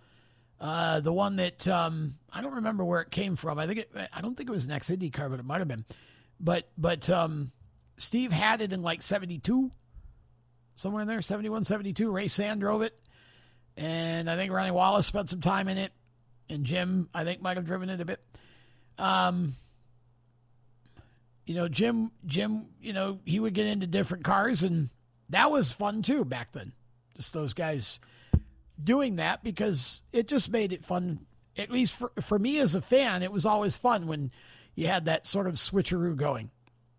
[0.60, 3.60] Uh, the one that um, I don't remember where it came from.
[3.60, 5.68] I think it, I don't think it was an Xfinity car, but it might have
[5.68, 5.84] been.
[6.40, 7.52] But but um,
[7.98, 9.72] Steve had it in like '72,
[10.76, 12.12] somewhere in there, 71, 72.
[12.12, 12.98] Ray Sand drove it,
[13.78, 15.92] and I think Ronnie Wallace spent some time in it,
[16.50, 18.20] and Jim I think might have driven it a bit.
[18.98, 19.56] Um,
[21.46, 24.90] you know, Jim, Jim, you know, he would get into different cars, and
[25.30, 26.72] that was fun too back then.
[27.16, 28.00] Just those guys
[28.82, 31.26] doing that because it just made it fun.
[31.58, 34.32] At least for for me as a fan, it was always fun when
[34.76, 36.50] you had that sort of switcheroo going,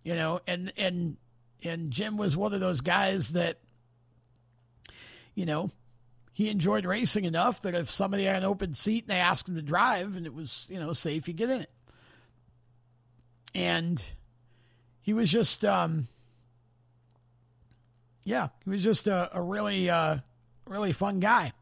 [0.05, 0.41] you know.
[0.47, 1.17] And and
[1.65, 3.59] and Jim was one of those guys that,
[5.35, 5.71] you know,
[6.33, 9.55] he enjoyed racing enough that if somebody had an open seat and they asked him
[9.55, 11.71] to drive and it was you know safe, he'd get in it.
[13.55, 14.05] And
[15.01, 16.09] he was just, um,
[18.25, 20.19] yeah, he was just a, a really, uh,
[20.67, 21.53] really fun guy.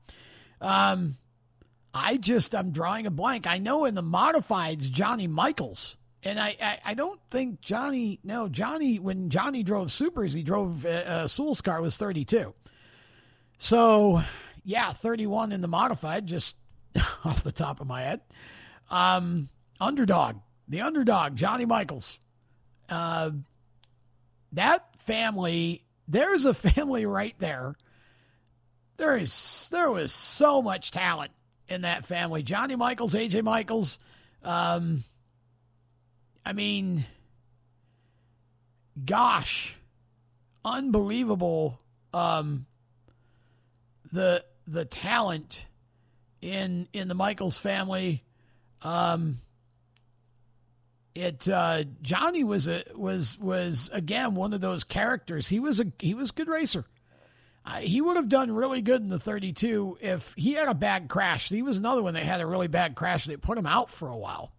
[0.61, 1.19] Um,
[1.93, 3.47] I just, I'm drawing a blank.
[3.47, 5.97] I know in the modifieds, Johnny Michaels.
[6.23, 10.87] And I, I, I don't think Johnny, no, Johnny, when Johnny drove Supers, he drove,
[10.87, 12.55] uh, uh, Soul's car was 32.
[13.63, 14.25] So,
[14.65, 16.57] yeah, 31 in the modified, just
[17.25, 18.21] off the top of my head.
[18.91, 22.19] Um, underdog, the underdog, Johnny Michaels.
[22.89, 23.31] Uh,
[24.51, 27.77] that family, there's a family right there.
[28.97, 31.31] There is there was so much talent
[31.69, 32.43] in that family.
[32.43, 34.01] Johnny Michaels, AJ Michaels.
[34.43, 35.05] Um,
[36.45, 37.05] I mean,
[39.05, 39.77] gosh,
[40.65, 41.79] unbelievable.
[42.13, 42.67] Um,
[44.13, 45.67] the the talent
[46.41, 48.23] in in the Michaels family.
[48.83, 49.41] Um,
[51.15, 55.49] it uh, Johnny was a was was again one of those characters.
[55.49, 56.85] He was a he was a good racer.
[57.65, 61.09] Uh, he would have done really good in the 32 if he had a bad
[61.09, 61.49] crash.
[61.49, 63.25] He was another one that had a really bad crash.
[63.25, 64.53] They put him out for a while,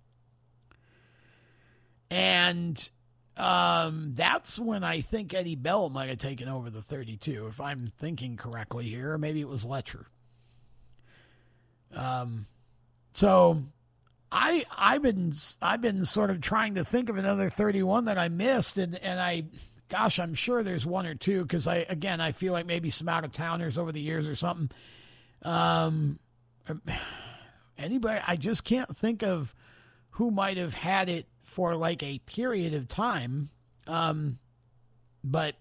[2.09, 2.89] and
[3.37, 7.87] um, that's when I think Eddie Bell might have taken over the 32, if I'm
[7.99, 9.17] thinking correctly here.
[9.17, 10.05] Maybe it was Letcher.
[11.95, 12.45] Um,
[13.13, 13.63] so
[14.31, 18.29] I I've been I've been sort of trying to think of another 31 that I
[18.29, 19.43] missed and and I
[19.89, 23.07] gosh I'm sure there's one or two because I again I feel like maybe some
[23.07, 24.71] out of towners over the years or something.
[25.43, 26.19] Um,
[27.77, 29.53] anybody I just can't think of
[30.11, 33.49] who might have had it for like a period of time.
[33.87, 34.39] Um,
[35.23, 35.55] but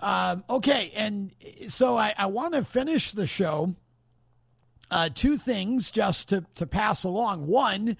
[0.00, 1.30] um, okay, and
[1.68, 3.74] so I, I want to finish the show
[4.92, 7.46] uh, two things just to, to pass along.
[7.46, 7.96] One,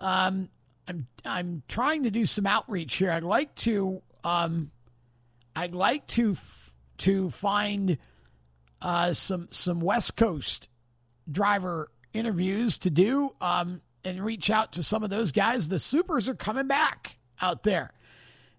[0.00, 0.48] um,
[0.88, 3.12] I'm I'm trying to do some outreach here.
[3.12, 4.72] I'd like to um,
[5.54, 7.98] I'd like to f- to find
[8.80, 10.68] uh, some some West Coast
[11.30, 15.68] driver interviews to do um, and reach out to some of those guys.
[15.68, 17.92] The supers are coming back out there.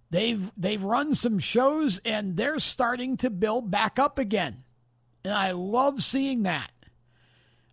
[0.10, 4.64] They've they've run some shows and they're starting to build back up again,
[5.24, 6.72] and I love seeing that.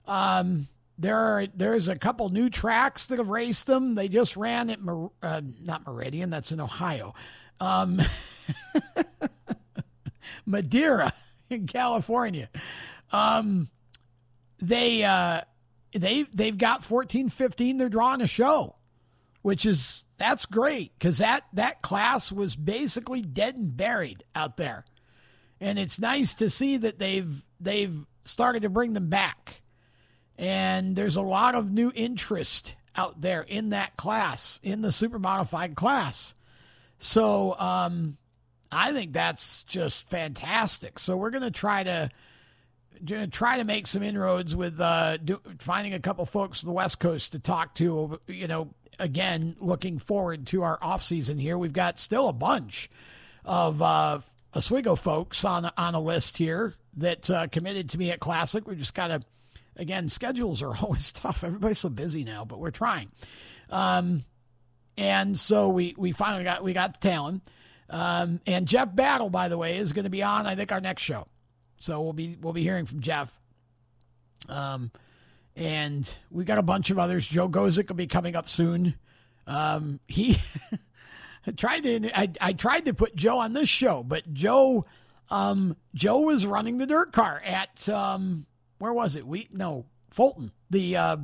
[0.06, 0.68] Um,
[0.98, 3.94] there are there's a couple new tracks that have raced them.
[3.94, 7.14] They just ran at Mer, uh, not Meridian, that's in Ohio.
[7.58, 8.00] Um,
[10.46, 11.12] Madera
[11.48, 12.48] in California.
[13.12, 13.68] Um,
[14.58, 15.42] they uh,
[15.92, 18.76] they they've got 14 15 they're drawing a show
[19.42, 24.84] which is that's great because that that class was basically dead and buried out there
[25.60, 29.62] and it's nice to see that they've they've started to bring them back
[30.40, 35.18] and there's a lot of new interest out there in that class, in the super
[35.18, 36.34] modified class.
[36.98, 38.16] So um,
[38.72, 40.98] I think that's just fantastic.
[40.98, 42.10] So we're going to try to
[43.06, 46.72] to try to make some inroads with uh, do, finding a couple folks from the
[46.72, 48.20] West Coast to talk to.
[48.26, 51.58] You know, again, looking forward to our off season here.
[51.58, 52.90] We've got still a bunch
[53.44, 54.20] of uh,
[54.54, 58.66] Oswego folks on on a list here that uh, committed to me at Classic.
[58.66, 59.22] We just got to
[59.76, 61.42] again, schedules are always tough.
[61.42, 63.10] Everybody's so busy now, but we're trying.
[63.70, 64.24] Um,
[64.96, 67.42] and so we we finally got we got the talent.
[67.88, 70.46] Um, and Jeff Battle, by the way, is going to be on.
[70.46, 71.26] I think our next show.
[71.80, 73.32] So we'll be we'll be hearing from Jeff.
[74.48, 74.92] Um,
[75.56, 77.26] and we got a bunch of others.
[77.26, 78.94] Joe Gosek will be coming up soon.
[79.46, 80.40] Um, he
[81.56, 84.84] tried to I, I tried to put Joe on this show, but Joe
[85.30, 88.46] um, Joe was running the dirt car at um,
[88.78, 89.26] where was it?
[89.26, 91.16] We no Fulton, the uh,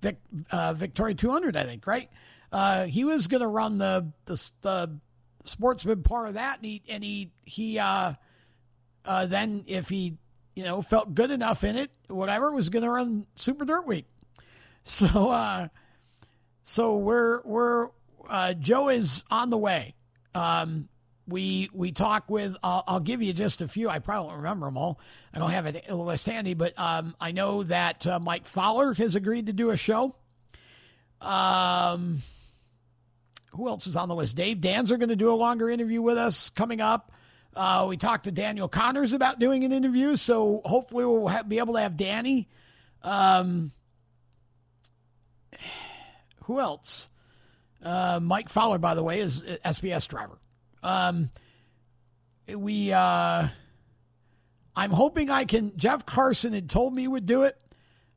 [0.00, 0.18] Vic,
[0.50, 2.08] uh, Victoria 200, I think, right?
[2.52, 4.98] Uh, he was going to run the, the the
[5.44, 8.14] sportsman part of that, and he and he he uh,
[9.04, 10.16] uh, then if he
[10.54, 14.06] you know felt good enough in it, whatever, was going to run Super Dirt Week.
[14.82, 15.68] So uh,
[16.62, 17.88] so we're we're
[18.28, 19.94] uh, Joe is on the way.
[20.34, 20.88] Um,
[21.26, 22.56] we we talk with.
[22.62, 23.88] I'll, I'll, give you just a few.
[23.88, 24.98] I probably won't remember them all.
[25.32, 29.16] I don't have it list handy, but um, I know that uh, Mike Fowler has
[29.16, 30.14] agreed to do a show.
[31.20, 32.22] Um,
[33.52, 34.36] who else is on the list?
[34.36, 37.12] Dave Danzer going to do a longer interview with us coming up.
[37.60, 41.74] Uh, we talked to Daniel Connors about doing an interview, so hopefully we'll be able
[41.74, 42.48] to have Danny.
[43.02, 43.70] Um,
[46.44, 47.10] who else?
[47.84, 50.38] Uh, Mike Fowler, by the way, is SBS driver.
[50.82, 51.28] Um,
[52.48, 53.48] we, uh,
[54.74, 55.76] I'm hoping I can.
[55.76, 57.58] Jeff Carson had told me would do it.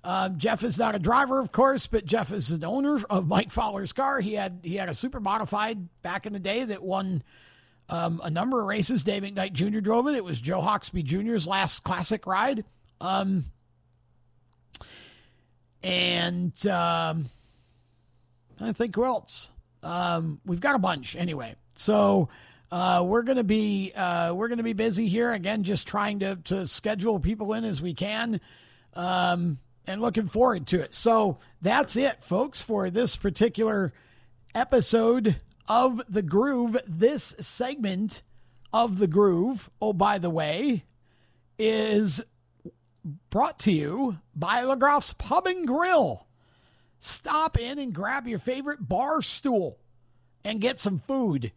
[0.06, 3.52] Um, Jeff is not a driver, of course, but Jeff is an owner of Mike
[3.52, 4.22] Fowler's car.
[4.22, 7.24] He had he had a super modified back in the day that won
[7.90, 9.04] um, a number of races.
[9.04, 9.80] Dave McKnight Jr.
[9.80, 10.16] drove it.
[10.16, 12.64] It was Joe Hawksby Jr.'s last classic ride.
[13.02, 13.46] Um,
[15.84, 17.26] and um,
[18.60, 19.52] I think who else?
[19.82, 21.56] Um, we've got a bunch anyway.
[21.76, 22.30] So
[22.72, 26.68] uh, we're gonna be uh, we're gonna be busy here again, just trying to to
[26.68, 28.40] schedule people in as we can,
[28.94, 30.94] um, and looking forward to it.
[30.94, 33.94] So that's it, folks, for this particular
[34.56, 35.36] episode
[35.68, 36.78] of the Groove.
[36.88, 38.22] This segment
[38.72, 39.70] of the Groove.
[39.82, 40.84] Oh, by the way,
[41.58, 42.22] is
[43.30, 46.26] brought to you by LeGroff's Pub and Grill.
[47.00, 49.78] Stop in and grab your favorite bar stool
[50.46, 51.52] and get some food.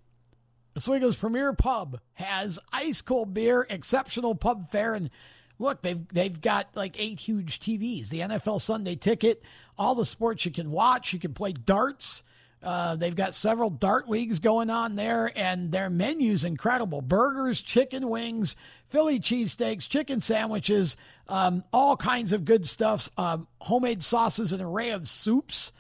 [0.77, 5.09] Oswego's premier pub has ice cold beer, exceptional pub fare, and
[5.59, 9.43] look, they've they've got like eight huge TVs, the NFL Sunday Ticket,
[9.79, 11.13] all the sports you can watch.
[11.13, 12.23] You can play darts.
[12.67, 18.09] Uh, they've got several dart leagues going on there, and their menu's incredible: burgers, chicken
[18.09, 18.57] wings,
[18.89, 20.97] Philly cheesesteaks, chicken sandwiches,
[21.29, 25.71] um, all kinds of good stuff, um, homemade sauces, and an array of soups.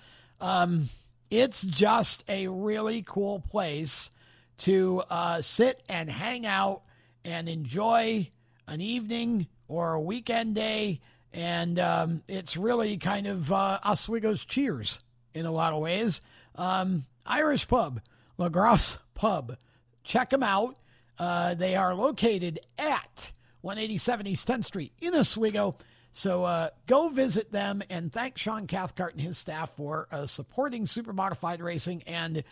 [0.40, 0.88] Um,
[1.28, 4.10] it's just a really cool place
[4.58, 6.82] to uh, sit and hang out
[7.24, 8.30] and enjoy
[8.68, 11.00] an evening or a weekend day.
[11.32, 15.00] And um, it's really kind of uh, Oswego's cheers
[15.34, 16.20] in a lot of ways.
[16.56, 18.00] Um, Irish Pub,
[18.38, 19.56] LaGroff's Pub.
[20.04, 20.76] Check them out.
[21.18, 25.76] Uh, they are located at 187 East 10th Street in Oswego.
[26.12, 30.86] So uh, go visit them and thank Sean Cathcart and his staff for uh, supporting
[30.86, 32.42] Super Modified Racing and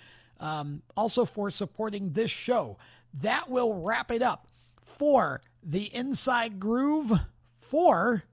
[0.40, 2.76] um, also for supporting this show.
[3.22, 4.48] That will wrap it up
[4.82, 7.12] for the Inside Groove
[7.56, 8.24] for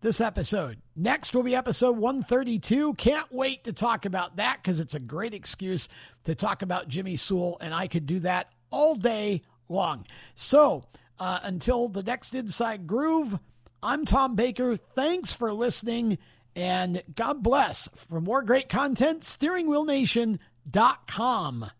[0.00, 0.78] this episode.
[0.96, 2.94] Next will be episode 132.
[2.94, 5.88] Can't wait to talk about that because it's a great excuse
[6.24, 10.06] to talk about Jimmy Sewell, and I could do that all day long.
[10.36, 10.84] So
[11.18, 13.38] uh, until the next Inside Groove,
[13.82, 14.76] I'm Tom Baker.
[14.76, 16.18] Thanks for listening,
[16.54, 17.88] and God bless.
[18.08, 21.70] For more great content, steeringwheelnation.com.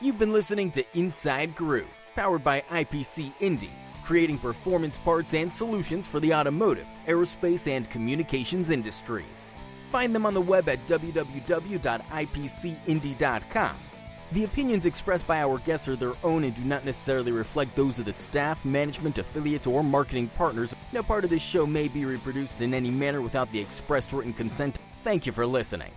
[0.00, 3.70] You've been listening to Inside Groove, powered by IPC Indy,
[4.08, 9.52] creating performance parts and solutions for the automotive, aerospace, and communications industries.
[9.90, 13.76] Find them on the web at www.ipcindy.com
[14.30, 17.98] the opinions expressed by our guests are their own and do not necessarily reflect those
[17.98, 20.76] of the staff, management, affiliate, or marketing partners.
[20.92, 24.34] No part of this show may be reproduced in any manner without the expressed written
[24.34, 24.80] consent.
[24.98, 25.92] Thank you for listening.